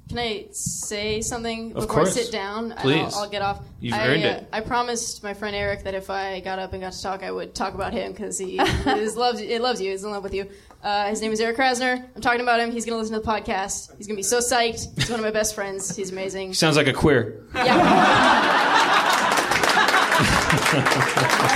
[0.09, 2.17] Can I say something before course.
[2.17, 2.73] I sit down?
[2.79, 3.13] Please.
[3.15, 3.61] I'll, I'll get off.
[3.81, 4.49] You've I, earned uh, it.
[4.53, 7.33] I promised my friend Eric that if I got up and got to talk, I
[7.33, 9.91] would talk about him because he is loves it loves you.
[9.91, 10.49] He's in love with you.
[10.81, 12.07] Uh, his name is Eric Krasner.
[12.15, 12.71] I'm talking about him.
[12.71, 13.97] He's gonna listen to the podcast.
[13.97, 14.95] He's gonna be so psyched.
[14.95, 15.97] He's one of my best friends.
[15.97, 16.55] He's amazing.
[16.55, 17.45] Sounds like a queer.
[17.55, 18.63] Yeah.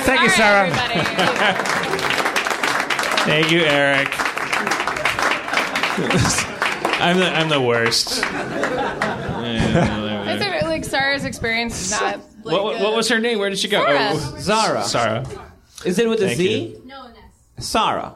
[0.03, 0.71] Thank you, All Sarah.
[3.25, 4.09] Thank you, Eric.
[7.01, 8.09] I'm the I'm the worst.
[10.31, 12.21] Is it like Sarah's experience is not?
[12.45, 13.39] Like, what, what, what was her name?
[13.39, 13.85] Where did she go?
[13.85, 14.11] Sarah.
[14.13, 14.85] Oh, Zara.
[14.85, 15.27] Sarah.
[15.85, 16.67] Is it with a Thank Z?
[16.69, 16.83] you.
[16.87, 17.67] no, Ness.
[17.69, 18.15] Sarah.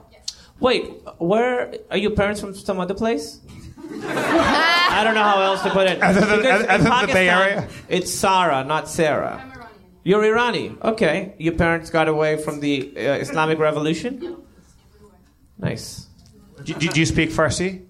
[0.61, 0.85] Wait,
[1.19, 2.55] where are your parents from?
[2.55, 3.40] Some other place?
[4.02, 6.01] I don't know how else to put it.
[6.02, 7.69] Other than- Because other in than the Bay Pakistan, Area?
[7.89, 9.40] It's Sarah, not Sarah.
[9.43, 9.70] I'm Iranian.
[10.05, 10.82] You're Irani.
[10.82, 11.35] Okay.
[11.39, 14.36] Your parents got away from the uh, Islamic Revolution?
[15.59, 16.06] Nice.
[16.62, 17.85] Do, do you speak Farsi?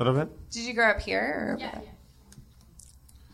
[0.00, 0.50] A little bit.
[0.50, 1.20] Did you grow up here?
[1.20, 1.56] Or?
[1.60, 1.90] Yeah, yeah.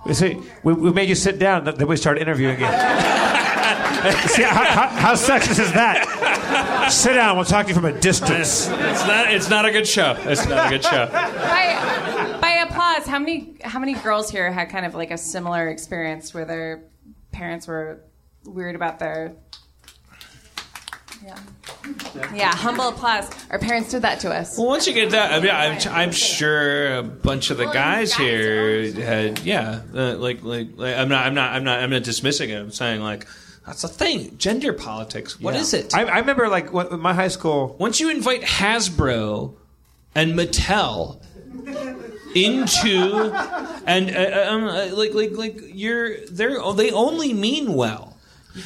[0.05, 2.66] We, see, we, we made you sit down, then we start interviewing you.
[4.26, 6.88] see, how, how, how sexist is that?
[6.90, 8.66] sit down, we'll talk to you from a distance.
[8.66, 10.16] It's not it's not a good show.
[10.24, 11.06] It's not a good show.
[11.12, 15.68] By, by applause, how many how many girls here had kind of like a similar
[15.68, 16.82] experience where their
[17.30, 18.02] parents were
[18.44, 19.36] weird about their
[21.27, 21.39] yeah
[22.35, 23.28] yeah humble applause.
[23.51, 24.57] Our parents did that to us.
[24.57, 27.77] Well, once you get that, I mean, I'm, I'm sure a bunch of the guys
[27.77, 31.90] guys here had, yeah, uh, like, like, like, I'm not, I'm not, I'm not, I'm
[31.90, 32.57] not dismissing it.
[32.57, 33.27] I'm saying like,
[33.66, 34.36] that's the thing.
[34.39, 35.40] Gender politics.
[35.40, 35.61] What Yeah.
[35.61, 35.94] is it?
[35.94, 39.55] I, I remember, like, when, in my high school, Once you invite Hasbro
[40.15, 41.20] and Mattel
[42.35, 43.32] into,
[43.86, 48.15] and uh, um, uh, like, like, like, you're, they're, they only mean well.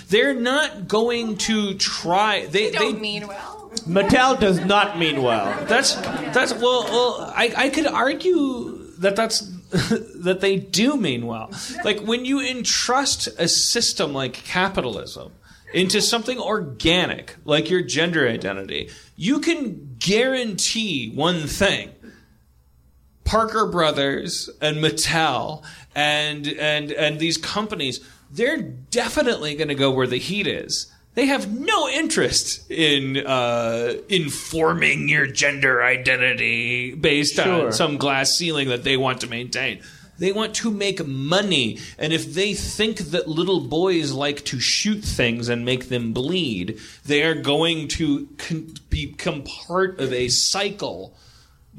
[0.09, 2.47] They're not going to try.
[2.47, 3.71] They, They don't they mean well.
[3.87, 5.65] Mattel does not mean well.
[5.67, 9.41] That's that's well, well I, I could argue that that's
[9.71, 11.51] that they do mean well.
[11.85, 15.33] Like when you entrust a system like capitalism
[15.73, 21.91] into something organic, like your gender identity, you can guarantee one thing.
[23.25, 25.63] Parker Brothers and Mattel
[25.95, 28.01] and and and these companies,
[28.31, 30.91] they're definitely going to go where the heat is.
[31.15, 37.67] They have no interest in uh, informing your gender identity based Sure.
[37.67, 39.83] on some glass ceiling that they want to maintain.
[40.19, 45.03] They want to make money, and if they think that little boys like to shoot
[45.03, 51.15] things and make them bleed, they are going to con- become part of a cycle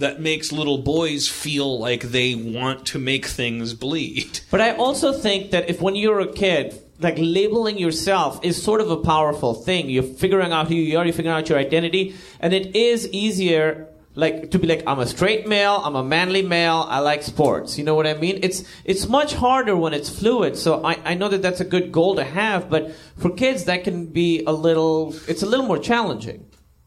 [0.02, 4.42] that makes little boys feel like they want to make things bleed.
[4.52, 8.82] But I also think that if when you're a kid, like labeling yourself is sort
[8.82, 9.90] of a powerful thing.
[9.90, 13.88] You're figuring out who you are, you're figuring out your identity, and it is easier
[14.14, 17.78] like to be like I'm a straight male, I'm a manly male, I like sports.
[17.78, 18.40] You know what I mean?
[18.44, 20.58] It's it's much harder when it's fluid.
[20.58, 23.84] So I, I know that that's a good goal to have, but for kids that
[23.84, 26.46] can be a little it's a little more challenging.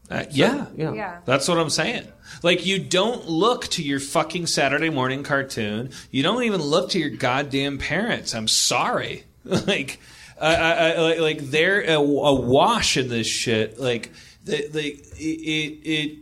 [0.09, 0.67] Uh, yeah.
[0.75, 0.93] Yeah.
[0.93, 1.19] Yeah.
[1.25, 2.07] That's what I'm saying.
[2.43, 5.91] Like, you don't look to your fucking Saturday morning cartoon.
[6.11, 8.35] You don't even look to your goddamn parents.
[8.35, 9.23] I'm sorry.
[9.43, 9.99] like,
[10.39, 13.79] I, I, I, like, like they're a, awash in this shit.
[13.79, 14.11] Like,
[14.43, 16.17] they, they, it, it,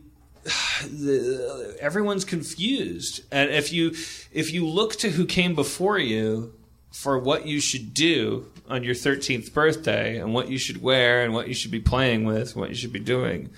[0.89, 3.23] the, everyone's confused.
[3.31, 3.89] And if you,
[4.31, 6.53] if you look to who came before you
[6.91, 11.33] for what you should do on your 13th birthday and what you should wear and
[11.33, 13.49] what you should be playing with, what you should be doing,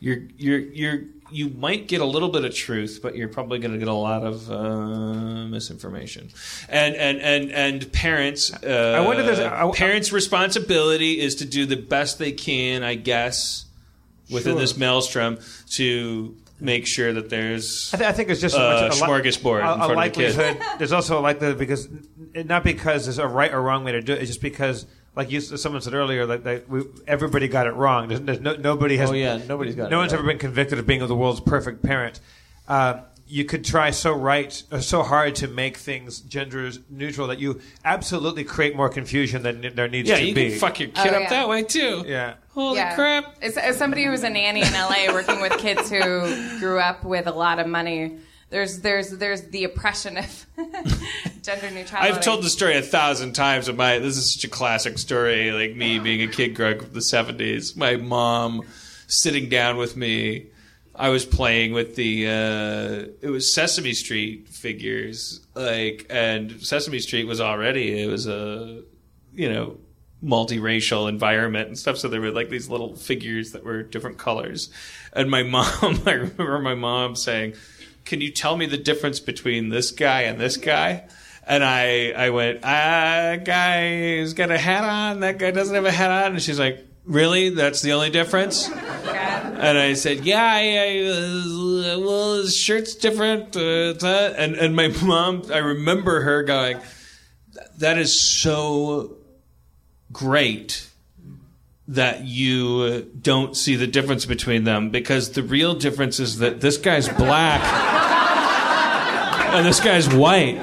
[0.00, 1.00] you're you're you're
[1.32, 3.92] you might get a little bit of truth, but you're probably going to get a
[3.92, 6.28] lot of uh, misinformation.
[6.68, 11.44] And and and and parents, uh, I wonder there's- I- I- parents' responsibility is to
[11.44, 13.64] do the best they can, I guess,
[14.30, 14.60] within Sure.
[14.60, 15.38] this maelstrom
[15.72, 19.00] to make sure that there's I, th- I think it's just Uh, a, a, li-
[19.00, 19.96] smorgasbord in a, a front of the kid.
[19.96, 20.62] likelihood.
[20.78, 21.88] There's also a likelihood because
[22.34, 24.20] not because there's a right or wrong way to do it.
[24.20, 28.08] It's just because, like you, someone said earlier, like, that we, everybody got it wrong.
[28.08, 29.10] There's, there's no, nobody has.
[29.10, 30.18] Oh, yeah, nobody's got it No one's right.
[30.18, 32.20] ever been convicted of being the world's perfect parent.
[32.68, 37.38] Uh, you could try so right, uh, so hard to make things gender neutral that
[37.40, 40.50] you absolutely create more confusion than there needs yeah, to you be.
[40.50, 41.30] can fuck your kid Oh, up yeah.
[41.30, 42.04] that way too.
[42.06, 42.34] yeah.
[42.54, 42.94] Holy Yeah.
[42.94, 43.34] crap!
[43.42, 47.04] As, as somebody who was a nanny in LA working with kids who grew up
[47.04, 48.16] with a lot of money,
[48.50, 50.46] there's there's there's the oppression of
[51.42, 52.12] gender neutrality.
[52.12, 53.68] I've told the story a thousand times.
[53.68, 55.50] Of my this is such a classic story.
[55.50, 58.62] Like me being a kid growing up in the seventies, my mom
[59.08, 60.46] sitting down with me.
[60.98, 67.24] I was playing with the uh, it was Sesame Street figures, like, and Sesame Street
[67.24, 68.82] was already it was a
[69.32, 69.76] you know
[70.24, 71.98] multiracial environment and stuff.
[71.98, 74.70] So there were like these little figures that were different colors.
[75.12, 77.54] And my mom, I remember my mom saying,
[78.04, 81.04] "Can you tell me the difference between this guy and this guy?"
[81.46, 85.20] And I, I went, "Ah, guy's got a hat on.
[85.20, 87.50] That guy doesn't have a hat on." And she's like, "Really?
[87.50, 93.56] That's the only difference?" And I said, "Yeah, I, I uh, well, his shirt's different."
[93.56, 93.94] Uh.
[94.36, 96.78] And and my mom, I remember her going,
[97.78, 99.16] "That is so
[100.12, 100.88] great
[101.88, 106.76] that you don't see the difference between them because the real difference is that this
[106.76, 107.62] guy's black
[109.54, 110.62] and this guy's white."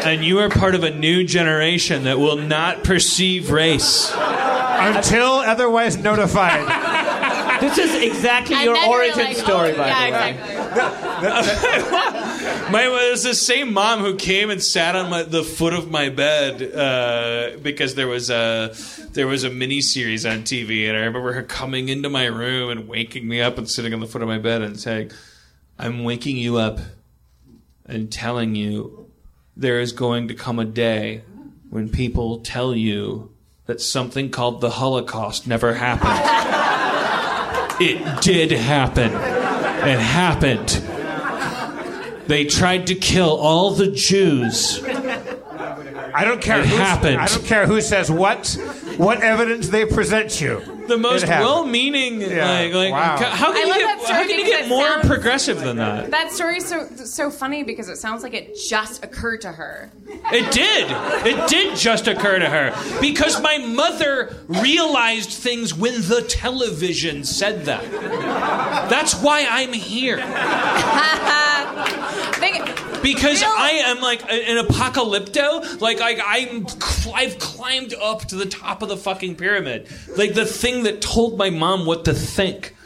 [0.00, 4.10] And you are part of a new generation that will not perceive race.
[4.80, 6.66] Until otherwise notified.
[7.60, 10.30] This is exactly And your origin like, story, oh, by yeah, the way.
[10.30, 12.10] exactly.
[12.72, 15.90] My it was the same mom who came and sat on my, the foot of
[15.90, 18.74] my bed uh, because there was a
[19.12, 22.70] there was a mini series on TV, and I remember her coming into my room
[22.70, 25.10] and waking me up and sitting on the foot of my bed and saying,
[25.78, 26.78] "I'm waking you up
[27.86, 29.10] and telling you
[29.56, 31.22] there is going to come a day
[31.68, 33.32] when people tell you
[33.70, 36.18] that something called the Holocaust never happened."
[37.80, 39.10] It did happen.
[39.88, 40.68] It happened.
[42.26, 44.84] They tried to kill all the Jews.
[44.84, 46.60] I don't care.
[46.60, 47.16] It who, happened.
[47.16, 48.48] I don't care who says what,
[48.98, 50.79] what evidence they present you.
[50.90, 51.44] The most happened.
[51.46, 52.50] well-meaning, Yeah.
[52.50, 53.16] like, like Wow.
[53.30, 56.10] how I can you get how can you get more sounds- progressive than that?
[56.10, 59.90] That story's so so funny because it sounds like it just occurred to her.
[60.32, 60.86] It did.
[61.26, 67.66] It did just occur to her because my mother realized things when the television said
[67.66, 67.84] that.
[68.90, 70.16] That's why I'm here.
[72.34, 72.66] Think-
[73.02, 75.80] Because Real- I am like an apocalypto.
[75.80, 76.66] Like I, I'm,
[77.14, 79.88] I've climbed up to the top of the fucking pyramid.
[80.16, 82.76] Like the thing that told my mom what to think.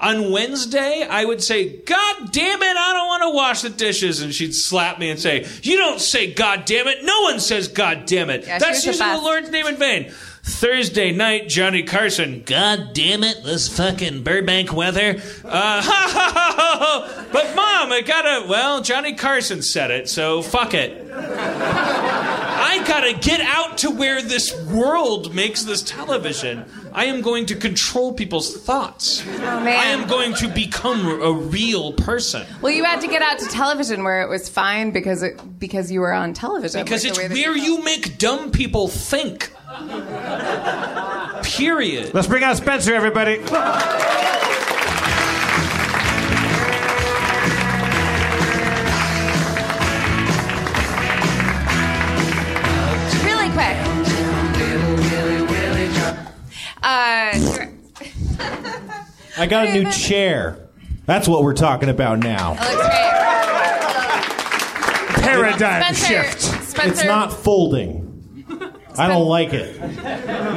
[0.00, 4.22] On Wednesday, I would say, God damn it, I don't want to wash the dishes.
[4.22, 7.04] And she'd slap me and say, You don't say God damn it.
[7.04, 8.46] No one says God damn it.
[8.46, 9.18] Yeah, That's was the using the.
[9.20, 10.12] Lord's name in vain.
[10.48, 12.42] Thursday night, Johnny Carson.
[12.44, 15.20] God damn it, this fucking Burbank weather.
[15.44, 17.26] Uh, ha, ha, ha, ha, ha.
[17.30, 18.48] But mom, I gotta.
[18.48, 21.12] Well, Johnny Carson said it, so fuck it.
[21.12, 26.64] I gotta get out to where this world makes this television.
[26.92, 29.22] I am going to control people's thoughts.
[29.26, 29.68] Oh, man.
[29.68, 32.46] I am going to become a real person.
[32.62, 35.92] Well, you had to get out to television where it was fine because it because
[35.92, 36.82] you were on television.
[36.82, 39.52] Because like it's the way that where you make dumb people think.
[41.44, 42.14] Period.
[42.14, 43.38] Let's bring out Spencer, everybody.
[53.24, 53.76] Really quick.
[56.82, 57.66] Uh,
[59.36, 60.68] I got a new chair.
[61.06, 62.54] That's what we're talking about now.
[62.54, 62.86] that looks
[65.14, 65.24] great.
[65.24, 66.40] Paradigm Spencer, shift.
[66.68, 68.07] Spencer, It's not folding.
[68.98, 69.76] I don't like it.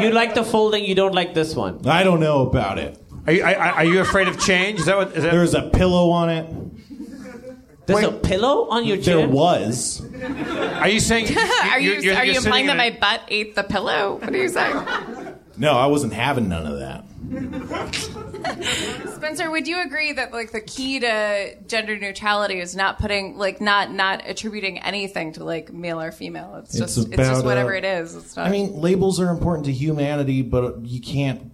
[0.01, 1.85] You like the folding, you don't like this one.
[1.87, 2.97] I don't know about it.
[3.27, 4.79] Are you, are, are you afraid of change?
[4.79, 5.15] Is that what?
[5.15, 7.87] Is that, There's a pillow on it.
[7.87, 9.17] There's a pillow on your chair.
[9.17, 10.01] There was.
[10.23, 11.35] are you saying?
[11.37, 14.15] Are you, you're- are you're you implying that in my butt ate the pillow?
[14.21, 15.30] What are you saying?
[15.61, 17.05] No, I wasn't having none of that.
[19.15, 23.61] Spencer, would you agree that like the key to gender neutrality is not putting like
[23.61, 26.55] not not attributing anything to like male or female?
[26.55, 28.15] It's It's just it's just whatever uh, it is.
[28.15, 28.47] It's not.
[28.47, 31.51] I mean, labels are important to humanity, but you can't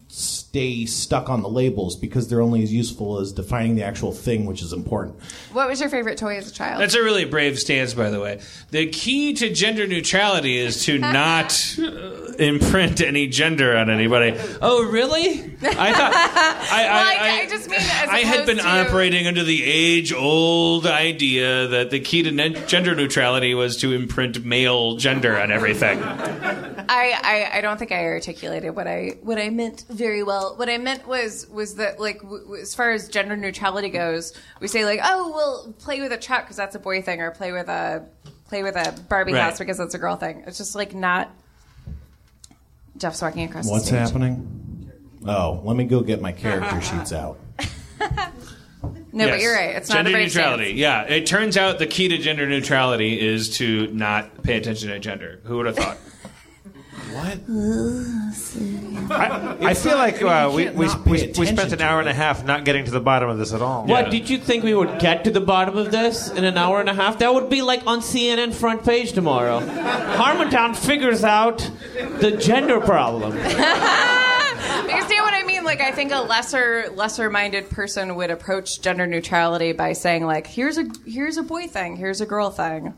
[0.50, 4.46] stay stuck on the labels because they're only as useful as defining the actual thing,
[4.46, 5.14] which is important.
[5.52, 6.80] what was your favorite toy as a child?
[6.82, 8.40] That's a really brave stance, by the way.
[8.72, 14.40] The key to gender neutrality is to not uh, imprint any gender on anybody.
[14.62, 15.32] Oh, really?
[15.62, 16.14] I thought.
[16.14, 19.64] I, well, I, I, I just mean as I had been to- operating under the
[19.66, 25.52] age-old idea that the key to ne- gender neutrality was to imprint male gender on
[25.52, 26.02] everything.
[26.90, 30.37] I, I, I don't think I articulated what I what I meant very well.
[30.56, 34.34] What I meant was was that like w- w- as far as gender neutrality goes,
[34.60, 37.32] we say like oh well play with a truck because that's a boy thing, or
[37.32, 38.06] play with a
[38.48, 39.42] play with a Barbie Right.
[39.44, 40.44] house because that's a girl thing.
[40.48, 41.30] It's just like not.
[42.98, 44.00] Jeff's walking across What's the stage.
[44.00, 44.92] happening?
[45.28, 47.38] Oh, let me go get my character sheets out.
[49.12, 49.42] No, but Yes.
[49.42, 49.76] you're right.
[49.76, 50.72] It's not gender a brave neutrality.
[50.74, 55.00] Yeah, it turns out the key to gender neutrality is to not pay attention to
[55.00, 55.40] gender.
[55.46, 55.98] Who would have thought?
[59.10, 62.46] I, I feel like uh, we, we, we, we spent an hour and a half
[62.46, 63.86] not getting to the bottom of this at all.
[63.86, 66.80] What did you think we would get to the bottom of this in an hour
[66.80, 67.20] and a half?
[67.20, 69.60] That would be like on CNN front page tomorrow.
[69.60, 71.70] Harmontown figures out
[72.20, 73.38] the gender problem.
[74.88, 75.64] You see what I mean?
[75.64, 80.48] Like, I think a lesser lesser minded person would approach gender neutrality by saying like,
[80.48, 82.94] here's a here's a boy thing, here's a girl thing,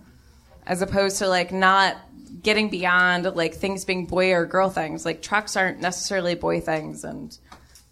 [0.65, 1.97] as opposed to like not
[2.41, 5.05] getting beyond like things being boy or girl things.
[5.05, 7.37] Like trucks aren't necessarily boy things, and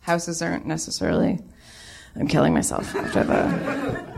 [0.02, 1.40] houses aren't necessarily.
[2.16, 4.18] I'm killing myself after the.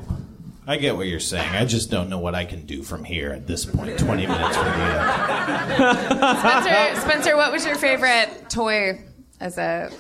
[0.68, 1.50] I get what you're saying.
[1.56, 3.98] I just don't know what I can do from here at this point.
[3.98, 5.96] 20 minutes from here.
[6.40, 9.02] Spencer, Spencer, what was your favorite toy
[9.40, 9.92] as a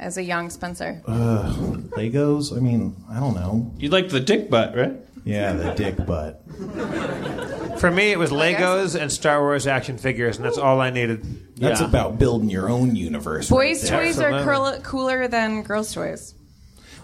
[0.00, 1.00] as a young Spencer?
[1.06, 1.54] Uh,
[1.96, 2.54] Legos?
[2.56, 3.72] I mean, I don't know.
[3.78, 4.94] You like the dick butt, right?
[5.24, 6.42] Yeah, the dick butt.
[7.78, 11.24] For me, it was Legos and Star Wars action figures, and that's all I needed.
[11.58, 11.86] That's Yeah.
[11.86, 13.50] about building your own universe.
[13.50, 14.02] right Boys' there.
[14.04, 16.34] toys are curl- cooler than girls' toys.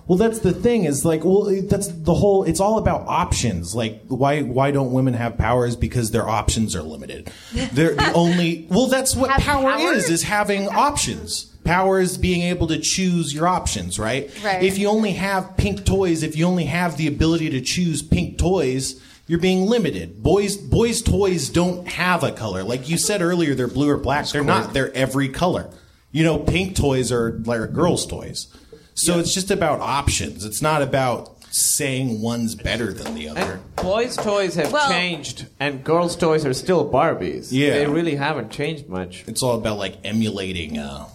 [0.09, 0.85] Well, that's the thing.
[0.85, 2.43] Is like, well, it- that's the whole.
[2.43, 3.75] It's all about options.
[3.75, 5.77] Like, why why don't women have powers?
[5.77, 7.31] Because their options are limited.
[7.73, 8.67] They're the only.
[8.69, 10.05] Well, that's what Have power powers?
[10.05, 10.11] is.
[10.11, 11.47] Is having options.
[11.65, 14.29] Power is being able to choose your options, right?
[14.45, 14.65] Right.
[14.65, 18.37] If you only have pink toys, if you only have the ability to choose pink
[18.37, 18.97] toys,
[19.33, 20.23] you're being limited.
[20.23, 22.63] Boys boys toys don't have a color.
[22.63, 24.27] Like you said earlier, they're blue or black.
[24.27, 24.75] They're not.
[24.75, 25.71] They're every color.
[26.11, 28.55] You know, pink toys are like girls' toys.
[28.93, 30.45] So it's just about options.
[30.45, 33.41] It's not about saying one's better than the other.
[33.59, 37.49] And boys' toys have Well- changed, and girls' toys are still Barbies.
[37.53, 37.71] Yeah.
[37.79, 39.25] They really haven't changed much.
[39.27, 41.07] It's all about like emulating uh,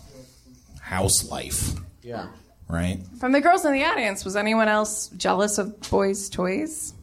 [0.81, 2.30] house life, Yeah.
[2.68, 2.99] right?
[3.19, 6.94] From the girls in the audience, was anyone else jealous of boys' toys?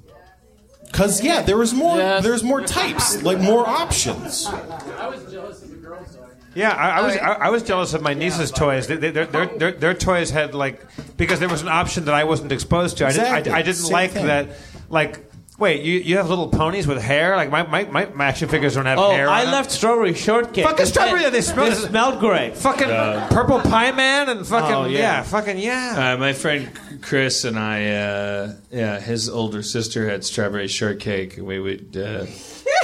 [0.95, 1.97] Because yeah, there was more.
[1.97, 2.23] Yes.
[2.23, 4.47] There's more types, like more options.
[4.47, 6.16] I was jealous of the girls.
[6.55, 7.37] Yeah, I, I was Oh, I, yeah.
[7.41, 8.87] I was jealous of my niece's toys.
[8.87, 10.81] They, they, their, their, their, their toys had like
[11.16, 13.07] because there was an option that I wasn't exposed to.
[13.07, 13.43] I, Exactly.
[13.43, 14.27] didn't, I, I didn't Same like thing.
[14.27, 14.51] that.
[14.89, 17.37] Like Wait, you, you have little ponies with hair?
[17.37, 19.29] Like my, my, my, my action figures don't have Oh, hair.
[19.29, 19.53] on I them.
[19.53, 20.65] left strawberry shortcake.
[20.65, 22.57] Fucking strawberry, they smell- They smelled great.
[22.57, 24.99] fucking Purple Pieman and fucking Oh, yeah.
[24.99, 25.23] yeah.
[25.23, 26.15] fucking yeah.
[26.15, 26.71] Uh, my friend
[27.05, 31.36] Chris and I, uh, yeah, his older sister had strawberry shortcake.
[31.36, 32.26] and We would, uh,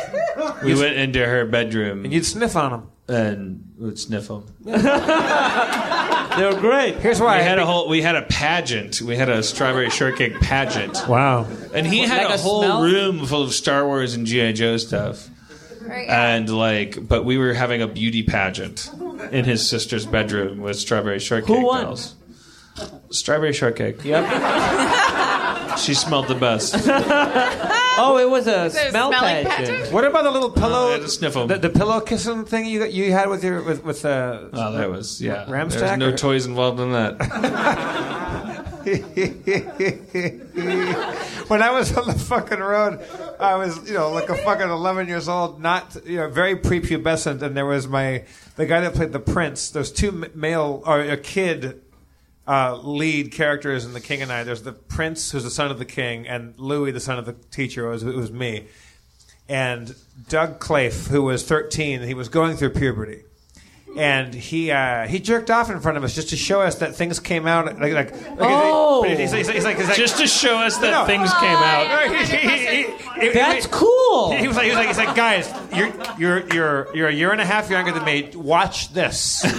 [0.65, 2.91] we went into her bedroom and you'd sniff on them.
[3.09, 4.45] and would sniff them.
[6.37, 6.95] They were great.
[6.99, 9.01] Here's why We I had a whole, we had a pageant.
[9.03, 11.45] We had a strawberry shortcake pageant, wow.
[11.75, 12.83] and he had Like a a whole smell?
[12.85, 15.29] room full of Star Wars and GI Joe stuff.
[15.83, 16.09] Right.
[16.09, 18.89] And like, but we were having a beauty pageant
[19.33, 21.85] in his sister's bedroom with strawberry shortcake Who won?
[21.85, 22.15] dolls.
[23.11, 24.05] Strawberry shortcake.
[24.05, 24.27] Yep.
[25.79, 26.75] She smelled the best.
[28.03, 29.69] Oh, it was a a smell smelling pageant.
[29.79, 29.93] pageant?
[29.93, 30.89] What about the little pillow?
[30.89, 31.49] I had to sniff 'em.
[31.49, 34.91] The, the pillow kissing thing you you had with your with with uh, Oh, that
[34.91, 35.45] was yeah.
[35.47, 37.19] Ramstack There's no or- toys involved in that.
[41.49, 43.01] when I was on the fucking road,
[43.39, 47.43] I was, you know, like a fucking 11 years old, not, you know, very prepubescent,
[47.43, 48.25] and there was my,
[48.57, 49.71] the guy that played the prince.
[49.71, 51.81] There's two male, or a kid
[52.51, 54.43] uh, lead characters in The King and I.
[54.45, 57.35] There's the prince, who's the son of the king, and Louis, the son of the
[57.53, 58.67] teacher, was, it was me.
[59.49, 59.95] And
[60.29, 63.23] Doug Clafe, who was 13, he was going through puberty.
[63.97, 66.95] And he uh, he jerked off in front of us just to show us that
[66.95, 69.03] things came out like like, like Oh.
[69.03, 71.07] he's, he's, he's like, he's like Just to show us that No.
[71.07, 71.89] things came out.
[71.89, 74.31] no, he- he- he- he- he- That's he- cool.
[74.31, 77.33] He was like, he was like, he's like, guys, you're you're you're you're a year
[77.33, 78.31] and a half younger than me.
[78.37, 79.45] Watch this.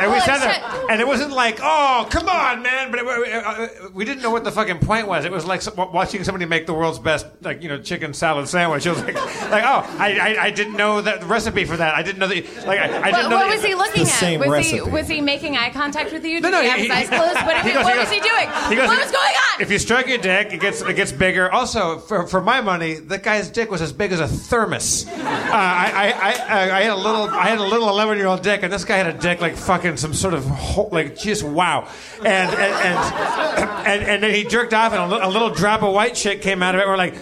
[0.00, 2.90] and we Holy sat there, and it wasn't like, oh, come on, man.
[2.90, 3.06] But it,
[3.44, 5.24] uh, we didn't know what the fucking point was.
[5.24, 8.48] It was like some- watching somebody make the world's best, like you know, chicken salad
[8.48, 8.86] sandwich.
[8.86, 9.14] It was like,
[9.50, 11.94] like oh, I, I, I didn't know that the recipe for that.
[11.94, 12.66] I didn't know that.
[12.66, 13.36] Like, I, I didn't What, know.
[13.36, 14.18] what that- was he looking The at?
[14.18, 14.84] same was recipe.
[14.84, 16.40] he was he making eye contact with you?
[16.40, 17.34] Did No, no, he have he- his eyes he- closed?
[17.46, 18.48] What, he goes- what he was goes- he doing?
[18.70, 19.60] he goes- what was going on?
[19.62, 21.50] If you stroke your dick, it gets it gets bigger.
[21.50, 25.06] Also, for, for my money, that guy's dick was as big as a thermos.
[25.08, 25.12] Uh,
[25.52, 26.32] I, I,
[26.68, 28.84] I, I had a little I had a little eleven year old dick, and this
[28.84, 31.88] guy had a dick like fucking some sort of ho- like just wow.
[32.18, 35.82] And and and, and and then he jerked off, and a, li- a little drop
[35.82, 36.86] of white shit came out of it.
[36.86, 37.14] We're like.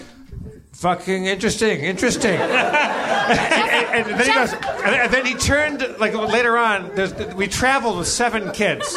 [0.73, 2.35] Fucking interesting, interesting.
[2.39, 6.91] and, and- and then he goes, and, then he turned like later on.
[7.35, 8.95] We traveled with seven kids.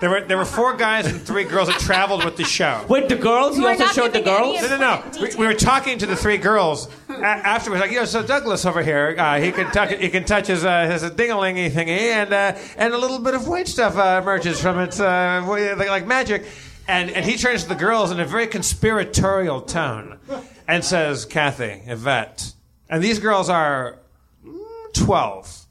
[0.00, 2.84] There were there were four guys and three girls that traveled with the show.
[2.88, 3.56] Wait, the girls?
[3.58, 4.70] You We're also not showed the giving any girls?
[4.70, 5.20] No, no, no.
[5.22, 7.82] We, we were talking to the three girls a- afterwards.
[7.82, 10.64] Like, you know, so Douglas over here, uh, he can touch, he can touch his
[10.64, 14.58] uh, his dingalingy thingy, and uh, and a little bit of white stuff uh, emerges
[14.60, 16.46] from it, uh, like, like magic.
[16.88, 20.18] And and he turns to the girls in a very conspiratorial tone,
[20.66, 22.54] and says, "Kathy, Yvette,"
[22.88, 23.98] and these girls are
[24.44, 25.66] mm, 12,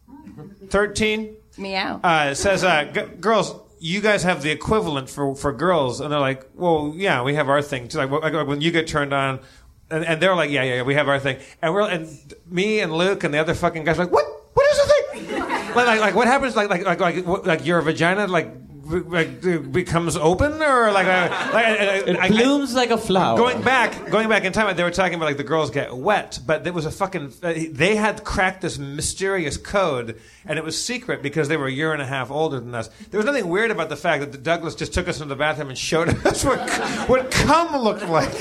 [0.70, 2.00] 13, Meow.
[2.04, 6.20] uh, says, uh, g- "Girls, you guys have the equivalent for, for girls," and they're
[6.20, 9.40] like, "Well, yeah, we have our thing too." Like, like when you get turned on,
[9.90, 12.08] and, and they're like, "Yeah, yeah, yeah, we have our thing," and we're and
[12.48, 14.26] me and Luke and the other fucking guys are like, "What?
[14.54, 15.40] What is the thing?
[15.40, 16.56] like, like, like, what happens?
[16.56, 18.52] Like, like, like, like, what, like your vagina like."
[18.90, 21.66] Like uh, becomes open, or like, uh, like
[22.08, 23.38] It I- I- blooms like a flower.
[23.38, 26.40] Going back, going back in time, they were talking about like the girls get wet,
[26.48, 27.34] but there was a fucking.
[27.44, 31.72] Uh, they had cracked this mysterious code, and it was secret because they were a
[31.72, 32.90] year and a half older than us.
[33.12, 35.70] There was nothing weird about the fact that Douglas just took us into the bathroom
[35.70, 36.68] and showed us what
[37.08, 38.34] what cum looked like.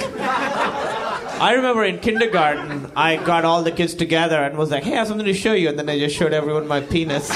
[1.41, 4.97] I remember in kindergarten, I got all the kids together and was like, hey, I
[4.97, 5.69] have something to show you.
[5.69, 7.29] And then I just showed everyone my penis.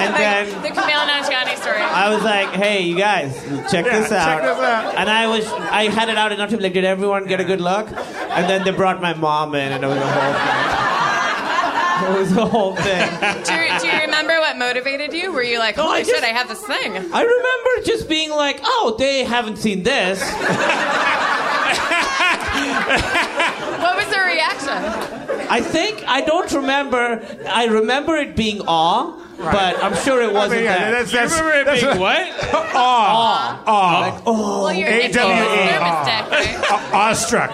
[0.00, 1.78] And then the Kumail Nanjiani story.
[1.80, 3.34] I was like, hey, you guys,
[3.70, 4.24] check Yeah, this out.
[4.26, 4.94] check this out.
[4.96, 7.44] And I was, I had it out enough to be like, did everyone get a
[7.44, 7.86] good look?
[7.88, 10.86] And then they brought my mom in, and it was a whole thing.
[12.00, 13.08] It was the whole thing.
[13.44, 15.32] do, you, do you remember what motivated you?
[15.32, 16.92] Were you like, No, I just- shit, I have this thing?
[16.96, 20.18] I remember just being like, oh, they haven't seen this.
[23.80, 25.48] What was the reaction?
[25.48, 27.24] I think I don't remember.
[27.48, 30.90] I remember it being awe, but I'm sure it wasn't yeah, that.
[30.92, 32.20] that's, that's, Remember it that's being what?
[32.74, 34.64] Aw, aw, oh.
[34.64, 35.36] Well, you're nicking A-W-E.
[35.36, 36.70] his thermos deck, right?
[36.70, 37.50] aw- awestruck.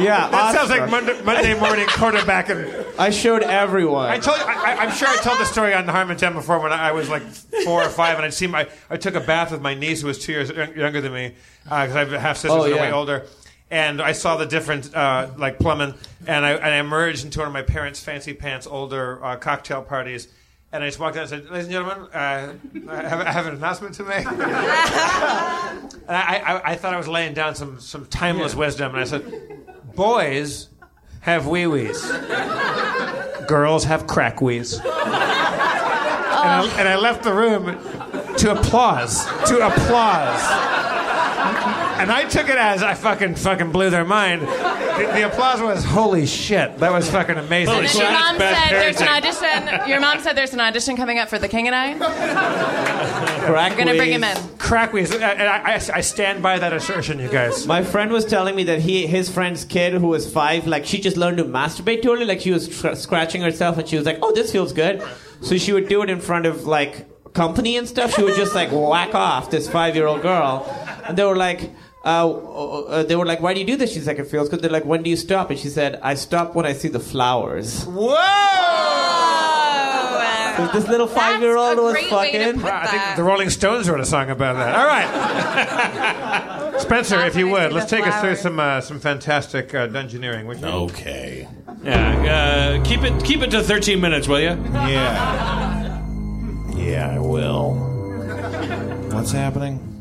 [0.00, 0.90] yeah, That sounds like.
[0.90, 2.84] Monday, Monday morning quarterback and.
[2.98, 4.08] I showed everyone.
[4.08, 6.72] I told I, I- I'm sure I told the story on the Harmontown before when
[6.72, 7.22] I was like
[7.64, 10.06] four or five, and I'd seen my, I took a bath with my niece who
[10.08, 11.34] was two years younger than me,
[11.70, 13.26] uh, because I have half sisters Oh, that are way older.
[13.70, 15.94] And I saw the different, uh, like plumbing,
[16.26, 19.82] and I, and I emerged into one of my parents' fancy pants older uh, cocktail
[19.82, 20.28] parties.
[20.72, 22.54] And I just walked out and said, "Ladies and gentlemen, uh,
[22.88, 27.08] I, have, I have an announcement to make." and I, I, I thought I was
[27.08, 29.24] laying down some, some timeless wisdom, and I said,
[29.94, 30.68] "Boys
[31.20, 32.10] have wee wees,
[33.48, 34.80] girls have crack wees."
[36.46, 37.64] And, I, and I left the room
[38.36, 40.40] to applause, to applause.
[42.00, 44.42] And I took it as I fucking fucking blew their mind.
[44.42, 48.70] The, the applause was, "Holy shit, that was fucking amazing." And then your mom said
[48.70, 49.88] there's an audition.
[49.88, 51.94] Your mom said there's an audition coming up for The King and I.
[53.46, 54.36] Crack We're gonna bring him in.
[54.58, 55.12] Crack wheeze.
[55.14, 57.66] And I, I, I stand by that assertion, you guys.
[57.66, 61.00] My friend was telling me that he, his friend's kid who was five, like she
[61.00, 62.26] just learned to masturbate totally.
[62.26, 65.02] Like she was tr- scratching herself, and she was like, "Oh, this feels good."
[65.40, 68.14] So she would do it in front of like company and stuff.
[68.14, 70.66] She would just like whack off this five-year-old girl,
[71.06, 71.70] and they were like.
[72.06, 74.62] Uh, uh, they were like, "Why do you do this?" She's like, "It feels good."
[74.62, 77.00] They're like, "When do you stop?" And she said, "I stop when I see the
[77.00, 78.14] flowers." Whoa!
[80.56, 82.60] So this little five-year-old was great way to fucking.
[82.62, 84.74] put I think the Rolling Stones wrote a song about that.
[84.76, 89.74] All right, Spencer, if you would, let's the take us through some uh, some fantastic
[89.74, 90.46] uh, dungeoneering.
[90.46, 90.66] would you?
[90.66, 91.48] Okay.
[91.82, 94.56] Yeah, uh, keep it keep it to 13 minutes, will you?
[94.72, 96.02] Yeah.
[96.74, 97.74] Yeah, I will.
[99.12, 99.95] What's happening?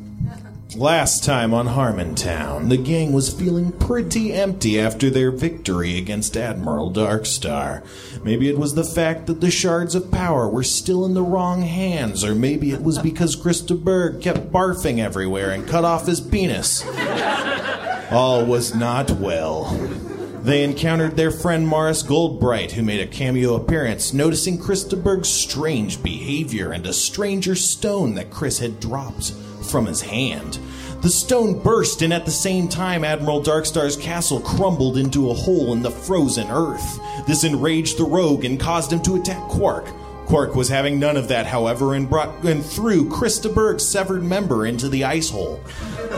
[0.78, 6.92] Last time on Harmontown, the gang was feeling pretty empty after their victory against Admiral
[6.92, 7.82] Darkstar.
[8.26, 11.62] Maybe it was the fact that the shards of power were still in the wrong
[11.62, 16.20] hands, or maybe it was because Krista Berg kept barfing everywhere and cut off his
[16.20, 16.84] penis.
[18.12, 19.66] All was not well.
[20.42, 26.04] They encountered their friend Morris Goldbright, who made a cameo appearance, noticing Krista Berg's strange
[26.04, 29.32] behavior and a stranger stone that Chris had dropped
[29.66, 30.60] from his hand.
[31.06, 35.72] The stone burst, and at the same time, Admiral Darkstar's castle crumbled into a hole
[35.74, 37.00] in the frozen earth.
[37.28, 39.86] This enraged the rogue and caused him to attack Quark.
[40.26, 44.66] Quark was having none of that, however, and brought and threw Krista Berg's severed member
[44.66, 45.64] into the ice hole.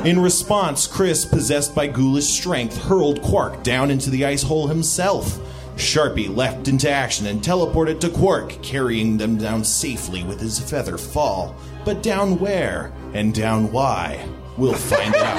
[0.05, 5.38] In response, Chris, possessed by ghoulish strength, hurled Quark down into the ice hole himself.
[5.76, 10.97] Sharpie leapt into action and teleported to Quark, carrying them down safely with his feather
[10.97, 11.57] fall.
[11.84, 14.26] But down where and down why?
[14.58, 15.38] We'll find out.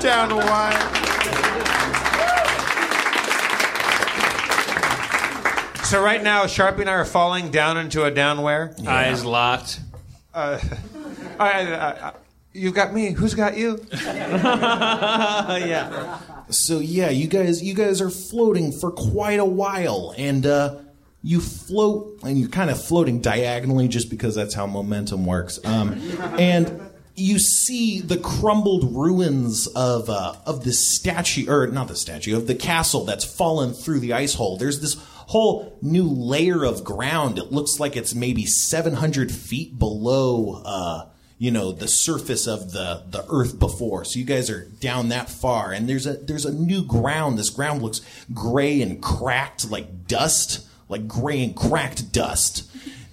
[0.00, 0.96] Down wide.
[5.84, 8.74] So right now, Sharpie and I are falling down into a down where?
[8.86, 9.80] Eyes locked.
[10.32, 10.58] Uh,
[11.38, 12.12] I, I, I,
[12.52, 13.10] you've got me.
[13.10, 13.84] Who's got you?
[13.92, 16.18] yeah.
[16.48, 20.76] So yeah, you guys you guys are floating for quite a while and uh
[21.22, 25.58] you float and you're kind of floating diagonally just because that's how momentum works.
[25.64, 26.00] Um
[26.38, 26.80] and
[27.20, 32.46] you see the crumbled ruins of uh, of the statue, or not the statue, of
[32.46, 34.56] the castle that's fallen through the ice hole.
[34.56, 34.94] There's this
[35.30, 37.38] whole new layer of ground.
[37.38, 41.06] It looks like it's maybe 700 feet below, uh,
[41.38, 44.04] you know, the surface of the the earth before.
[44.04, 47.38] So you guys are down that far, and there's a there's a new ground.
[47.38, 48.00] This ground looks
[48.32, 52.70] gray and cracked, like dust, like gray and cracked dust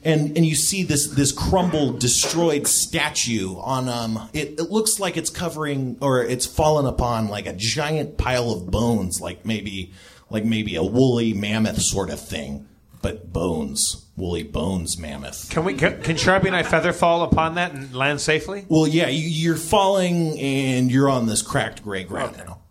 [0.07, 4.29] and and you see this this crumbled, destroyed statue on um.
[4.33, 8.71] It, it looks like it's covering or it's fallen upon like a giant pile of
[8.71, 9.91] bones, like maybe
[10.29, 12.67] like maybe a woolly mammoth sort of thing,
[13.01, 15.49] but bones, woolly bones, mammoth.
[15.49, 15.73] Can we?
[15.73, 18.65] Can, can Sharpie and I feather fall upon that and land safely?
[18.69, 22.61] Well, yeah, you, you're falling and you're on this cracked gray ground now.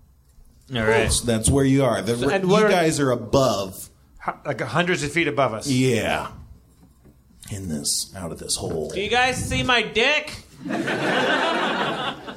[0.75, 1.03] All right.
[1.03, 2.03] That's, that's where you are.
[2.03, 3.91] The, and you where- guys are above.
[4.27, 5.67] Hu- Like hundreds of feet above us.
[5.67, 6.29] Yeah.
[7.51, 8.91] In this, out of this hole.
[8.91, 10.35] Do you guys see my dick?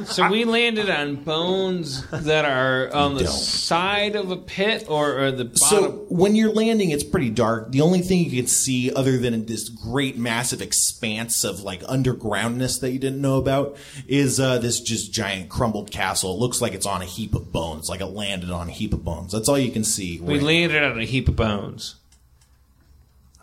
[0.05, 3.31] So we landed on bones that are on the Don't.
[3.33, 5.57] side of a pit or, or the bottom.
[5.57, 7.71] So when you're landing, it's pretty dark.
[7.71, 12.79] The only thing you can see, other than this great, massive expanse of like undergroundness
[12.81, 13.75] that you didn't know about,
[14.07, 16.33] is uh, this just giant crumbled castle.
[16.33, 18.93] It looks like it's on a heap of bones, like it landed on a heap
[18.93, 19.31] of bones.
[19.33, 20.19] That's all you can see.
[20.21, 21.95] we right- landed on a heap of bones,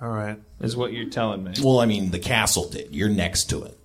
[0.00, 0.38] All right.
[0.60, 1.52] is what you're telling me.
[1.62, 2.94] Well, I mean, the castle did.
[2.94, 3.78] You're next to it.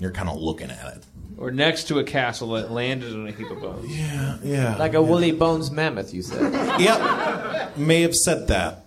[0.00, 1.04] You're kind of looking at it.
[1.38, 3.86] Or next to a castle that landed on a heap of bones.
[3.96, 4.76] Yeah, yeah.
[4.76, 6.52] Like a woolly bones mammoth, you said.
[6.80, 7.76] yep.
[7.78, 8.84] May have said that.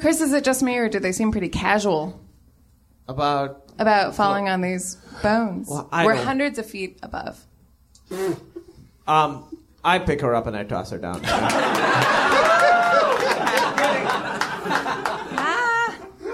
[0.00, 2.20] Chris, is it just me, or do they seem pretty casual
[3.06, 5.68] About about falling on these bones?
[5.70, 7.44] Well, We're don't- hundreds of feet above.
[9.06, 9.44] um,
[9.84, 11.20] I pick her up and I toss her down.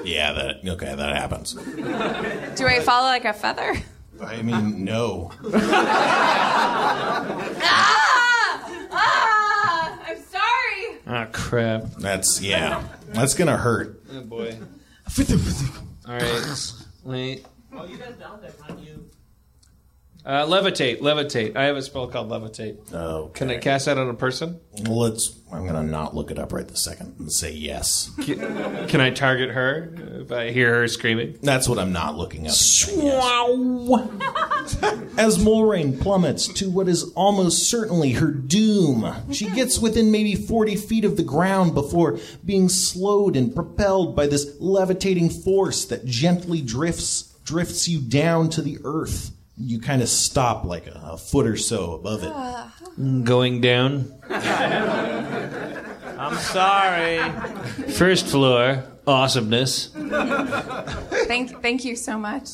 [0.04, 0.94] Yeah, that okay.
[0.94, 1.54] That happens.
[1.54, 3.74] Do I fall like a feather?
[4.22, 5.32] I mean, no.
[7.62, 8.00] ah!
[8.92, 9.98] Ah!
[10.06, 11.00] I'm sorry.
[11.06, 11.84] Ah, crap.
[11.98, 12.82] That's yeah.
[13.08, 14.02] That's gonna hurt.
[14.12, 14.56] Oh, boy.
[16.06, 16.72] All right.
[17.02, 17.46] Wait.
[17.72, 19.10] Oh, you guys down there, can't you?
[20.26, 21.00] Uh, levitate.
[21.00, 21.54] Levitate.
[21.54, 22.94] I have a spell called levitate.
[22.94, 24.58] Oh, Can I cast that on a person?
[24.84, 25.38] Well, let's.
[25.52, 28.10] I'm gonna not look it up right this second and say yes.
[28.22, 31.38] Can, can I target her if I hear her screaming?
[31.42, 32.54] That's what I'm not looking up.
[32.96, 34.10] Wow.
[35.18, 40.74] As Mulrain plummets to what is almost certainly her doom, she gets within maybe 40
[40.76, 46.60] feet of the ground before being slowed and propelled by this levitating force that gently
[46.62, 49.30] drifts drifts you down to the earth.
[49.56, 53.24] You kind of stop like a, a foot or so above it.
[53.24, 54.12] Going down.
[56.18, 57.18] I'm sorry.
[57.92, 58.82] First floor.
[59.06, 59.90] Awesomeness.
[61.26, 62.48] Thank, thank you so much.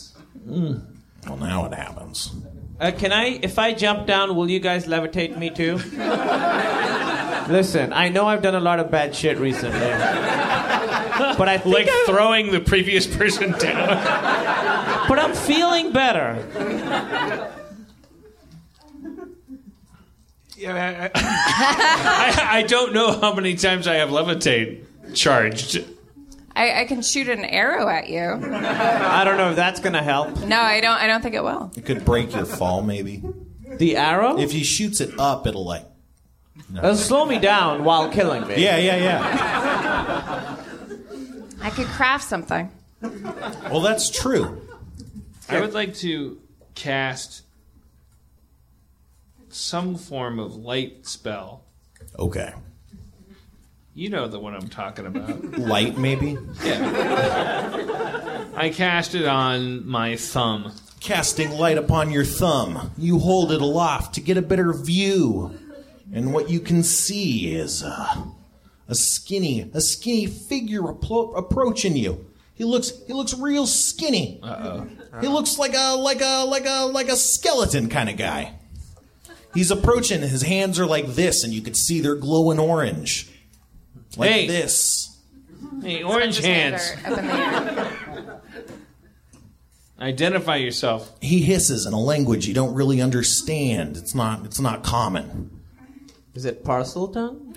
[0.47, 2.33] Well, now it happens.
[2.81, 5.75] Uh, can I, if I jump down, will you guys levitate me too?
[7.53, 9.79] Listen, I know I've done a lot of bad shit recently,
[11.39, 15.07] but I think Like I- throwing the previous person down.
[15.09, 16.45] but I'm feeling better.
[20.67, 24.85] I, I don't know how many times I have levitate
[25.15, 25.83] charged.
[26.55, 28.21] I, I can shoot an arrow at you.
[28.21, 30.37] I don't know if that's gonna help.
[30.45, 30.97] No, I don't.
[30.99, 31.71] I don't think it will.
[31.77, 33.23] It could break your fall, maybe.
[33.79, 34.39] The arrow?
[34.39, 35.87] If he shoots it up, it'll like.
[36.77, 38.63] It'll slow me down while killing me.
[38.63, 40.57] Yeah, yeah, yeah.
[41.61, 42.71] I could craft something.
[43.03, 44.61] Well, that's true.
[45.49, 46.41] I would like to
[46.75, 47.43] cast
[49.49, 51.65] some form of light spell.
[52.19, 52.53] Okay.
[53.95, 55.59] You know the one I'm talking about.
[55.59, 56.39] Light, maybe?
[56.63, 58.47] Yeah.
[58.55, 60.73] I cast it on my thumb.
[61.01, 62.93] Casting light upon your thumb.
[62.97, 65.59] You hold it aloft to get a better view.
[66.13, 68.25] And what you can see is uh,
[68.91, 72.27] a skinny, a skinny figure appro- approaching you.
[72.55, 74.39] He looks, he looks real skinny.
[74.43, 74.87] Uh-oh.
[75.23, 78.55] He looks like a, like a, like a, like a skeleton kind of guy.
[79.55, 80.21] He's approaching.
[80.21, 83.31] His hands are like this, and you can see they're glowing orange,
[84.17, 84.47] like Hey.
[84.47, 85.19] this.
[85.83, 87.05] Hey, orange hands hands.
[87.07, 88.41] up in the air.
[90.01, 91.13] Identify yourself.
[91.21, 93.97] He hisses in a language you don't really understand.
[93.97, 95.60] It's not, it's not common.
[96.35, 97.57] Is it Parseltongue?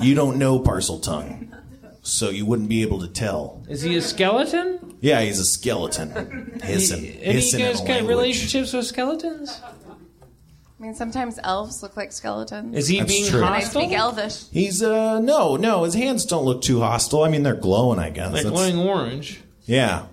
[0.00, 1.54] You don't know Parseltongue,
[2.02, 3.62] so you wouldn't be able to tell.
[3.68, 4.96] Is he a skeleton?
[5.00, 6.60] Yeah, he's a skeleton.
[6.62, 8.08] Hissing, Any of you in guys a got language.
[8.08, 9.60] relationships with skeletons?
[9.64, 12.74] I mean, sometimes elves look like skeletons.
[12.76, 13.40] Is he That's being true.
[13.44, 13.82] and I hostile?
[13.82, 14.48] speak Elvish.
[14.50, 17.22] He's uh no, no, his hands don't look too hostile.
[17.22, 17.98] I mean, they're glowing.
[18.00, 18.32] I guess.
[18.32, 19.40] Like That's- glowing orange.
[19.64, 20.06] yeah.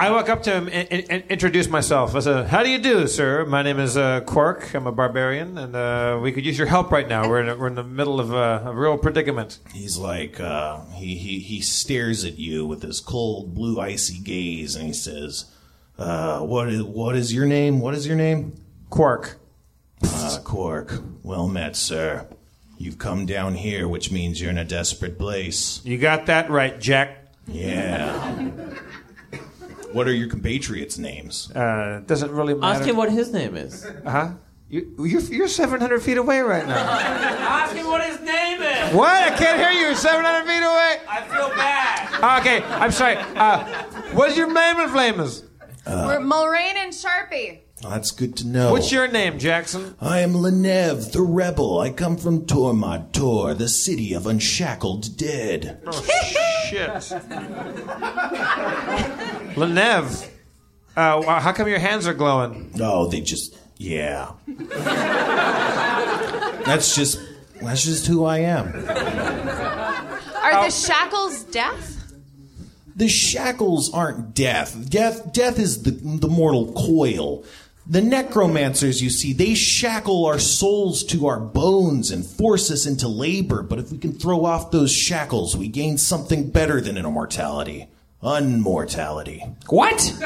[0.00, 2.14] I walk up to him and, and, and introduce myself.
[2.14, 3.44] I said, "How do you do, sir?
[3.44, 4.72] My name is uh, Quark.
[4.72, 7.28] I'm a barbarian, and uh, we could use your help right now.
[7.28, 10.86] We're in a, we're in the middle of uh, a real predicament." He's like, uh,
[10.94, 15.54] he, he, he stares at you with his cold, blue, icy gaze, and he says,
[15.98, 17.78] uh, what is, what is your name?
[17.80, 18.58] What is your name?
[18.88, 19.36] Quark.
[20.02, 20.94] Uh, Quark.
[21.22, 22.26] Well met, sir.
[22.78, 25.82] You've come down here, which means you're in a desperate place.
[25.84, 27.18] You got that right, Jack.
[27.46, 28.48] Yeah.
[29.92, 31.50] what are your compatriots' names?
[31.52, 32.78] Uh, doesn't really matter.
[32.80, 33.86] Ask him what his name is.
[34.04, 34.32] Huh?
[34.68, 36.76] You, you're, you're 700 feet away right now.
[36.78, 38.94] Ask him what his name is.
[38.94, 39.32] what?
[39.32, 39.86] I can't hear you.
[39.86, 41.00] You're 700 feet away.
[41.08, 42.40] I feel bad.
[42.40, 43.16] Okay, I'm sorry.
[43.16, 43.64] Uh,
[44.12, 45.42] what's your name and flames?
[45.86, 47.60] We're Mulrain and Sharpie.
[47.82, 48.72] That's good to know.
[48.72, 49.94] What's your name, Jackson?
[50.00, 51.78] I am Lenev, the rebel.
[51.80, 55.80] I come from Tormod Tor, the city of unshackled dead.
[55.86, 56.02] Oh,
[56.68, 56.90] shit.
[59.56, 60.28] Lenev.
[60.94, 62.72] Uh, how come your hands are glowing?
[62.80, 64.32] Oh, they just yeah.
[66.66, 67.18] that's just
[67.62, 68.66] that's just who I am.
[68.76, 71.96] Are the shackles death?
[72.94, 74.90] The shackles aren't death.
[74.90, 77.44] Death death is the the mortal coil.
[77.90, 83.08] The necromancers, you see, they shackle our souls to our bones and force us into
[83.08, 83.64] labor.
[83.64, 87.88] But if we can throw off those shackles, we gain something better than immortality.
[88.22, 89.56] Unmortality.
[89.68, 89.96] What?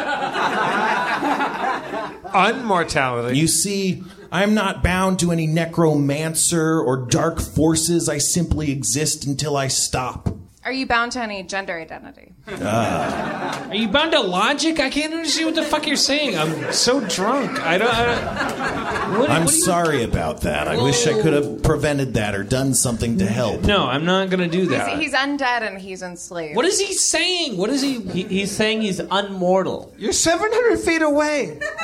[2.34, 3.34] Unmortality.
[3.34, 8.10] You see, I'm not bound to any necromancer or dark forces.
[8.10, 10.33] I simply exist until I stop.
[10.64, 12.32] Are you bound to any gender identity?
[12.48, 14.80] Are you bound to logic?
[14.80, 16.38] I can't understand what the fuck you're saying.
[16.38, 17.60] I'm so drunk.
[17.60, 17.88] I don't.
[17.94, 20.66] I don't what, I'm what do you- sorry about that.
[20.66, 23.60] I wish I could have prevented that or done something to help.
[23.62, 24.98] No, I'm not gonna do He's, that.
[24.98, 26.56] he's undead and he's enslaved.
[26.56, 27.58] What is he saying?
[27.58, 28.00] What is he?
[28.00, 29.92] He, he's saying he's unmortal.
[29.98, 31.58] You're 700 feet away.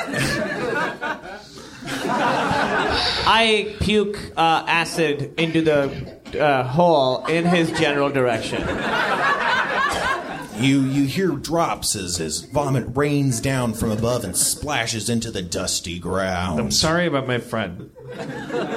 [2.03, 8.61] I puke uh, acid into the uh, hole in his general direction.
[10.59, 15.41] You you hear drops as as vomit rains down from above and splashes into the
[15.41, 16.59] dusty ground.
[16.59, 17.89] I'm sorry about my friend.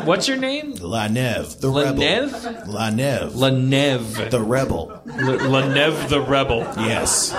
[0.05, 0.73] What's your name?
[0.81, 2.33] La Neve, the Lanev?
[2.33, 2.73] rebel.
[2.73, 4.31] La Neve, Lanev.
[4.31, 4.93] the rebel.
[5.07, 6.61] L- Lanev the rebel.
[6.79, 7.33] Yes.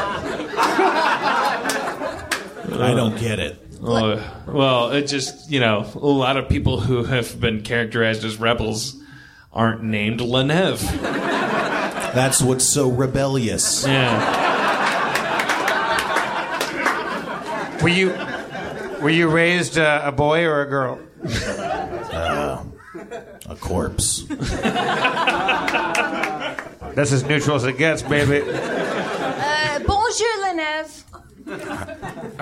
[2.77, 3.61] I don't get it.
[3.81, 8.37] Oh, well, it just, you know, a lot of people who have been characterized as
[8.37, 8.95] rebels
[9.55, 10.81] aren't named Lenev.
[12.13, 13.85] That's what's so rebellious.
[13.87, 14.43] Yeah.
[17.81, 18.09] Were you
[19.01, 20.99] were you raised uh, a boy or a girl?
[23.47, 24.21] A corpse.
[26.95, 28.41] That's as neutral as it gets, baby.
[28.49, 31.03] Uh, bonjour, Lenev.
[31.47, 31.53] All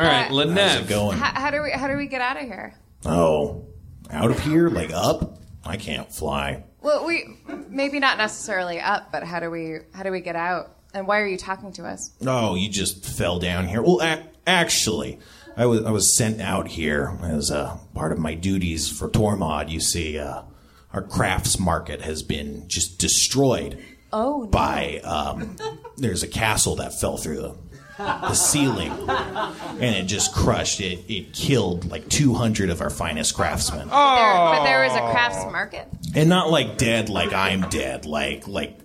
[0.03, 0.88] right, How's it Lenev.
[0.88, 1.18] going?
[1.18, 2.73] How, how do we how do we get out of here?
[3.06, 3.65] Oh,
[4.11, 4.69] out of here?
[4.69, 5.40] Like up?
[5.65, 6.64] I can't fly.
[6.84, 7.38] Well, we
[7.69, 10.76] maybe not necessarily up, but how do we how do we get out?
[10.93, 12.11] And why are you talking to us?
[12.26, 13.81] Oh, you just fell down here.
[13.81, 15.19] Well, a- actually,
[15.57, 19.69] I was I was sent out here as a part of my duties for Tormod.
[19.69, 20.43] You see, uh,
[20.91, 23.81] our crafts market has been just destroyed
[24.11, 24.47] Oh, no.
[24.47, 25.55] by um,
[25.97, 27.55] there's a castle that fell through the
[27.98, 30.99] the ceiling, and it just crushed it.
[31.07, 35.88] It killed like 200 of our finest craftsmen, There, but there was a crafts market.
[36.15, 38.80] and not like dead, like I'm dead, like like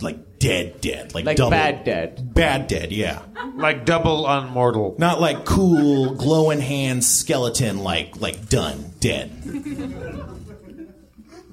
[0.00, 2.34] like dead, dead, like, Like double bad dead.
[2.34, 3.22] bad dead, yeah.
[3.54, 4.98] Like double unmortal.
[4.98, 9.30] Not like cool, glowing hands skeleton, like like done, dead.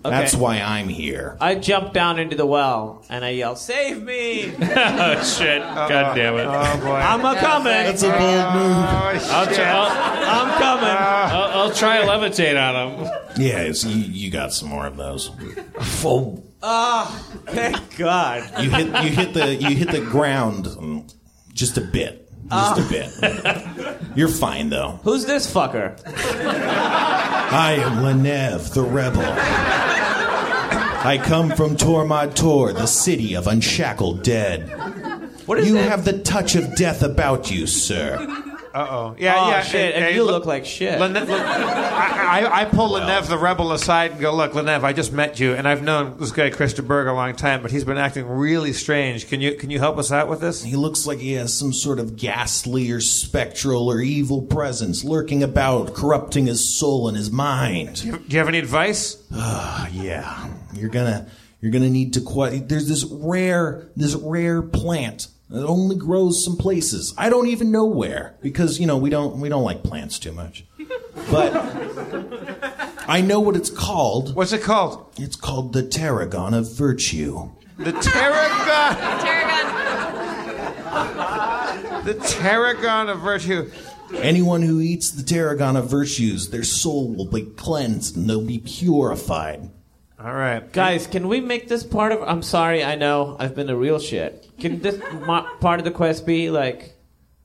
[0.04, 1.38] That's why I'm here.
[1.40, 4.52] I jump down into the well and I yell, "Save me!
[4.62, 5.62] oh, shit.
[5.62, 6.46] God damn it.
[6.48, 6.96] Oh boy.
[6.96, 7.66] I'm a coming!
[7.72, 8.78] That's a bold move.
[9.32, 13.12] I'll, try, I'll, I'm coming!" I'll, I'll try to levitate on him.
[13.38, 15.30] Yeah, it's- you, you got some more of those.
[16.64, 17.08] Ah,
[17.48, 18.64] thank God.
[18.64, 21.14] You hit you hit the you hit the ground
[21.54, 22.21] just a bit,
[22.52, 23.98] just a ah.
[23.98, 23.98] bit.
[24.16, 25.00] You're fine though.
[25.04, 26.00] Who's this fucker?
[27.54, 29.24] I am Lenev, the rebel.
[31.04, 34.70] I come from Tormod Tor, the city of unshackled dead.
[35.48, 35.90] What is You that?
[35.90, 38.20] have the touch of death about you, sir.
[38.74, 39.16] Uh oh.
[39.18, 39.62] Yeah, oh yeah.
[39.62, 39.96] shit!
[39.96, 41.00] And, and you look- look like shit.
[41.00, 44.94] Lene- look, I, I, I pull Lenev the rebel aside and go, look, Lenev, I
[44.94, 47.84] just met you, and I've known this guy Christa Berg a long time, but he's
[47.84, 49.28] been acting really strange.
[49.28, 50.64] Can you can you help us out with this?
[50.64, 55.44] He looks like he has some sort of ghastly or spectral or evil presence lurking
[55.44, 58.02] about, corrupting his soul and his mind.
[58.02, 59.18] Do you have any advice?
[59.92, 61.28] Yeah, you're gonna
[61.60, 62.70] you're gonna need to quite.
[62.70, 67.14] There's this rare this rare plant that only grows some places.
[67.18, 70.32] I don't even know where because you know we don't we don't like plants too
[70.32, 70.66] much.
[71.30, 71.54] But
[73.08, 74.34] I know what it's called.
[74.34, 75.14] What's it called?
[75.18, 77.50] It's called the tarragon of virtue.
[77.78, 78.96] The Tarragon.
[79.20, 79.66] Tarragon.
[82.06, 83.72] The Tarragon of Virtue.
[84.16, 88.60] Anyone who eats the tarragon of virtues, their soul will be cleansed and they'll be
[88.60, 89.70] purified.
[90.24, 90.72] All right.
[90.72, 92.22] Guys, can we make this part of?
[92.22, 94.48] I'm sorry, I know I've been a real shit.
[94.60, 96.94] Can this mo- part of the quest be like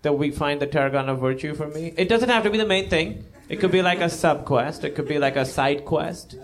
[0.02, 1.94] that we find the Tarragon of Virtue for me?
[1.96, 3.24] It doesn't have to be the main thing.
[3.48, 4.84] It could be like a sub quest.
[4.84, 6.36] It could be like a side quest.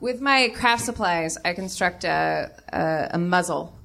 [0.00, 3.76] With my craft supplies, I construct a, a, a muzzle.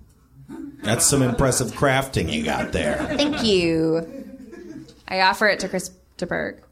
[0.83, 2.95] That's some impressive crafting you got there.
[3.17, 4.07] Thank you.
[5.07, 6.63] I offer it to Christa Berg.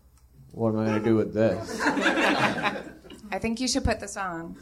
[0.51, 1.81] What am I gonna do with this?
[3.31, 4.55] I think you should put this on.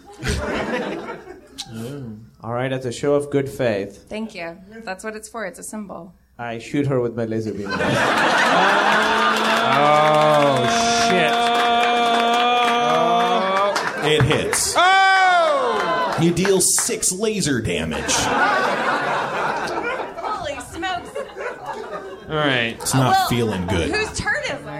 [1.73, 2.19] Mm.
[2.41, 4.57] All right, as a show of good faith, Thank you.
[4.83, 5.45] That's what it's for.
[5.45, 6.13] It's a symbol.
[6.37, 7.69] I shoot her with my laser beam.
[9.69, 10.63] Oh
[11.09, 11.31] shit.
[13.99, 14.07] Oh.
[14.07, 14.73] It hits.
[14.77, 16.17] Oh!
[16.21, 18.13] You deal six laser damage.
[20.17, 21.09] Holy smokes!
[22.29, 22.77] All right.
[22.79, 23.91] It's not feeling good.
[23.93, 24.36] Whose turn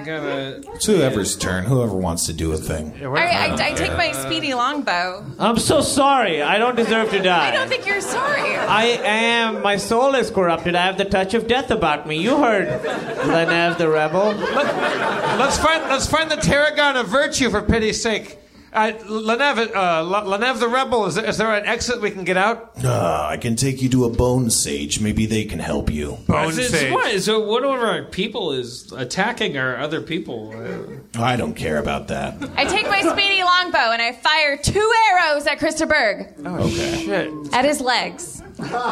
[0.07, 0.27] is it?
[0.27, 0.75] I gotta.
[0.75, 2.93] It's whoever's turn, whoever wants to do a thing.
[3.05, 5.25] I, I, I take my speedy longbow.
[5.39, 6.41] I'm so sorry.
[6.41, 7.49] I don't deserve to die.
[7.49, 8.55] I don't think you're sorry.
[8.55, 9.61] I am.
[9.61, 10.75] My soul is corrupted.
[10.75, 12.17] I have the touch of death about me.
[12.21, 14.33] You heard Lenev the rebel.
[14.33, 18.37] Let's find let's find the Tarragon of Virtue for pity's sake.
[18.77, 21.07] Uh, Lenev, uh, Lenev the rebel.
[21.07, 22.73] Is there, is there an exit we can get out?
[22.83, 24.99] Uh, I can take you to a bone sage.
[25.01, 26.19] Maybe they can help you.
[26.27, 26.93] Bone It's- it's sage.
[26.93, 27.19] what?
[27.21, 30.53] So one of our people is attacking our other people.
[30.55, 32.35] Uh, I don't care about that.
[32.55, 36.35] I take my speedy longbow and I fire two arrows at Christa Berg.
[36.45, 37.03] Okay.
[37.03, 37.53] Shit.
[37.55, 38.43] At his legs.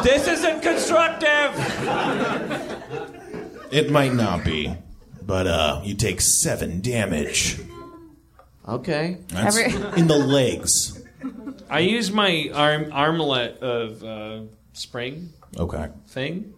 [0.02, 1.54] This isn't constructive.
[3.70, 4.74] It might not be,
[5.22, 7.60] but uh, you take seven damage.
[8.68, 9.18] Okay.
[9.28, 11.02] That's Every- in the legs.
[11.70, 15.88] I use my arm armlet of uh, spring Okay.
[16.08, 16.54] thing.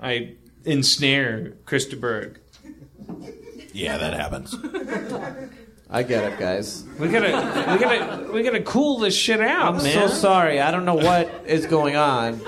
[0.00, 0.34] I
[0.64, 2.40] ensnare Christa Berg.
[3.72, 4.54] Yeah, that happens.
[5.92, 6.84] I get it, guys.
[7.00, 9.92] We gotta, we gotta, we gotta cool this shit out, I'm man.
[9.92, 10.60] so sorry.
[10.60, 12.40] I don't know what is going on.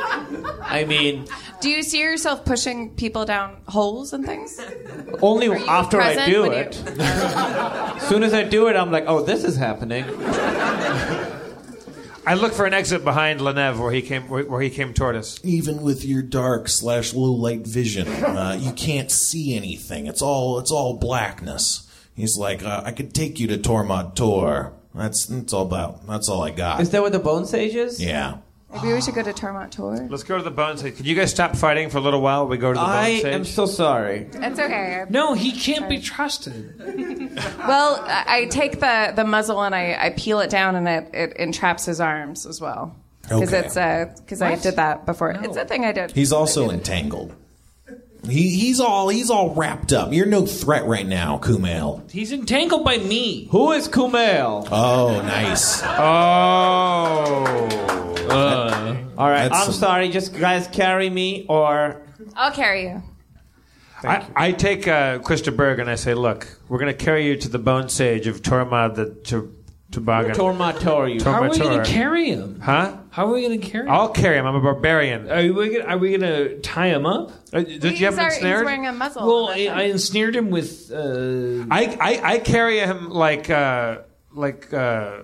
[0.63, 1.27] I mean,
[1.61, 4.61] Do you see yourself pushing people down holes and things?
[5.23, 6.83] only you after I present do when it.
[7.01, 10.05] as soon as I do it, I'm like, oh, this is happening.
[12.25, 15.17] I look for an exit behind Leneve where he came where, where he came toward
[15.17, 15.41] us.
[15.43, 20.07] Even with your dark slash low light vision, uh, you can't see anything.
[20.07, 21.89] It's all it's all blackness.
[22.15, 24.73] He's like, uh, I could take you to Tormod Tor.
[24.95, 26.07] That's that's all about.
[26.07, 26.81] That's all I got.
[26.81, 28.03] Is that what the Bone Sage is?
[28.03, 28.39] yeah.
[28.75, 30.07] Maybe we should go to Tormont Tour.
[30.09, 30.97] Let's go to the Bone Sage.
[30.97, 32.47] Could you guys stop fighting for a little while?
[32.49, 33.19] We go to the Bone Sage?
[33.19, 33.35] I Sage.
[33.35, 34.29] am so sorry.
[34.33, 35.05] It's okay.
[35.11, 36.75] No, he can't be trusted.
[37.59, 41.11] Well, I I take the, the muzzle and I, I peel it down and it,
[41.15, 42.97] it entraps his arms as well.
[43.23, 44.03] Because Okay.
[44.11, 45.31] it's because I did that before.
[45.31, 46.11] It's a thing I did.
[46.13, 47.35] He's also entangled.
[48.29, 50.13] He, he's all he's all wrapped up.
[50.13, 52.09] You're no threat right now, Kumail.
[52.11, 53.49] He's entangled by me.
[53.51, 54.69] Who is Kumail?
[54.71, 55.83] Oh, nice.
[55.83, 57.69] oh.
[59.19, 60.09] All right, I'm some- sorry.
[60.09, 62.01] Just guys carry me or.
[62.35, 63.03] I'll carry you.
[64.05, 67.37] I, I take uh, Krista Berg and I say, look, we're going to carry you
[67.37, 69.55] to the Bone Sage of Tormod the to,
[69.93, 70.35] Toboggan.
[70.35, 71.23] Tormator, you.
[71.23, 72.61] How are we going to carry him?
[72.61, 72.97] Huh?
[73.11, 73.93] How are we going to carry him?
[73.93, 74.47] I'll carry him.
[74.47, 75.31] I'm a barbarian.
[75.31, 77.31] Are we gonna, are we going to tie him up?
[77.53, 78.65] Uh, did He's, you have him our- he's ensnared?
[78.65, 79.27] wearing a muzzle.
[79.27, 79.67] Well, I.
[79.67, 80.91] I ensnared him with.
[80.91, 83.99] Uh, I, I, I carry him like uh,
[84.33, 85.23] like uh,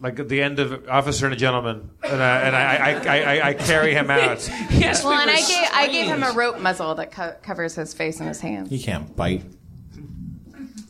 [0.00, 3.18] like at the end of Officer and a Gentleman, and, I, and I, I, I,
[3.40, 4.48] I, I carry him out.
[4.70, 7.74] yes, well, and I were gave I gave him a rope muzzle that co- covers
[7.74, 8.70] his face and his hands.
[8.70, 9.42] He can't bite.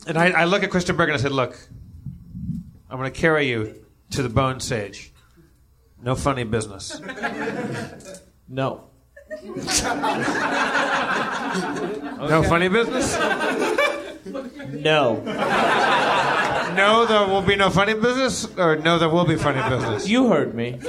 [0.07, 1.59] And I, I look at Krista Berg and I said, look,
[2.89, 5.13] I'm going to carry you to the Bone Sage.
[6.01, 6.99] No funny business.
[8.47, 8.85] No.
[12.27, 13.15] No funny business?
[14.69, 15.21] No.
[16.75, 18.47] No, there will be no funny business?
[18.57, 20.07] Or no, there will be funny business?
[20.07, 20.79] You heard me.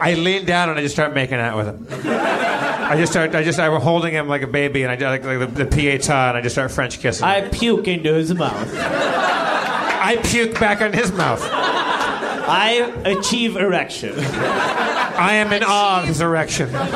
[0.00, 1.86] I lean down and I just start making out with him.
[2.10, 5.24] I just start, I just, I was holding him like a baby and I like,
[5.24, 7.24] like the, the pieta and I just start French kissing.
[7.24, 8.74] I puke into his mouth.
[8.74, 11.40] I puke back on his mouth.
[11.42, 14.14] I achieve erection.
[14.18, 16.72] I am in awe of his erection.
[16.72, 16.88] then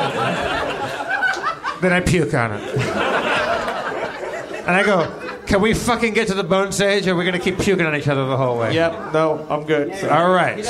[1.93, 2.61] I puke on it.
[4.67, 7.37] And I go, can we fucking get to the bone stage or are we going
[7.37, 8.73] to keep puking on each other the whole way?
[8.73, 9.93] Yep, no, I'm good.
[10.09, 10.65] All right.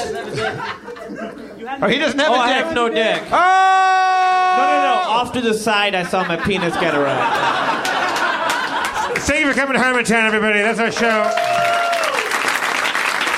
[1.81, 2.65] Oh, he doesn't have Oh, a I dick.
[2.65, 3.21] have no dick.
[3.31, 4.55] Oh!
[4.57, 5.09] No, no, no.
[5.19, 7.25] Off to the side, I saw my penis get around.
[9.19, 10.59] Thank you for coming to Harmontown, everybody.
[10.61, 11.23] That's our show.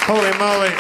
[0.05, 0.71] Holy moly.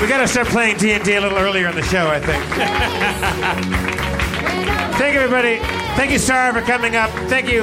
[0.00, 2.44] We got to start playing D&D a little earlier in the show, I think.
[4.96, 5.58] Thank you, everybody.
[5.96, 7.10] Thank you, Sarah, for coming up.
[7.28, 7.62] Thank you,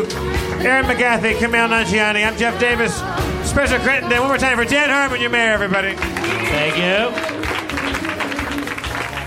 [0.59, 2.27] Erin McGathy, Kumail Nanjiani.
[2.27, 2.99] I'm Jeff Davis.
[3.55, 4.19] Special credit day.
[4.19, 5.95] One more time for Dan Harmon, your mayor, everybody.
[5.95, 7.07] Thank you.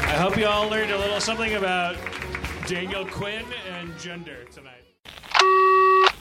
[0.04, 1.96] I hope you all learned a little something about
[2.66, 4.84] Daniel Quinn and gender tonight.
[5.08, 6.12] I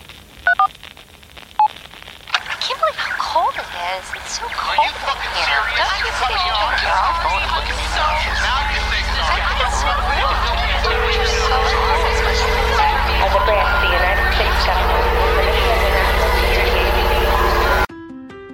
[2.63, 4.07] can't believe how cold it is.
[4.15, 4.95] It's so cold in
[5.35, 5.67] here.
[5.75, 7.91] Don't you think you can get off phone and look at these?
[7.91, 10.31] I think it's so weird.
[11.11, 11.59] You're so
[13.19, 14.96] As a branch of the United States government,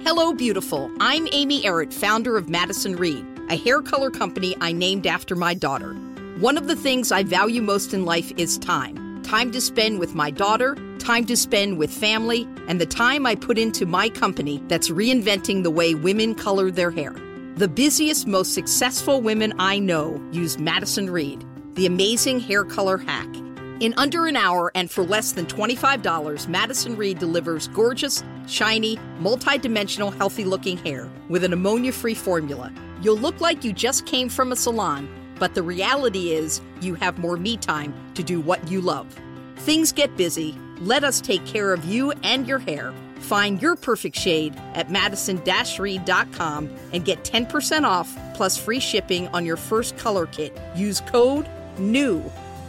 [0.04, 0.90] Hello, beautiful.
[1.00, 5.54] I'm Amy Errett, founder of Madison Reed, a hair color company I named after my
[5.54, 5.94] daughter.
[6.40, 10.14] One of the things I value most in life is time time to spend with
[10.14, 14.62] my daughter, time to spend with family, and the time I put into my company
[14.68, 17.14] that's reinventing the way women color their hair.
[17.56, 21.42] The busiest, most successful women I know use Madison Reed,
[21.76, 23.34] the amazing hair color hack.
[23.80, 30.12] In under an hour and for less than $25, Madison Reed delivers gorgeous, shiny, multi-dimensional,
[30.12, 32.72] healthy-looking hair with an ammonia-free formula.
[33.02, 35.08] You'll look like you just came from a salon,
[35.40, 39.08] but the reality is you have more me time to do what you love.
[39.56, 40.56] Things get busy.
[40.78, 42.94] Let us take care of you and your hair.
[43.18, 49.56] Find your perfect shade at madison-reed.com and get 10% off plus free shipping on your
[49.56, 50.56] first color kit.
[50.76, 51.48] Use code
[51.78, 52.22] NEW.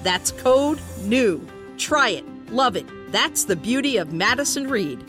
[0.06, 1.42] That's code NEW.
[1.80, 2.52] Try it.
[2.52, 2.86] Love it.
[3.12, 5.04] That's the beauty of Madison Reed.